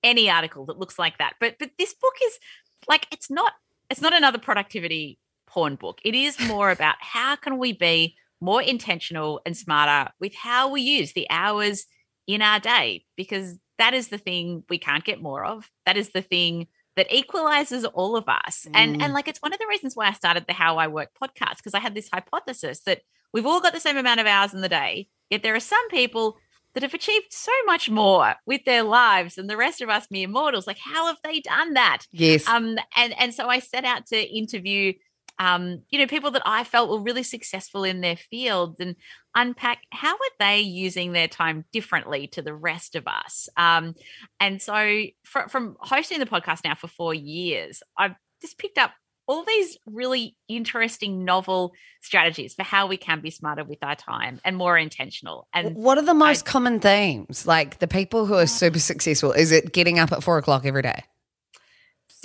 any 0.01 0.29
article 0.29 0.65
that 0.67 0.77
looks 0.77 0.97
like 0.97 1.17
that. 1.17 1.33
But 1.41 1.55
but 1.59 1.71
this 1.77 1.93
book 1.93 2.13
is 2.25 2.39
like 2.87 3.07
it's 3.11 3.29
not 3.29 3.51
it's 3.89 4.01
not 4.01 4.13
another 4.13 4.37
productivity 4.37 5.19
porn 5.45 5.75
book. 5.75 5.99
It 6.05 6.15
is 6.15 6.39
more 6.47 6.71
about 6.77 6.95
how 7.01 7.35
can 7.35 7.57
we 7.57 7.73
be 7.73 8.15
more 8.39 8.61
intentional 8.61 9.41
and 9.45 9.57
smarter 9.57 10.11
with 10.21 10.35
how 10.35 10.69
we 10.71 10.81
use 10.81 11.11
the 11.13 11.27
hours 11.29 11.85
in 12.27 12.41
our 12.41 12.59
day 12.59 13.03
because 13.17 13.57
that 13.77 13.93
is 13.93 14.07
the 14.07 14.17
thing 14.17 14.63
we 14.69 14.77
can't 14.77 15.03
get 15.03 15.21
more 15.21 15.43
of. 15.43 15.69
That 15.85 15.97
is 15.97 16.09
the 16.09 16.21
thing 16.21 16.67
that 16.95 17.13
equalizes 17.13 17.85
all 17.85 18.15
of 18.15 18.25
us. 18.27 18.67
And 18.73 19.01
and 19.01 19.13
like 19.13 19.27
it's 19.27 19.41
one 19.41 19.53
of 19.53 19.59
the 19.59 19.67
reasons 19.67 19.95
why 19.95 20.07
I 20.07 20.13
started 20.13 20.45
the 20.47 20.53
How 20.53 20.77
I 20.77 20.87
Work 20.87 21.09
podcast 21.21 21.57
because 21.57 21.73
I 21.73 21.79
had 21.79 21.95
this 21.95 22.09
hypothesis 22.11 22.81
that 22.81 23.01
we've 23.33 23.45
all 23.45 23.61
got 23.61 23.73
the 23.73 23.79
same 23.79 23.97
amount 23.97 24.21
of 24.21 24.27
hours 24.27 24.53
in 24.53 24.61
the 24.61 24.69
day, 24.69 25.09
yet 25.29 25.43
there 25.43 25.55
are 25.55 25.59
some 25.59 25.89
people 25.89 26.37
that 26.73 26.83
have 26.83 26.93
achieved 26.93 27.27
so 27.31 27.51
much 27.65 27.89
more 27.89 28.35
with 28.45 28.63
their 28.65 28.83
lives 28.83 29.35
than 29.35 29.47
the 29.47 29.57
rest 29.57 29.81
of 29.81 29.89
us 29.89 30.07
mere 30.11 30.27
mortals. 30.27 30.67
Like 30.67 30.77
how 30.77 31.07
have 31.07 31.17
they 31.23 31.39
done 31.39 31.73
that? 31.73 32.03
Yes. 32.11 32.47
Um, 32.47 32.77
and 32.95 33.13
and 33.19 33.33
so 33.33 33.47
I 33.47 33.59
set 33.59 33.85
out 33.85 34.05
to 34.07 34.17
interview, 34.17 34.93
um, 35.39 35.81
you 35.89 35.99
know, 35.99 36.07
people 36.07 36.31
that 36.31 36.43
I 36.45 36.63
felt 36.63 36.89
were 36.89 37.01
really 37.01 37.23
successful 37.23 37.83
in 37.83 38.01
their 38.01 38.15
fields 38.15 38.79
and 38.79 38.95
unpack 39.35 39.79
how 39.91 40.13
are 40.13 40.35
they 40.39 40.61
using 40.61 41.11
their 41.11 41.27
time 41.27 41.65
differently 41.71 42.27
to 42.27 42.41
the 42.41 42.53
rest 42.53 42.95
of 42.95 43.07
us. 43.07 43.49
Um, 43.57 43.95
and 44.39 44.61
so 44.61 45.03
fr- 45.23 45.49
from 45.49 45.75
hosting 45.79 46.19
the 46.19 46.25
podcast 46.25 46.63
now 46.63 46.75
for 46.75 46.87
four 46.87 47.13
years, 47.13 47.83
I've 47.97 48.15
just 48.41 48.57
picked 48.57 48.77
up 48.77 48.91
all 49.27 49.43
these 49.43 49.77
really 49.87 50.35
interesting 50.47 51.25
novel 51.25 51.73
strategies 52.01 52.53
for 52.53 52.63
how 52.63 52.87
we 52.87 52.95
can 52.95 53.21
be 53.21 53.31
smarter 53.31 53.63
with 53.63 53.79
our 53.81 53.95
time 53.95 54.39
and 54.45 54.55
more 54.55 54.77
intentional. 54.77 55.47
And 55.51 55.75
what 55.75 55.97
are 55.97 56.03
the 56.03 56.13
most 56.13 56.45
common 56.45 56.79
themes? 56.79 57.47
Like 57.47 57.79
the 57.79 57.87
people 57.87 58.25
who 58.25 58.35
are 58.35 58.47
super 58.47 58.79
successful, 58.79 59.31
is 59.31 59.51
it 59.51 59.73
getting 59.73 59.99
up 59.99 60.11
at 60.11 60.23
four 60.23 60.37
o'clock 60.37 60.65
every 60.65 60.83
day? 60.83 61.03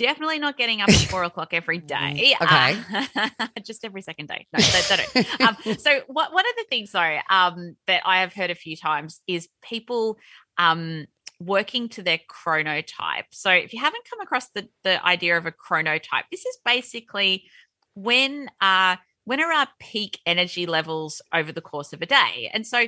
Definitely 0.01 0.39
not 0.39 0.57
getting 0.57 0.81
up 0.81 0.89
at 0.89 0.95
four 0.95 1.23
o'clock 1.23 1.53
every 1.53 1.77
day. 1.77 2.35
Okay. 2.41 2.77
Uh, 3.15 3.47
just 3.63 3.85
every 3.85 4.01
second 4.01 4.27
day. 4.27 4.47
No, 4.51 4.59
they 4.59 4.95
don't. 4.95 5.27
Um, 5.41 5.77
so 5.77 6.01
what, 6.07 6.33
one 6.33 6.45
of 6.45 6.55
the 6.57 6.65
things 6.69 6.91
though 6.91 7.17
um, 7.29 7.75
that 7.87 8.01
I 8.05 8.21
have 8.21 8.33
heard 8.33 8.51
a 8.51 8.55
few 8.55 8.75
times 8.75 9.21
is 9.27 9.47
people 9.63 10.17
um, 10.57 11.05
working 11.39 11.89
to 11.89 12.03
their 12.03 12.19
chronotype. 12.29 13.25
So 13.31 13.51
if 13.51 13.73
you 13.73 13.79
haven't 13.79 14.03
come 14.09 14.21
across 14.21 14.49
the, 14.49 14.67
the 14.83 15.03
idea 15.05 15.37
of 15.37 15.45
a 15.45 15.51
chronotype, 15.51 16.23
this 16.31 16.45
is 16.45 16.57
basically 16.65 17.45
when 17.95 18.49
uh, 18.59 18.97
when 19.25 19.39
are 19.39 19.51
our 19.51 19.67
peak 19.79 20.19
energy 20.25 20.65
levels 20.65 21.21
over 21.33 21.51
the 21.51 21.61
course 21.61 21.93
of 21.93 22.01
a 22.01 22.05
day? 22.05 22.49
And 22.53 22.65
so 22.65 22.85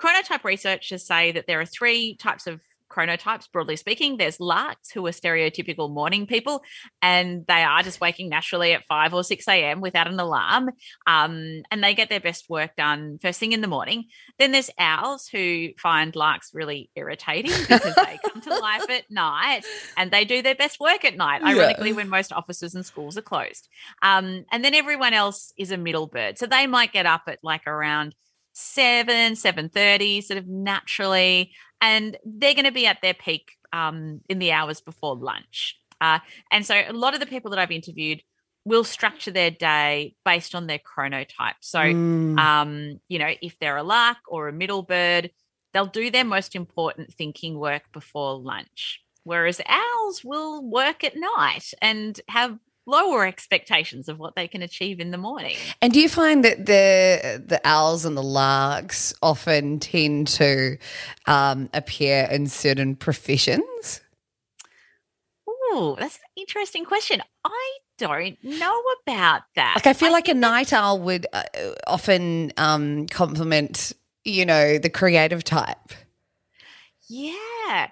chronotype 0.00 0.44
researchers 0.44 1.06
say 1.06 1.32
that 1.32 1.46
there 1.46 1.60
are 1.60 1.66
three 1.66 2.16
types 2.16 2.46
of 2.46 2.60
chronotypes, 2.90 3.50
broadly 3.50 3.76
speaking. 3.76 4.16
There's 4.16 4.40
larks 4.40 4.90
who 4.90 5.06
are 5.06 5.10
stereotypical 5.10 5.92
morning 5.92 6.26
people, 6.26 6.62
and 7.00 7.46
they 7.46 7.62
are 7.62 7.82
just 7.82 8.00
waking 8.00 8.28
naturally 8.28 8.72
at 8.72 8.84
5 8.86 9.14
or 9.14 9.24
6 9.24 9.48
a.m. 9.48 9.80
without 9.80 10.08
an 10.08 10.18
alarm. 10.18 10.70
Um, 11.06 11.62
and 11.70 11.82
they 11.82 11.94
get 11.94 12.08
their 12.08 12.20
best 12.20 12.50
work 12.50 12.76
done 12.76 13.18
first 13.22 13.40
thing 13.40 13.52
in 13.52 13.60
the 13.60 13.68
morning. 13.68 14.06
Then 14.38 14.52
there's 14.52 14.70
owls 14.78 15.28
who 15.28 15.68
find 15.78 16.14
larks 16.14 16.50
really 16.52 16.90
irritating 16.94 17.52
because 17.52 17.94
they 17.94 18.18
come 18.28 18.40
to 18.42 18.58
life 18.58 18.90
at 18.90 19.04
night 19.10 19.62
and 19.96 20.10
they 20.10 20.24
do 20.24 20.42
their 20.42 20.54
best 20.54 20.80
work 20.80 21.04
at 21.04 21.16
night, 21.16 21.42
ironically, 21.42 21.90
yeah. 21.90 21.96
when 21.96 22.08
most 22.08 22.32
offices 22.32 22.74
and 22.74 22.84
schools 22.84 23.16
are 23.16 23.22
closed. 23.22 23.68
Um, 24.02 24.44
and 24.50 24.64
then 24.64 24.74
everyone 24.74 25.14
else 25.14 25.52
is 25.56 25.70
a 25.70 25.76
middle 25.76 26.06
bird. 26.06 26.38
So 26.38 26.46
they 26.46 26.66
might 26.66 26.92
get 26.92 27.06
up 27.06 27.22
at 27.26 27.38
like 27.42 27.66
around 27.66 28.14
7 28.52 29.34
7.30 29.34 30.24
sort 30.24 30.38
of 30.38 30.46
naturally 30.46 31.52
and 31.80 32.16
they're 32.24 32.54
going 32.54 32.64
to 32.64 32.72
be 32.72 32.86
at 32.86 33.02
their 33.02 33.14
peak 33.14 33.52
um, 33.72 34.20
in 34.28 34.38
the 34.38 34.52
hours 34.52 34.80
before 34.80 35.16
lunch 35.16 35.78
uh, 36.00 36.18
and 36.50 36.64
so 36.66 36.74
a 36.74 36.92
lot 36.92 37.14
of 37.14 37.20
the 37.20 37.26
people 37.26 37.50
that 37.50 37.58
i've 37.58 37.70
interviewed 37.70 38.22
will 38.64 38.84
structure 38.84 39.30
their 39.30 39.50
day 39.50 40.14
based 40.24 40.54
on 40.54 40.66
their 40.66 40.78
chronotype 40.78 41.54
so 41.60 41.78
mm. 41.78 42.38
um, 42.38 43.00
you 43.08 43.18
know 43.18 43.32
if 43.42 43.58
they're 43.58 43.76
a 43.76 43.82
lark 43.82 44.18
or 44.28 44.48
a 44.48 44.52
middle 44.52 44.82
bird 44.82 45.30
they'll 45.72 45.86
do 45.86 46.10
their 46.10 46.24
most 46.24 46.54
important 46.54 47.12
thinking 47.14 47.58
work 47.58 47.82
before 47.92 48.38
lunch 48.38 49.00
whereas 49.24 49.60
owls 49.66 50.24
will 50.24 50.62
work 50.68 51.04
at 51.04 51.14
night 51.16 51.72
and 51.80 52.20
have 52.28 52.58
lower 52.86 53.26
expectations 53.26 54.08
of 54.08 54.18
what 54.18 54.34
they 54.34 54.48
can 54.48 54.62
achieve 54.62 55.00
in 55.00 55.10
the 55.10 55.18
morning. 55.18 55.56
And 55.80 55.92
do 55.92 56.00
you 56.00 56.08
find 56.08 56.44
that 56.44 56.66
the 56.66 57.42
the 57.44 57.60
owls 57.64 58.04
and 58.04 58.16
the 58.16 58.22
larks 58.22 59.14
often 59.22 59.78
tend 59.78 60.28
to 60.28 60.76
um, 61.26 61.68
appear 61.72 62.28
in 62.30 62.46
certain 62.46 62.96
professions? 62.96 64.00
Oh, 65.72 65.96
that's 65.98 66.16
an 66.16 66.22
interesting 66.36 66.84
question. 66.84 67.22
I 67.44 67.78
don't 67.96 68.42
know 68.42 68.82
about 69.02 69.42
that. 69.54 69.74
Like, 69.76 69.86
I 69.86 69.92
feel 69.92 70.08
I 70.08 70.12
like 70.12 70.28
a 70.28 70.34
night 70.34 70.72
owl 70.72 70.98
would 71.00 71.26
uh, 71.32 71.44
often 71.86 72.52
um, 72.56 73.06
complement, 73.06 73.92
you 74.24 74.44
know, 74.44 74.78
the 74.78 74.90
creative 74.90 75.44
type. 75.44 75.92
Yeah. 77.08 77.90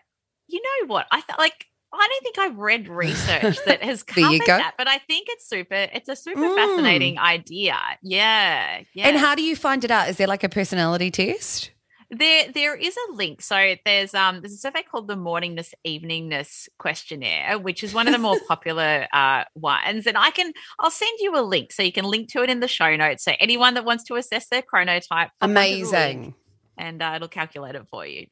You 0.49 0.61
know 0.62 0.86
what? 0.89 1.07
I 1.12 1.20
thought 1.20 1.39
like 1.39 1.66
I 1.93 2.09
don't 2.09 2.22
think 2.22 2.39
I've 2.39 2.59
read 2.59 2.89
research 2.89 3.59
that 3.66 3.82
has 3.82 4.03
covered 4.03 4.43
that, 4.47 4.74
but 4.76 4.89
I 4.89 4.99
think 4.99 5.28
it's 5.30 5.49
super. 5.49 5.89
It's 5.93 6.09
a 6.09 6.16
super 6.16 6.41
mm. 6.41 6.55
fascinating 6.55 7.18
idea. 7.18 7.78
Yeah, 8.03 8.82
yeah. 8.95 9.09
And 9.09 9.16
how 9.16 9.34
do 9.34 9.43
you 9.43 9.57
find 9.57 9.84
it 9.84 9.91
out? 9.91 10.09
Is 10.09 10.16
there 10.16 10.26
like 10.26 10.45
a 10.45 10.49
personality 10.49 11.11
test? 11.11 11.70
There, 12.11 12.51
there 12.53 12.74
is 12.74 12.97
a 12.97 13.12
link. 13.12 13.43
So 13.43 13.74
there's 13.84 14.14
um 14.14 14.41
there's 14.41 14.55
a 14.55 14.59
survey 14.59 14.82
called 14.82 15.09
the 15.09 15.16
Morningness 15.16 15.74
Eveningness 15.86 16.68
Questionnaire, 16.78 17.59
which 17.59 17.84
is 17.84 17.93
one 17.93 18.07
of 18.07 18.12
the 18.12 18.18
more 18.18 18.39
popular 18.49 19.07
uh, 19.12 19.45
ones. 19.55 20.07
And 20.07 20.16
I 20.16 20.30
can 20.30 20.53
I'll 20.80 20.91
send 20.91 21.18
you 21.20 21.39
a 21.39 21.43
link 21.43 21.72
so 21.72 21.82
you 21.82 21.93
can 21.93 22.05
link 22.05 22.30
to 22.32 22.43
it 22.43 22.51
in 22.51 22.61
the 22.61 22.68
show 22.68 22.97
notes. 22.97 23.24
So 23.24 23.32
anyone 23.41 23.74
that 23.74 23.84
wants 23.84 24.05
to 24.05 24.16
assess 24.16 24.49
their 24.49 24.62
chronotype, 24.62 25.30
amazing, 25.41 26.34
and 26.78 27.03
uh, 27.03 27.12
it'll 27.16 27.28
calculate 27.28 27.74
it 27.74 27.86
for 27.91 28.07
you. 28.07 28.26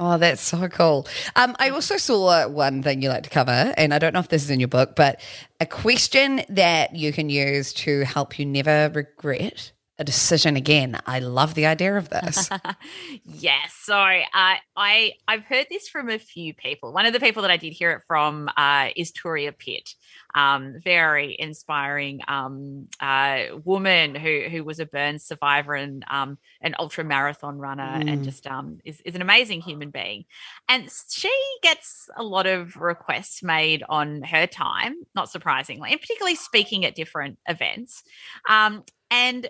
Oh, 0.00 0.16
that's 0.16 0.40
so 0.40 0.68
cool. 0.68 1.08
Um, 1.34 1.56
I 1.58 1.70
also 1.70 1.96
saw 1.96 2.46
one 2.46 2.84
thing 2.84 3.02
you 3.02 3.08
like 3.08 3.24
to 3.24 3.30
cover, 3.30 3.74
and 3.76 3.92
I 3.92 3.98
don't 3.98 4.14
know 4.14 4.20
if 4.20 4.28
this 4.28 4.44
is 4.44 4.50
in 4.50 4.60
your 4.60 4.68
book, 4.68 4.94
but 4.94 5.20
a 5.58 5.66
question 5.66 6.42
that 6.50 6.94
you 6.94 7.12
can 7.12 7.28
use 7.28 7.72
to 7.74 8.04
help 8.04 8.38
you 8.38 8.46
never 8.46 8.90
regret 8.94 9.72
a 9.98 10.04
decision 10.04 10.54
again. 10.54 10.98
I 11.06 11.18
love 11.18 11.54
the 11.54 11.66
idea 11.66 11.96
of 11.96 12.08
this. 12.08 12.48
yes. 13.24 13.74
So 13.82 13.96
uh, 13.96 14.54
I 14.76 15.12
I've 15.26 15.42
heard 15.42 15.66
this 15.70 15.88
from 15.88 16.08
a 16.08 16.18
few 16.18 16.54
people. 16.54 16.92
One 16.92 17.04
of 17.04 17.12
the 17.12 17.20
people 17.20 17.42
that 17.42 17.50
I 17.50 17.56
did 17.56 17.72
hear 17.72 17.90
it 17.90 18.02
from 18.06 18.48
uh, 18.56 18.90
is 18.94 19.10
Turia 19.10 19.56
Pitt, 19.56 19.94
um, 20.36 20.76
very 20.84 21.34
inspiring 21.36 22.20
um, 22.28 22.86
uh, 23.00 23.58
woman 23.64 24.14
who 24.14 24.42
who 24.48 24.62
was 24.62 24.78
a 24.78 24.86
burn 24.86 25.18
survivor 25.18 25.74
and 25.74 26.04
um, 26.08 26.38
an 26.60 26.76
ultra 26.78 27.02
marathon 27.02 27.58
runner, 27.58 27.98
mm. 27.98 28.08
and 28.08 28.22
just 28.22 28.46
um, 28.46 28.78
is 28.84 29.00
is 29.00 29.16
an 29.16 29.22
amazing 29.22 29.62
human 29.62 29.90
being. 29.90 30.26
And 30.68 30.88
she 31.10 31.32
gets 31.62 32.08
a 32.16 32.22
lot 32.22 32.46
of 32.46 32.76
requests 32.76 33.42
made 33.42 33.82
on 33.88 34.22
her 34.22 34.46
time, 34.46 34.94
not 35.16 35.28
surprisingly, 35.28 35.90
and 35.90 36.00
particularly 36.00 36.36
speaking 36.36 36.84
at 36.84 36.94
different 36.94 37.38
events. 37.48 38.04
Um, 38.48 38.84
and 39.10 39.48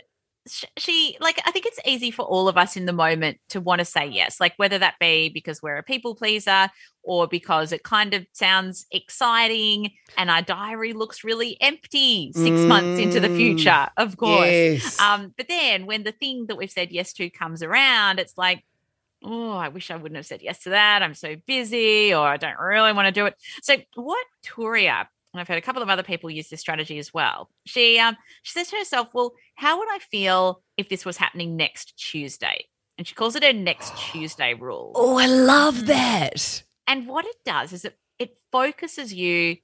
she 0.76 1.16
like 1.20 1.40
i 1.46 1.51
think 1.51 1.66
it's 1.66 1.78
easy 1.84 2.11
for 2.11 2.22
all 2.22 2.49
of 2.49 2.57
us 2.57 2.76
in 2.76 2.86
the 2.86 2.92
moment 2.92 3.38
to 3.49 3.61
want 3.61 3.78
to 3.78 3.84
say 3.84 4.07
yes 4.07 4.40
like 4.40 4.55
whether 4.57 4.78
that 4.78 4.94
be 4.99 5.28
because 5.28 5.62
we're 5.62 5.76
a 5.76 5.82
people 5.82 6.14
pleaser 6.14 6.68
or 7.03 7.26
because 7.26 7.72
it 7.72 7.82
kind 7.82 8.14
of 8.14 8.26
sounds 8.32 8.86
exciting 8.92 9.90
and 10.16 10.30
our 10.30 10.42
diary 10.42 10.92
looks 10.92 11.24
really 11.24 11.57
empty 11.61 12.32
six 12.32 12.51
mm, 12.51 12.68
months 12.68 13.01
into 13.01 13.20
the 13.20 13.28
future 13.28 13.70
mm, 13.70 13.88
of 13.96 14.16
course. 14.16 14.46
Yes. 14.46 15.01
um 15.01 15.32
but 15.36 15.49
then 15.49 15.86
when 15.86 16.05
the 16.05 16.12
thing 16.12 16.46
that 16.46 16.57
we've 16.57 16.70
said 16.70 16.90
yes 16.90 17.12
to 17.14 17.30
comes 17.30 17.62
around 17.62 18.18
it's 18.18 18.36
like 18.36 18.64
oh 19.24 19.53
i 19.53 19.68
wish 19.68 19.90
i 19.90 19.96
wouldn't 19.96 20.16
have 20.16 20.26
said 20.26 20.42
yes 20.42 20.62
to 20.62 20.70
that. 20.70 21.03
I'm 21.03 21.14
so 21.14 21.36
busy 21.46 22.14
or 22.14 22.26
i 22.26 22.36
don't 22.36 22.59
really 22.59 22.92
want 22.92 23.07
to 23.07 23.12
do 23.12 23.26
it. 23.26 23.34
So 23.62 23.76
what 23.94 24.24
turia 24.44 25.07
and 25.33 25.41
I've 25.41 25.49
heard 25.49 25.59
a 25.59 25.62
couple 25.62 25.83
of 25.83 25.89
other 25.89 26.03
people 26.03 26.31
use 26.31 26.49
this 26.49 26.61
strategy 26.61 26.99
as 26.99 27.12
well. 27.12 27.51
She 27.66 27.99
um 27.99 28.16
she 28.43 28.53
says 28.53 28.68
to 28.70 28.76
herself, 28.76 29.09
"Well, 29.14 29.35
how 29.55 29.79
would 29.79 29.89
I 29.91 29.99
feel 29.99 30.62
if 30.76 30.89
this 30.89 31.05
was 31.05 31.16
happening 31.16 31.57
next 31.57 31.97
Tuesday?" 31.99 32.66
And 32.97 33.07
she 33.07 33.14
calls 33.14 33.37
it 33.37 33.45
her 33.45 33.53
next 33.53 33.97
Tuesday 34.12 34.55
rule. 34.55 34.93
Oh, 34.95 35.18
I 35.18 35.26
love 35.26 35.76
mm. 35.76 35.87
that. 35.87 36.62
And 36.87 37.07
what 37.07 37.26
it 37.26 37.37
does 37.45 37.72
is 37.72 37.85
it 37.85 37.99
it 38.18 38.37
focuses 38.51 39.14
you 39.14 39.57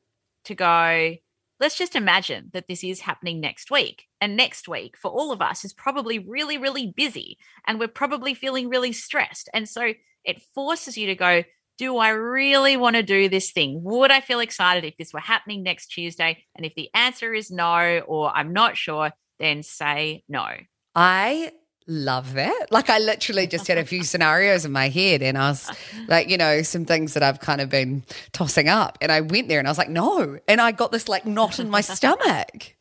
to 0.45 0.55
go, 0.55 1.17
let's 1.61 1.77
just 1.77 1.97
imagine 1.97 2.51
that 2.53 2.69
this 2.69 2.85
is 2.85 3.01
happening 3.01 3.41
next 3.41 3.71
week. 3.71 4.05
And 4.21 4.37
next 4.37 4.69
week 4.69 4.97
for 4.97 5.11
all 5.11 5.33
of 5.33 5.43
us 5.43 5.65
is 5.65 5.73
probably 5.73 6.19
really, 6.19 6.59
really 6.59 6.93
busy. 6.95 7.39
And 7.67 7.79
we're 7.79 7.89
probably 7.89 8.35
feeling 8.35 8.69
really 8.69 8.93
stressed. 8.93 9.49
And 9.55 9.69
so 9.69 9.93
it 10.25 10.43
forces 10.55 10.97
you 10.97 11.07
to 11.09 11.15
go, 11.15 11.43
do 11.79 11.97
I 11.99 12.11
really 12.11 12.77
want 12.77 12.97
to 12.97 13.03
do 13.03 13.29
this 13.29 13.53
thing? 13.53 13.83
Would 13.83 14.11
I 14.11 14.21
feel 14.21 14.41
excited 14.41 14.85
if 14.85 14.97
this 14.97 15.13
were 15.13 15.21
happening 15.21 15.63
next 15.63 15.89
Tuesday? 15.89 16.45
And 16.55 16.65
if 16.65 16.75
the 16.75 16.89
answer 16.95 17.35
is 17.35 17.51
no, 17.51 18.01
or 18.07 18.31
I'm 18.35 18.53
not 18.53 18.77
sure, 18.77 19.13
then 19.39 19.63
say 19.63 20.23
no. 20.29 20.47
I 20.95 21.53
love 21.87 22.35
that. 22.35 22.67
Like, 22.71 22.91
I 22.91 22.99
literally 22.99 23.47
just 23.47 23.67
had 23.67 23.79
a 23.79 23.85
few 23.85 24.05
scenarios 24.05 24.65
in 24.65 24.73
my 24.73 24.89
head, 24.89 25.23
and 25.23 25.37
I 25.37 25.51
was 25.51 25.71
like, 26.09 26.29
you 26.29 26.39
know, 26.39 26.63
some 26.63 26.85
things 26.85 27.15
that 27.15 27.23
I've 27.23 27.41
kind 27.41 27.61
of 27.61 27.69
been 27.69 28.05
tossing 28.33 28.69
up. 28.69 28.99
And 29.01 29.11
I 29.11 29.21
went 29.21 29.49
there 29.49 29.59
and 29.59 29.69
I 29.69 29.71
was 29.71 29.79
like, 29.79 29.91
no. 29.91 30.39
And 30.49 30.61
I 30.61 30.73
got 30.73 30.93
this 30.93 31.09
like 31.09 31.27
knot 31.27 31.59
in 31.59 31.71
my 31.71 31.81
stomach. 31.83 32.77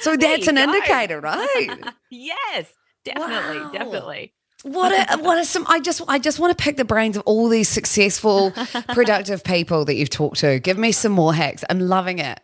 So 0.00 0.16
that's 0.16 0.46
an 0.46 0.56
go. 0.56 0.62
indicator, 0.62 1.20
right? 1.20 1.68
yes, 2.10 2.66
definitely. 3.04 3.60
Wow. 3.60 3.72
Definitely. 3.72 4.34
What 4.62 4.92
are, 4.92 5.18
what 5.22 5.38
are 5.38 5.44
some? 5.44 5.64
I 5.68 5.80
just 5.80 6.02
I 6.06 6.18
just 6.18 6.38
want 6.38 6.56
to 6.56 6.62
pick 6.62 6.76
the 6.76 6.84
brains 6.84 7.16
of 7.16 7.22
all 7.24 7.48
these 7.48 7.68
successful, 7.68 8.50
productive 8.88 9.42
people 9.42 9.84
that 9.86 9.94
you've 9.94 10.10
talked 10.10 10.38
to. 10.38 10.58
Give 10.58 10.76
me 10.76 10.92
some 10.92 11.12
more 11.12 11.32
hacks. 11.32 11.64
I'm 11.70 11.80
loving 11.80 12.18
it. 12.18 12.40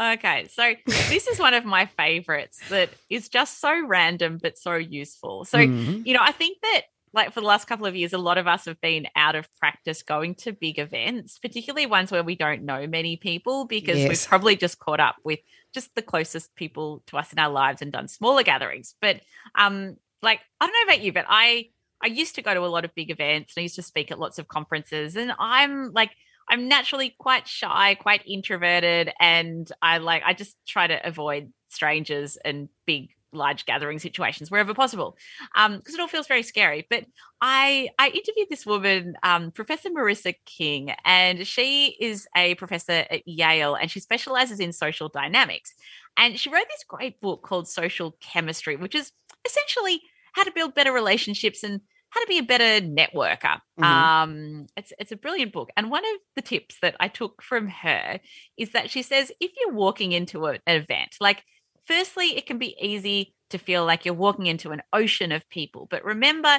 Okay, 0.00 0.46
so 0.48 0.74
this 0.86 1.26
is 1.26 1.40
one 1.40 1.54
of 1.54 1.64
my 1.64 1.86
favorites 1.86 2.60
that 2.68 2.90
is 3.10 3.28
just 3.28 3.60
so 3.60 3.84
random 3.84 4.38
but 4.40 4.56
so 4.56 4.74
useful. 4.76 5.44
So 5.44 5.58
mm-hmm. 5.58 6.02
you 6.06 6.14
know, 6.14 6.22
I 6.22 6.30
think 6.30 6.58
that 6.62 6.82
like 7.12 7.32
for 7.32 7.40
the 7.40 7.46
last 7.46 7.66
couple 7.66 7.86
of 7.86 7.96
years, 7.96 8.12
a 8.12 8.18
lot 8.18 8.38
of 8.38 8.46
us 8.46 8.66
have 8.66 8.80
been 8.80 9.08
out 9.16 9.34
of 9.34 9.52
practice 9.56 10.02
going 10.02 10.36
to 10.36 10.52
big 10.52 10.78
events, 10.78 11.38
particularly 11.40 11.86
ones 11.86 12.12
where 12.12 12.22
we 12.22 12.36
don't 12.36 12.62
know 12.62 12.86
many 12.86 13.16
people 13.16 13.64
because 13.64 13.98
yes. 13.98 14.08
we've 14.08 14.28
probably 14.28 14.54
just 14.54 14.78
caught 14.78 15.00
up 15.00 15.16
with 15.24 15.40
just 15.74 15.92
the 15.96 16.02
closest 16.02 16.54
people 16.54 17.02
to 17.06 17.16
us 17.16 17.32
in 17.32 17.38
our 17.38 17.50
lives 17.50 17.82
and 17.82 17.92
done 17.92 18.06
smaller 18.06 18.42
gatherings. 18.42 18.94
But 19.00 19.20
um, 19.54 19.96
like 20.22 20.40
I 20.60 20.66
don't 20.66 20.72
know 20.72 20.92
about 20.92 21.04
you, 21.04 21.12
but 21.12 21.26
I 21.28 21.70
I 22.02 22.06
used 22.06 22.36
to 22.36 22.42
go 22.42 22.54
to 22.54 22.60
a 22.60 22.66
lot 22.66 22.84
of 22.84 22.94
big 22.94 23.10
events 23.10 23.54
and 23.56 23.62
I 23.62 23.64
used 23.64 23.76
to 23.76 23.82
speak 23.82 24.10
at 24.10 24.18
lots 24.18 24.38
of 24.38 24.48
conferences 24.48 25.16
and 25.16 25.32
I'm 25.38 25.92
like 25.92 26.10
I'm 26.50 26.68
naturally 26.68 27.14
quite 27.18 27.46
shy, 27.46 27.94
quite 27.96 28.22
introverted 28.26 29.12
and 29.20 29.70
I 29.82 29.98
like 29.98 30.22
I 30.24 30.32
just 30.32 30.56
try 30.66 30.86
to 30.86 31.06
avoid 31.06 31.52
strangers 31.68 32.36
and 32.44 32.68
big 32.86 33.10
large 33.32 33.66
gathering 33.66 33.98
situations 33.98 34.50
wherever 34.50 34.72
possible 34.72 35.14
um 35.54 35.76
because 35.76 35.94
it 35.94 36.00
all 36.00 36.08
feels 36.08 36.26
very 36.26 36.42
scary 36.42 36.86
but 36.88 37.04
i 37.42 37.88
i 37.98 38.08
interviewed 38.08 38.48
this 38.48 38.64
woman 38.64 39.14
um 39.22 39.50
professor 39.50 39.90
marissa 39.90 40.34
king 40.46 40.94
and 41.04 41.46
she 41.46 41.94
is 42.00 42.26
a 42.34 42.54
professor 42.54 43.04
at 43.10 43.28
yale 43.28 43.74
and 43.74 43.90
she 43.90 44.00
specializes 44.00 44.60
in 44.60 44.72
social 44.72 45.10
dynamics 45.10 45.74
and 46.16 46.40
she 46.40 46.48
wrote 46.48 46.64
this 46.70 46.84
great 46.88 47.20
book 47.20 47.42
called 47.42 47.68
social 47.68 48.16
chemistry 48.20 48.76
which 48.76 48.94
is 48.94 49.12
essentially 49.44 50.02
how 50.34 50.44
to 50.44 50.52
build 50.52 50.74
better 50.74 50.92
relationships 50.92 51.62
and 51.62 51.80
how 52.10 52.20
to 52.20 52.26
be 52.26 52.38
a 52.38 52.42
better 52.42 52.84
networker. 52.84 53.60
Mm-hmm. 53.78 53.84
Um, 53.84 54.66
it's 54.76 54.92
it's 54.98 55.12
a 55.12 55.16
brilliant 55.16 55.52
book, 55.52 55.70
and 55.76 55.90
one 55.90 56.04
of 56.04 56.20
the 56.36 56.42
tips 56.42 56.76
that 56.82 56.96
I 57.00 57.08
took 57.08 57.42
from 57.42 57.68
her 57.68 58.20
is 58.56 58.72
that 58.72 58.90
she 58.90 59.02
says 59.02 59.32
if 59.40 59.52
you're 59.60 59.74
walking 59.74 60.12
into 60.12 60.46
a, 60.46 60.58
an 60.66 60.76
event, 60.82 61.16
like 61.20 61.42
firstly, 61.86 62.36
it 62.36 62.46
can 62.46 62.58
be 62.58 62.76
easy 62.80 63.34
to 63.50 63.58
feel 63.58 63.84
like 63.84 64.04
you're 64.04 64.14
walking 64.14 64.46
into 64.46 64.70
an 64.70 64.82
ocean 64.92 65.32
of 65.32 65.48
people, 65.48 65.86
but 65.90 66.04
remember. 66.04 66.58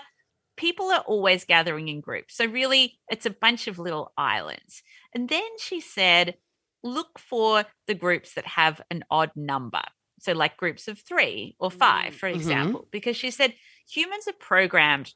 people 0.58 0.92
are 0.92 1.06
always 1.08 1.46
gathering 1.46 1.88
in 1.88 2.02
groups. 2.02 2.36
So, 2.36 2.46
really, 2.46 3.00
it's 3.10 3.26
a 3.26 3.30
bunch 3.30 3.70
of 3.70 3.80
little 3.80 4.12
islands. 4.18 4.84
And 5.16 5.30
then 5.30 5.50
she 5.58 5.80
said, 5.80 6.36
look 6.84 7.18
for 7.18 7.64
the 7.88 7.96
groups 7.96 8.34
that 8.34 8.46
have 8.46 8.82
an 8.92 9.06
odd 9.10 9.32
number. 9.38 9.84
So, 10.20 10.34
like 10.34 10.58
groups 10.58 10.88
of 10.88 11.00
three 11.00 11.56
or 11.60 11.72
five, 11.72 12.14
mm, 12.14 12.16
for 12.16 12.28
mm-hmm. 12.28 12.36
example, 12.40 12.88
because 12.92 13.16
she 13.16 13.32
said 13.32 13.54
humans 13.88 14.28
are 14.28 14.34
programmed 14.34 15.14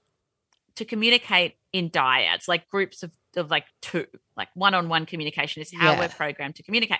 to 0.76 0.86
communicate 0.86 1.56
in 1.72 1.90
dyads, 1.90 2.48
like 2.48 2.68
groups 2.70 3.04
of, 3.04 3.12
of 3.36 3.52
like 3.52 3.66
two, 3.82 4.06
like 4.36 4.50
one 4.56 4.74
on 4.74 4.90
one 4.90 5.06
communication 5.06 5.62
is 5.62 5.72
how 5.74 5.94
Yeah. 5.94 6.00
we're 6.00 6.10
programmed 6.10 6.56
to 6.56 6.64
communicate. 6.64 7.00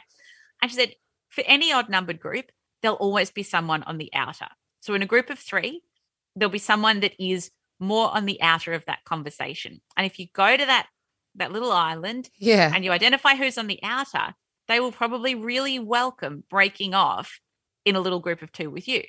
And 0.62 0.70
she 0.70 0.78
said, 0.78 0.94
for 1.30 1.44
any 1.48 1.74
odd 1.74 1.90
numbered 1.90 2.20
group, 2.20 2.52
there'll 2.82 2.98
always 2.98 3.32
be 3.32 3.44
someone 3.44 3.84
on 3.84 3.98
the 3.98 4.12
outer. 4.14 4.48
So, 4.82 4.94
in 4.94 5.02
a 5.02 5.08
group 5.08 5.30
of 5.30 5.40
three, 5.40 5.82
there'll 6.36 6.52
be 6.52 6.60
someone 6.60 7.00
that 7.02 7.14
is 7.20 7.52
more 7.80 8.16
on 8.16 8.26
the 8.26 8.42
outer 8.42 8.74
of 8.74 8.86
that 8.86 9.04
conversation. 9.06 9.82
And 9.98 10.06
if 10.06 10.20
you 10.20 10.28
go 10.34 10.56
to 10.56 10.66
that 10.66 10.88
that 11.36 11.52
little 11.52 11.72
island 11.72 12.30
Yeah. 12.38 12.72
and 12.74 12.86
you 12.86 12.92
identify 12.92 13.36
who's 13.36 13.58
on 13.58 13.66
the 13.66 13.80
outer, 13.82 14.36
they 14.68 14.80
will 14.80 14.92
probably 14.92 15.36
really 15.36 15.80
welcome 15.80 16.44
breaking 16.50 16.94
off 16.94 17.40
in 17.86 17.96
a 17.96 18.00
little 18.00 18.20
group 18.20 18.42
of 18.42 18.52
two 18.52 18.70
with 18.70 18.88
you. 18.88 19.04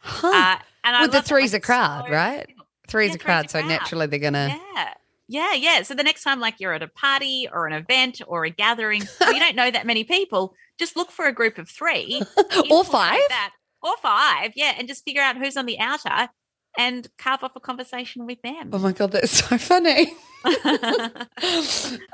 Huh. 0.00 0.28
Uh, 0.28 0.58
and 0.84 0.96
I 0.96 1.00
Well, 1.00 1.08
the 1.08 1.12
that, 1.12 1.26
three's 1.26 1.54
a 1.54 1.60
crowd, 1.60 2.06
so 2.06 2.12
right? 2.12 2.46
Three's 2.88 3.10
yeah, 3.10 3.16
a 3.16 3.18
crowd, 3.18 3.50
so 3.50 3.60
crowd. 3.60 3.68
naturally 3.68 4.06
they're 4.06 4.18
gonna. 4.18 4.60
Yeah. 4.74 4.94
Yeah, 5.28 5.54
yeah. 5.54 5.82
So 5.82 5.94
the 5.94 6.02
next 6.02 6.24
time, 6.24 6.40
like 6.40 6.56
you're 6.58 6.74
at 6.74 6.82
a 6.82 6.88
party 6.88 7.48
or 7.50 7.66
an 7.66 7.72
event 7.72 8.20
or 8.26 8.44
a 8.44 8.50
gathering, 8.50 9.00
you 9.00 9.38
don't 9.38 9.56
know 9.56 9.70
that 9.70 9.86
many 9.86 10.04
people, 10.04 10.54
just 10.78 10.94
look 10.96 11.10
for 11.10 11.26
a 11.26 11.32
group 11.32 11.56
of 11.56 11.70
three 11.70 12.22
or 12.70 12.84
five. 12.84 13.20
that, 13.28 13.52
or 13.82 13.96
five, 14.02 14.52
yeah, 14.56 14.74
and 14.76 14.88
just 14.88 15.04
figure 15.04 15.22
out 15.22 15.38
who's 15.38 15.56
on 15.56 15.64
the 15.64 15.78
outer 15.78 16.28
and 16.76 17.08
carve 17.16 17.42
off 17.44 17.52
a 17.56 17.60
conversation 17.60 18.26
with 18.26 18.42
them. 18.42 18.70
Oh 18.72 18.78
my 18.78 18.92
god, 18.92 19.12
that's 19.12 19.30
so 19.30 19.56
funny. 19.56 20.12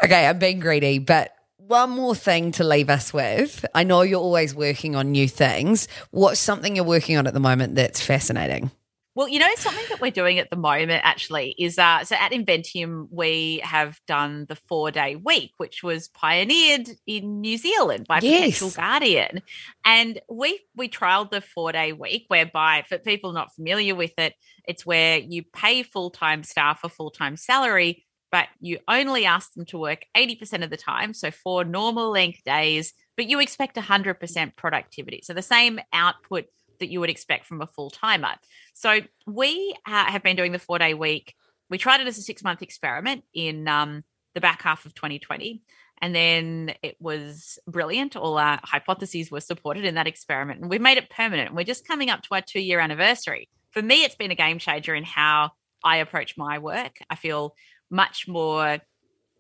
okay, 0.05 0.27
I'm 0.27 0.39
being 0.39 0.61
greedy, 0.61 0.99
but 0.99 1.33
one 1.69 1.91
more 1.91 2.14
thing 2.14 2.51
to 2.53 2.64
leave 2.64 2.89
us 2.89 3.12
with. 3.12 3.64
I 3.75 3.85
know 3.85 4.03
you're 4.03 4.21
always 4.21 4.55
working 4.55 4.97
on 4.97 5.12
new 5.12 5.29
things. 5.29 5.87
What's 6.11 6.41
something 6.41 6.75
you're 6.75 6.85
working 6.85 7.16
on 7.16 7.27
at 7.27 7.35
the 7.35 7.41
moment 7.41 7.75
that's 7.75 8.01
fascinating? 8.01 8.71
Well, 9.14 9.29
you 9.29 9.41
know, 9.41 9.49
something 9.57 9.85
that 9.89 10.01
we're 10.01 10.12
doing 10.12 10.39
at 10.39 10.49
the 10.49 10.57
moment 10.57 11.01
actually 11.05 11.51
is 11.59 11.77
uh, 11.77 12.05
so 12.05 12.14
at 12.14 12.31
Inventium, 12.31 13.09
we 13.11 13.61
have 13.64 13.99
done 14.07 14.47
the 14.49 14.55
four 14.55 14.93
day 14.93 15.16
week, 15.16 15.55
which 15.57 15.83
was 15.83 16.07
pioneered 16.07 16.89
in 17.05 17.41
New 17.41 17.59
Zealand 17.59 18.07
by 18.07 18.21
Yes. 18.23 18.61
Perpetual 18.61 18.71
Guardian. 18.71 19.43
And 19.85 20.21
we 20.31 20.61
we 20.77 20.89
trialed 20.89 21.33
the 21.33 21.41
four 21.41 21.73
day 21.73 21.93
week, 21.93 22.27
whereby 22.29 22.85
for 22.89 22.97
people 22.97 23.33
not 23.33 23.53
familiar 23.57 23.97
with 23.97 24.12
it, 24.19 24.35
it's 24.69 24.87
where 24.87 25.19
you 25.19 25.43
pay 25.43 25.83
full 25.83 26.11
time 26.11 26.45
staff 26.45 26.85
a 26.85 26.89
full 26.89 27.11
time 27.11 27.37
salary, 27.37 28.07
but 28.31 28.49
you 28.61 28.79
only 28.89 29.24
ask 29.24 29.53
them 29.55 29.64
to 29.66 29.79
work 29.79 30.05
80% 30.16 30.62
of 30.62 30.70
the 30.70 30.76
time. 30.76 31.14
So 31.14 31.31
four 31.31 31.64
normal 31.64 32.11
length 32.11 32.45
days, 32.45 32.93
but 33.16 33.29
you 33.29 33.41
expect 33.41 33.76
100% 33.76 34.57
productivity. 34.57 35.20
So 35.24 35.33
the 35.33 35.43
same 35.43 35.81
output 35.93 36.47
that 36.81 36.91
you 36.91 37.01
would 37.01 37.11
expect 37.11 37.47
from 37.47 37.61
a 37.61 37.66
full 37.66 37.91
timer. 37.91 38.35
So 38.74 39.01
we 39.26 39.74
uh, 39.87 40.05
have 40.05 40.22
been 40.22 40.37
doing 40.37 40.53
the 40.53 40.59
four 40.59 40.79
day 40.79 40.95
week. 40.95 41.35
We 41.70 41.79
tried 41.79 42.01
it 42.01 42.07
as 42.07 42.18
a 42.18 42.22
six 42.22 42.43
month 42.43 42.62
experiment 42.62 43.24
in 43.35 43.66
um, 43.68 44.05
the 44.35 44.41
back 44.41 44.62
half 44.62 44.87
of 44.87 44.95
2020. 44.95 45.62
And 46.01 46.14
then 46.14 46.74
it 46.83 46.97
was 47.01 47.59
brilliant. 47.66 48.14
All 48.14 48.39
our 48.39 48.61
hypotheses 48.62 49.31
were 49.31 49.41
supported 49.41 49.85
in 49.85 49.97
that 49.97 50.07
experiment. 50.07 50.61
And 50.61 50.70
we 50.70 50.79
made 50.79 50.99
it 50.99 51.11
permanent. 51.11 51.49
And 51.49 51.57
we're 51.57 51.64
just 51.64 51.87
coming 51.87 52.09
up 52.09 52.22
to 52.22 52.35
our 52.35 52.41
two 52.41 52.61
year 52.61 52.79
anniversary. 52.79 53.49
For 53.72 53.83
me, 53.83 54.05
it's 54.05 54.14
been 54.14 54.31
a 54.31 54.37
game 54.37 54.59
changer 54.59 54.95
in 54.95 55.05
how 55.05 55.51
I 55.83 55.97
approach 55.97 56.37
my 56.37 56.59
work. 56.59 56.99
I 57.11 57.16
feel 57.16 57.55
much 57.91 58.26
more 58.28 58.78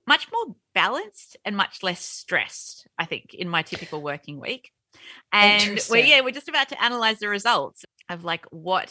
much 0.06 0.26
more 0.32 0.56
balanced 0.74 1.36
and 1.44 1.54
much 1.56 1.82
less 1.82 2.02
stressed, 2.02 2.88
I 2.98 3.04
think, 3.04 3.34
in 3.34 3.48
my 3.48 3.60
typical 3.62 4.00
working 4.00 4.40
week. 4.40 4.70
And 5.32 5.78
we're 5.90 6.04
yeah, 6.04 6.22
we're 6.22 6.30
just 6.30 6.48
about 6.48 6.70
to 6.70 6.82
analyze 6.82 7.18
the 7.18 7.28
results 7.28 7.84
of 8.08 8.24
like 8.24 8.46
what 8.50 8.90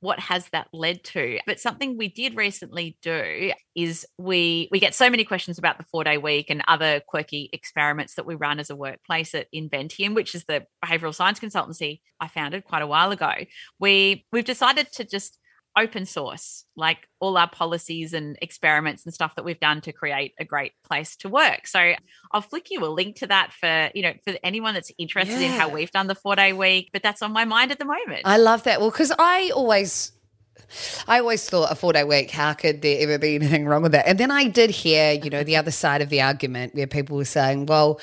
what 0.00 0.18
has 0.20 0.46
that 0.48 0.68
led 0.72 1.02
to? 1.04 1.38
But 1.46 1.58
something 1.58 1.96
we 1.96 2.08
did 2.08 2.36
recently 2.36 2.98
do 3.00 3.52
is 3.74 4.06
we 4.18 4.68
we 4.70 4.78
get 4.78 4.94
so 4.94 5.08
many 5.08 5.24
questions 5.24 5.58
about 5.58 5.78
the 5.78 5.84
four 5.84 6.04
day 6.04 6.18
week 6.18 6.50
and 6.50 6.62
other 6.68 7.00
quirky 7.06 7.48
experiments 7.52 8.14
that 8.14 8.26
we 8.26 8.34
run 8.34 8.60
as 8.60 8.68
a 8.68 8.76
workplace 8.76 9.34
at 9.34 9.50
inventium 9.54 10.14
which 10.14 10.34
is 10.34 10.44
the 10.44 10.66
behavioral 10.84 11.14
science 11.14 11.40
consultancy 11.40 12.00
i 12.20 12.28
founded 12.28 12.64
quite 12.64 12.82
a 12.82 12.86
while 12.86 13.10
ago. 13.10 13.32
We 13.78 14.26
we've 14.32 14.44
decided 14.44 14.92
to 14.92 15.04
just 15.04 15.38
open 15.76 16.06
source 16.06 16.64
like 16.76 17.08
all 17.20 17.36
our 17.36 17.48
policies 17.48 18.12
and 18.12 18.36
experiments 18.40 19.04
and 19.04 19.12
stuff 19.12 19.34
that 19.36 19.44
we've 19.44 19.60
done 19.60 19.80
to 19.80 19.92
create 19.92 20.32
a 20.38 20.44
great 20.44 20.72
place 20.84 21.16
to 21.16 21.28
work 21.28 21.66
so 21.66 21.92
i'll 22.32 22.40
flick 22.40 22.70
you 22.70 22.84
a 22.84 22.86
link 22.86 23.16
to 23.16 23.26
that 23.26 23.52
for 23.52 23.90
you 23.94 24.02
know 24.02 24.12
for 24.24 24.34
anyone 24.42 24.74
that's 24.74 24.92
interested 24.98 25.40
in 25.40 25.50
how 25.50 25.68
we've 25.68 25.90
done 25.90 26.06
the 26.06 26.14
four 26.14 26.36
day 26.36 26.52
week 26.52 26.90
but 26.92 27.02
that's 27.02 27.22
on 27.22 27.32
my 27.32 27.44
mind 27.44 27.70
at 27.70 27.78
the 27.78 27.84
moment 27.84 28.22
I 28.24 28.38
love 28.38 28.64
that. 28.64 28.80
Well, 28.80 28.90
because 28.90 29.12
I 29.18 29.50
always. 29.54 30.12
I 31.06 31.20
always 31.20 31.48
thought 31.48 31.70
a 31.70 31.76
four 31.76 31.92
day 31.92 32.02
week, 32.02 32.30
how 32.30 32.52
could 32.52 32.82
there 32.82 33.00
ever 33.00 33.18
be 33.18 33.36
anything 33.36 33.66
wrong 33.66 33.82
with 33.82 33.92
that? 33.92 34.08
And 34.08 34.18
then 34.18 34.32
I 34.32 34.48
did 34.48 34.70
hear, 34.70 35.12
you 35.12 35.30
know, 35.30 35.44
the 35.44 35.56
other 35.56 35.70
side 35.70 36.02
of 36.02 36.08
the 36.08 36.22
argument 36.22 36.74
where 36.74 36.88
people 36.88 37.16
were 37.16 37.24
saying, 37.24 37.66
well, 37.66 38.00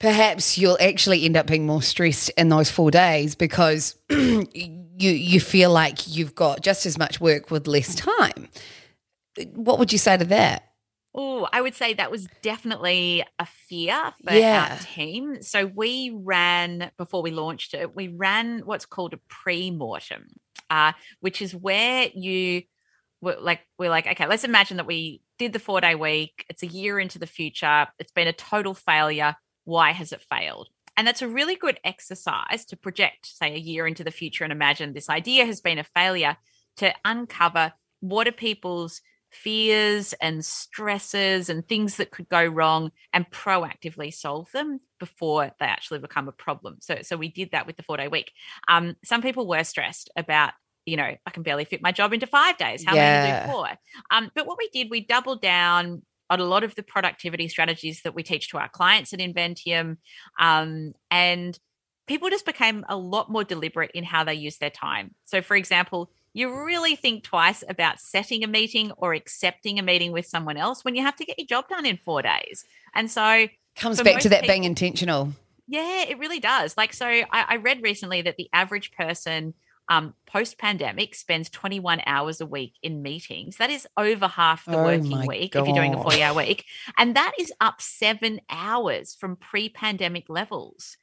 perhaps 0.00 0.58
you'll 0.58 0.78
actually 0.80 1.24
end 1.24 1.36
up 1.36 1.46
being 1.46 1.64
more 1.64 1.82
stressed 1.82 2.30
in 2.30 2.48
those 2.48 2.70
four 2.70 2.90
days 2.90 3.36
because 3.36 3.94
you 4.98 5.10
you 5.10 5.40
feel 5.40 5.70
like 5.70 6.08
you've 6.08 6.34
got 6.34 6.60
just 6.60 6.86
as 6.86 6.98
much 6.98 7.20
work 7.20 7.50
with 7.50 7.66
less 7.66 7.94
time. 7.94 8.48
What 9.54 9.78
would 9.78 9.92
you 9.92 9.98
say 9.98 10.16
to 10.16 10.24
that? 10.26 10.62
Oh, 11.14 11.48
I 11.50 11.62
would 11.62 11.74
say 11.74 11.94
that 11.94 12.10
was 12.10 12.26
definitely 12.42 13.24
a 13.38 13.46
fear 13.46 14.12
for 14.22 14.34
Yeah. 14.34 14.68
our 14.70 14.78
team. 14.78 15.42
So 15.42 15.64
we 15.66 16.10
ran 16.14 16.90
before 16.98 17.22
we 17.22 17.30
launched 17.30 17.72
it. 17.72 17.96
We 17.96 18.08
ran 18.08 18.60
what's 18.66 18.84
called 18.84 19.14
a 19.14 19.20
pre-mortem, 19.28 20.26
uh, 20.68 20.92
which 21.20 21.40
is 21.40 21.54
where 21.54 22.10
you 22.14 22.62
were 23.22 23.36
like 23.40 23.60
we're 23.78 23.88
like, 23.88 24.06
okay, 24.06 24.26
let's 24.26 24.44
imagine 24.44 24.76
that 24.76 24.86
we 24.86 25.22
did 25.38 25.54
the 25.54 25.58
four-day 25.58 25.94
week. 25.94 26.44
It's 26.50 26.62
a 26.62 26.66
year 26.66 26.98
into 27.00 27.18
the 27.18 27.26
future. 27.26 27.86
It's 27.98 28.12
been 28.12 28.28
a 28.28 28.32
total 28.34 28.74
failure. 28.74 29.36
Why 29.64 29.92
has 29.92 30.12
it 30.12 30.20
failed? 30.30 30.68
And 30.96 31.06
that's 31.06 31.22
a 31.22 31.28
really 31.28 31.56
good 31.56 31.78
exercise 31.84 32.64
to 32.66 32.76
project, 32.76 33.26
say, 33.26 33.54
a 33.54 33.58
year 33.58 33.86
into 33.86 34.04
the 34.04 34.10
future 34.10 34.44
and 34.44 34.52
imagine 34.52 34.92
this 34.92 35.10
idea 35.10 35.44
has 35.44 35.60
been 35.60 35.78
a 35.78 35.84
failure 35.84 36.36
to 36.78 36.94
uncover 37.04 37.72
what 38.00 38.28
are 38.28 38.32
people's 38.32 39.00
fears 39.30 40.14
and 40.14 40.44
stresses 40.44 41.48
and 41.48 41.66
things 41.66 41.96
that 41.96 42.10
could 42.10 42.28
go 42.28 42.44
wrong 42.44 42.90
and 43.12 43.28
proactively 43.30 44.12
solve 44.14 44.50
them 44.52 44.80
before 44.98 45.50
they 45.58 45.66
actually 45.66 45.98
become 45.98 46.28
a 46.28 46.32
problem. 46.32 46.76
So 46.80 46.98
so 47.02 47.16
we 47.16 47.28
did 47.28 47.50
that 47.50 47.66
with 47.66 47.76
the 47.76 47.82
4-day 47.82 48.08
week. 48.08 48.32
Um 48.68 48.94
some 49.04 49.22
people 49.22 49.46
were 49.46 49.64
stressed 49.64 50.10
about 50.16 50.52
you 50.86 50.96
know, 50.96 51.16
I 51.26 51.30
can 51.32 51.42
barely 51.42 51.64
fit 51.64 51.82
my 51.82 51.90
job 51.90 52.12
into 52.12 52.28
5 52.28 52.56
days. 52.58 52.84
How 52.86 52.94
many 52.94 53.18
Yeah. 53.18 53.18
do 53.18 53.34
4? 53.44 53.68
Um 54.10 54.30
but 54.34 54.46
what 54.46 54.58
we 54.58 54.68
did 54.72 54.88
we 54.90 55.00
doubled 55.04 55.42
down 55.42 56.02
on 56.30 56.40
a 56.40 56.44
lot 56.44 56.64
of 56.64 56.74
the 56.74 56.82
productivity 56.82 57.48
strategies 57.48 58.02
that 58.02 58.14
we 58.14 58.22
teach 58.22 58.48
to 58.50 58.58
our 58.58 58.68
clients 58.68 59.12
at 59.12 59.20
Inventium 59.20 59.96
um 60.38 60.92
and 61.10 61.58
people 62.06 62.30
just 62.30 62.46
became 62.46 62.84
a 62.88 62.96
lot 62.96 63.30
more 63.30 63.44
deliberate 63.44 63.90
in 63.92 64.04
how 64.04 64.24
they 64.24 64.34
use 64.34 64.58
their 64.58 64.70
time. 64.70 65.14
So, 65.24 65.42
for 65.42 65.56
example, 65.56 66.10
you 66.32 66.64
really 66.64 66.96
think 66.96 67.24
twice 67.24 67.64
about 67.68 67.98
setting 67.98 68.44
a 68.44 68.46
meeting 68.46 68.92
or 68.96 69.14
accepting 69.14 69.78
a 69.78 69.82
meeting 69.82 70.12
with 70.12 70.26
someone 70.26 70.56
else 70.56 70.84
when 70.84 70.94
you 70.94 71.02
have 71.02 71.16
to 71.16 71.24
get 71.24 71.38
your 71.38 71.46
job 71.46 71.68
done 71.68 71.86
in 71.86 71.98
four 72.04 72.22
days. 72.22 72.64
And 72.94 73.10
so, 73.10 73.48
Comes 73.76 74.00
back 74.02 74.20
to 74.20 74.28
that 74.30 74.46
being 74.46 74.64
intentional. 74.64 75.32
yeah, 75.66 76.04
it 76.08 76.18
really 76.18 76.40
does. 76.40 76.76
Like, 76.76 76.94
so 76.94 77.06
I, 77.06 77.26
I 77.30 77.56
read 77.56 77.82
recently 77.82 78.22
that 78.22 78.36
the 78.36 78.48
average 78.52 78.92
person 78.92 79.54
um, 79.88 80.14
post 80.26 80.58
pandemic 80.58 81.14
spends 81.14 81.48
21 81.50 82.02
hours 82.06 82.40
a 82.40 82.46
week 82.46 82.74
in 82.82 83.02
meetings. 83.02 83.56
That 83.56 83.70
is 83.70 83.86
over 83.96 84.26
half 84.26 84.64
the 84.64 84.78
Oh 84.78 84.84
working 84.84 85.26
week 85.26 85.54
if 85.54 85.66
you're 85.66 85.74
doing 85.74 85.92
a 85.92 85.96
God. 85.96 86.02
40 86.02 86.22
hour 86.22 86.36
week. 86.36 86.64
And 86.98 87.14
that 87.16 87.32
is 87.38 87.52
up 87.60 87.80
seven 87.80 88.40
hours 88.50 89.14
from 89.14 89.36
pre 89.36 89.68
pandemic 89.68 90.28
levels. 90.28 90.96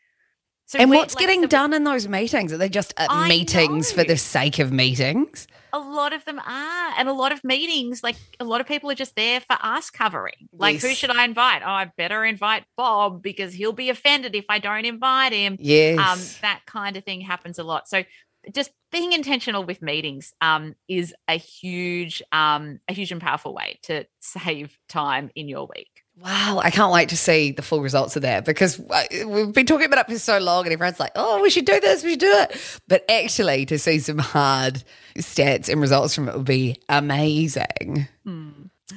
So 0.65 0.79
and 0.79 0.89
what's 0.89 1.13
like, 1.13 1.21
getting 1.21 1.41
we- 1.41 1.47
done 1.47 1.73
in 1.73 1.83
those 1.83 2.07
meetings? 2.07 2.51
Are 2.51 2.57
they 2.57 2.69
just 2.69 2.93
I 2.97 3.27
meetings 3.27 3.91
for 3.91 4.03
the 4.03 4.17
sake 4.17 4.59
of 4.59 4.71
meetings? 4.71 5.47
A 5.71 5.79
lot 5.79 6.13
of 6.13 6.23
them 6.25 6.39
are. 6.39 6.93
And 6.97 7.09
a 7.09 7.13
lot 7.13 7.31
of 7.31 7.43
meetings, 7.43 8.01
like 8.01 8.15
a 8.39 8.43
lot 8.43 8.61
of 8.61 8.67
people 8.67 8.89
are 8.89 8.95
just 8.95 9.15
there 9.15 9.39
for 9.41 9.57
ass 9.61 9.89
covering. 9.89 10.49
Like, 10.51 10.79
who 10.79 10.93
should 10.93 11.09
I 11.09 11.25
invite? 11.25 11.61
Oh, 11.63 11.69
I 11.69 11.91
better 11.97 12.23
invite 12.23 12.63
Bob 12.77 13.21
because 13.21 13.53
he'll 13.53 13.73
be 13.73 13.89
offended 13.89 14.35
if 14.35 14.45
I 14.49 14.59
don't 14.59 14.85
invite 14.85 15.33
him. 15.33 15.57
Yes. 15.59 15.99
Um, 15.99 16.19
that 16.41 16.61
kind 16.65 16.95
of 16.95 17.03
thing 17.03 17.21
happens 17.21 17.59
a 17.59 17.63
lot. 17.63 17.87
So 17.87 18.03
just 18.51 18.71
being 18.91 19.13
intentional 19.13 19.63
with 19.63 19.81
meetings 19.81 20.33
um, 20.41 20.75
is 20.87 21.13
a 21.27 21.37
huge, 21.37 22.21
um, 22.31 22.79
a 22.87 22.93
huge 22.93 23.11
and 23.11 23.21
powerful 23.21 23.53
way 23.53 23.79
to 23.83 24.05
save 24.19 24.77
time 24.89 25.31
in 25.35 25.47
your 25.47 25.67
week. 25.75 26.03
Wow, 26.21 26.61
I 26.63 26.69
can't 26.69 26.93
wait 26.93 27.09
to 27.09 27.17
see 27.17 27.51
the 27.51 27.63
full 27.63 27.81
results 27.81 28.15
of 28.15 28.21
that 28.21 28.45
because 28.45 28.79
uh, 28.79 29.03
we've 29.25 29.51
been 29.51 29.65
talking 29.65 29.87
about 29.87 30.07
it 30.07 30.13
for 30.13 30.19
so 30.19 30.37
long 30.37 30.65
and 30.65 30.73
everyone's 30.73 30.99
like, 30.99 31.13
oh, 31.15 31.41
we 31.41 31.49
should 31.49 31.65
do 31.65 31.79
this, 31.79 32.03
we 32.03 32.11
should 32.11 32.19
do 32.19 32.31
it. 32.31 32.79
But 32.87 33.09
actually, 33.09 33.65
to 33.65 33.79
see 33.79 33.97
some 33.97 34.19
hard 34.19 34.83
stats 35.17 35.69
and 35.69 35.81
results 35.81 36.13
from 36.13 36.29
it 36.29 36.35
would 36.35 36.45
be 36.45 36.77
amazing. 36.87 38.07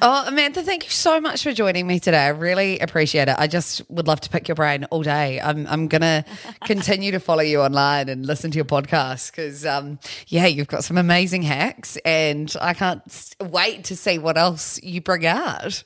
Oh, 0.03 0.25
Amantha, 0.27 0.63
thank 0.65 0.85
you 0.85 0.91
so 0.91 1.21
much 1.21 1.43
for 1.43 1.53
joining 1.53 1.87
me 1.87 2.01
today. 2.01 2.25
I 2.25 2.29
really 2.29 2.81
appreciate 2.81 3.29
it. 3.29 3.37
I 3.39 3.47
just 3.47 3.89
would 3.89 4.07
love 4.09 4.21
to 4.23 4.31
pick 4.31 4.49
your 4.49 4.57
brain 4.57 4.85
all 4.87 5.03
day. 5.03 5.41
I'm, 5.41 5.67
I'm 5.69 5.89
going 5.89 6.01
to 6.03 6.25
continue 6.65 7.13
to 7.13 7.21
follow 7.21 7.43
you 7.43 7.61
online 7.61 8.09
and 8.09 8.27
listen 8.27 8.51
to 8.51 8.57
your 8.57 8.65
podcast 8.65 9.31
because, 9.31 9.65
um, 9.65 9.99
yeah, 10.27 10.47
you've 10.47 10.69
got 10.69 10.85
some 10.85 10.99
amazing 10.99 11.43
hacks 11.43 11.97
and 12.05 12.55
I 12.61 12.75
can't 12.75 13.35
wait 13.41 13.85
to 13.85 13.97
see 13.97 14.19
what 14.19 14.37
else 14.37 14.83
you 14.83 15.01
bring 15.01 15.25
out. 15.25 15.85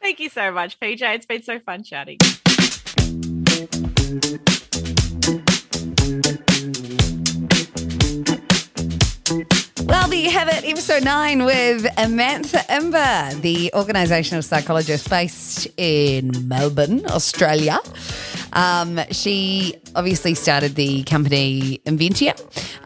Thank 0.00 0.20
you 0.20 0.28
so 0.28 0.50
much, 0.50 0.80
PJ. 0.80 1.02
It's 1.02 1.26
been 1.26 1.42
so 1.42 1.58
fun 1.58 1.82
chatting. 1.82 2.18
Well, 9.84 10.08
there 10.08 10.18
you 10.18 10.30
have 10.30 10.48
it, 10.48 10.64
episode 10.64 11.04
nine 11.04 11.44
with 11.44 11.84
Amantha 11.96 12.64
Imber, 12.70 13.34
the 13.40 13.70
organisational 13.74 14.44
psychologist 14.44 15.10
based 15.10 15.66
in 15.76 16.48
Melbourne, 16.48 17.04
Australia. 17.06 17.78
Um, 18.52 19.00
she 19.10 19.74
obviously 19.94 20.34
started 20.34 20.76
the 20.76 21.02
company 21.04 21.80
Inventia. 21.84 22.38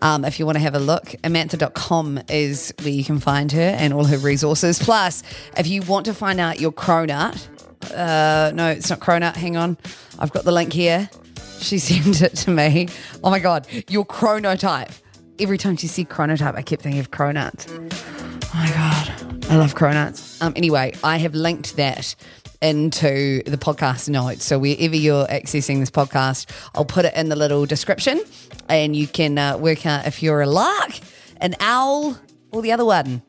Um, 0.03 0.25
if 0.25 0.39
you 0.39 0.47
want 0.47 0.57
to 0.57 0.63
have 0.63 0.75
a 0.75 0.79
look, 0.81 1.05
amantha.com 1.23 2.21
is 2.29 2.73
where 2.81 2.89
you 2.89 3.05
can 3.05 3.21
find 3.21 3.53
her 3.53 3.61
and 3.61 3.93
all 3.93 4.05
her 4.05 4.19
resources. 4.19 4.79
Plus, 4.79 5.23
if 5.57 5.67
you 5.67 5.83
want 5.83 6.07
to 6.07 6.15
find 6.15 6.41
out 6.41 6.61
your 6.61 6.73
cronut, 6.73 7.47
uh, 7.95 8.53
no, 8.55 8.71
it's 8.71 8.89
not 8.91 9.01
cronut, 9.01 9.37
hang 9.37 9.57
on. 9.57 9.77
I've 10.19 10.33
got 10.33 10.45
the 10.45 10.53
link 10.53 10.73
here. 10.73 11.11
She 11.59 11.79
sent 11.79 12.23
it 12.23 12.35
to 12.37 12.51
me. 12.51 12.89
Oh 13.23 13.31
my 13.31 13.39
God, 13.39 13.67
your 13.89 14.07
chronotype. 14.07 14.93
Every 15.39 15.59
time 15.59 15.77
she 15.77 15.87
said 15.87 16.09
chronotype, 16.09 16.55
I 16.55 16.63
kept 16.63 16.83
thinking 16.83 17.01
of 17.01 17.11
cronuts. 17.11 17.69
Oh 17.69 18.51
my 18.55 18.69
God, 18.71 19.51
I 19.51 19.57
love 19.57 19.75
cronuts. 19.75 20.41
Um, 20.41 20.55
anyway, 20.57 20.95
I 21.05 21.19
have 21.19 21.35
linked 21.35 21.77
that 21.77 22.15
into 22.63 23.43
the 23.43 23.59
podcast 23.59 24.09
notes. 24.09 24.45
So 24.45 24.59
wherever 24.59 24.97
you're 24.97 25.27
accessing 25.27 25.81
this 25.81 25.91
podcast, 25.91 26.51
I'll 26.75 26.87
put 26.87 27.05
it 27.05 27.15
in 27.15 27.29
the 27.29 27.37
little 27.37 27.67
description 27.67 28.21
and 28.69 28.97
you 28.97 29.07
can 29.07 29.37
uh, 29.37 29.59
work 29.59 29.85
out 29.85 30.07
if 30.07 30.23
you're 30.23 30.41
a 30.41 30.47
lark, 30.47 30.99
an 31.39 31.55
owl, 31.61 32.19
or 32.51 32.63
the 32.63 32.73
other 32.73 32.85
one, 32.85 33.21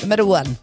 the 0.00 0.06
middle 0.06 0.28
one. 0.28 0.56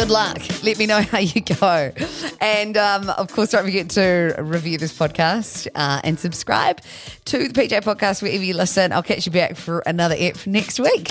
Good 0.00 0.08
luck. 0.08 0.40
Let 0.64 0.78
me 0.78 0.86
know 0.86 1.02
how 1.12 1.18
you 1.18 1.42
go. 1.42 1.92
And 2.40 2.74
um, 2.78 3.10
of 3.10 3.30
course, 3.30 3.50
don't 3.50 3.66
forget 3.66 3.90
to 3.90 4.34
review 4.38 4.78
this 4.78 4.98
podcast 4.98 5.68
uh, 5.74 6.00
and 6.02 6.18
subscribe 6.18 6.80
to 7.26 7.48
the 7.48 7.52
PJ 7.52 7.82
podcast 7.82 8.22
wherever 8.22 8.42
you 8.42 8.54
listen. 8.54 8.92
I'll 8.92 9.02
catch 9.02 9.26
you 9.26 9.32
back 9.32 9.56
for 9.56 9.80
another 9.80 10.14
ep 10.18 10.46
next 10.46 10.80
week. 10.80 11.10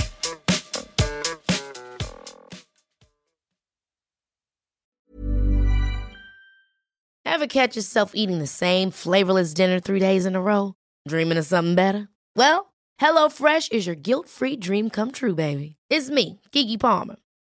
Ever 7.25 7.45
catch 7.45 7.75
yourself 7.75 8.13
eating 8.15 8.39
the 8.39 8.47
same 8.47 8.89
flavorless 8.89 9.53
dinner 9.53 9.79
three 9.79 9.99
days 9.99 10.25
in 10.25 10.35
a 10.35 10.41
row? 10.41 10.73
Dreaming 11.07 11.37
of 11.37 11.45
something 11.45 11.75
better? 11.75 12.09
Well, 12.35 12.73
HelloFresh 12.99 13.71
is 13.71 13.85
your 13.85 13.95
guilt 13.95 14.27
free 14.27 14.55
dream 14.55 14.89
come 14.89 15.11
true, 15.11 15.35
baby. 15.35 15.75
It's 15.91 16.09
me, 16.09 16.41
Keke 16.51 16.79
Palmer. 16.79 17.17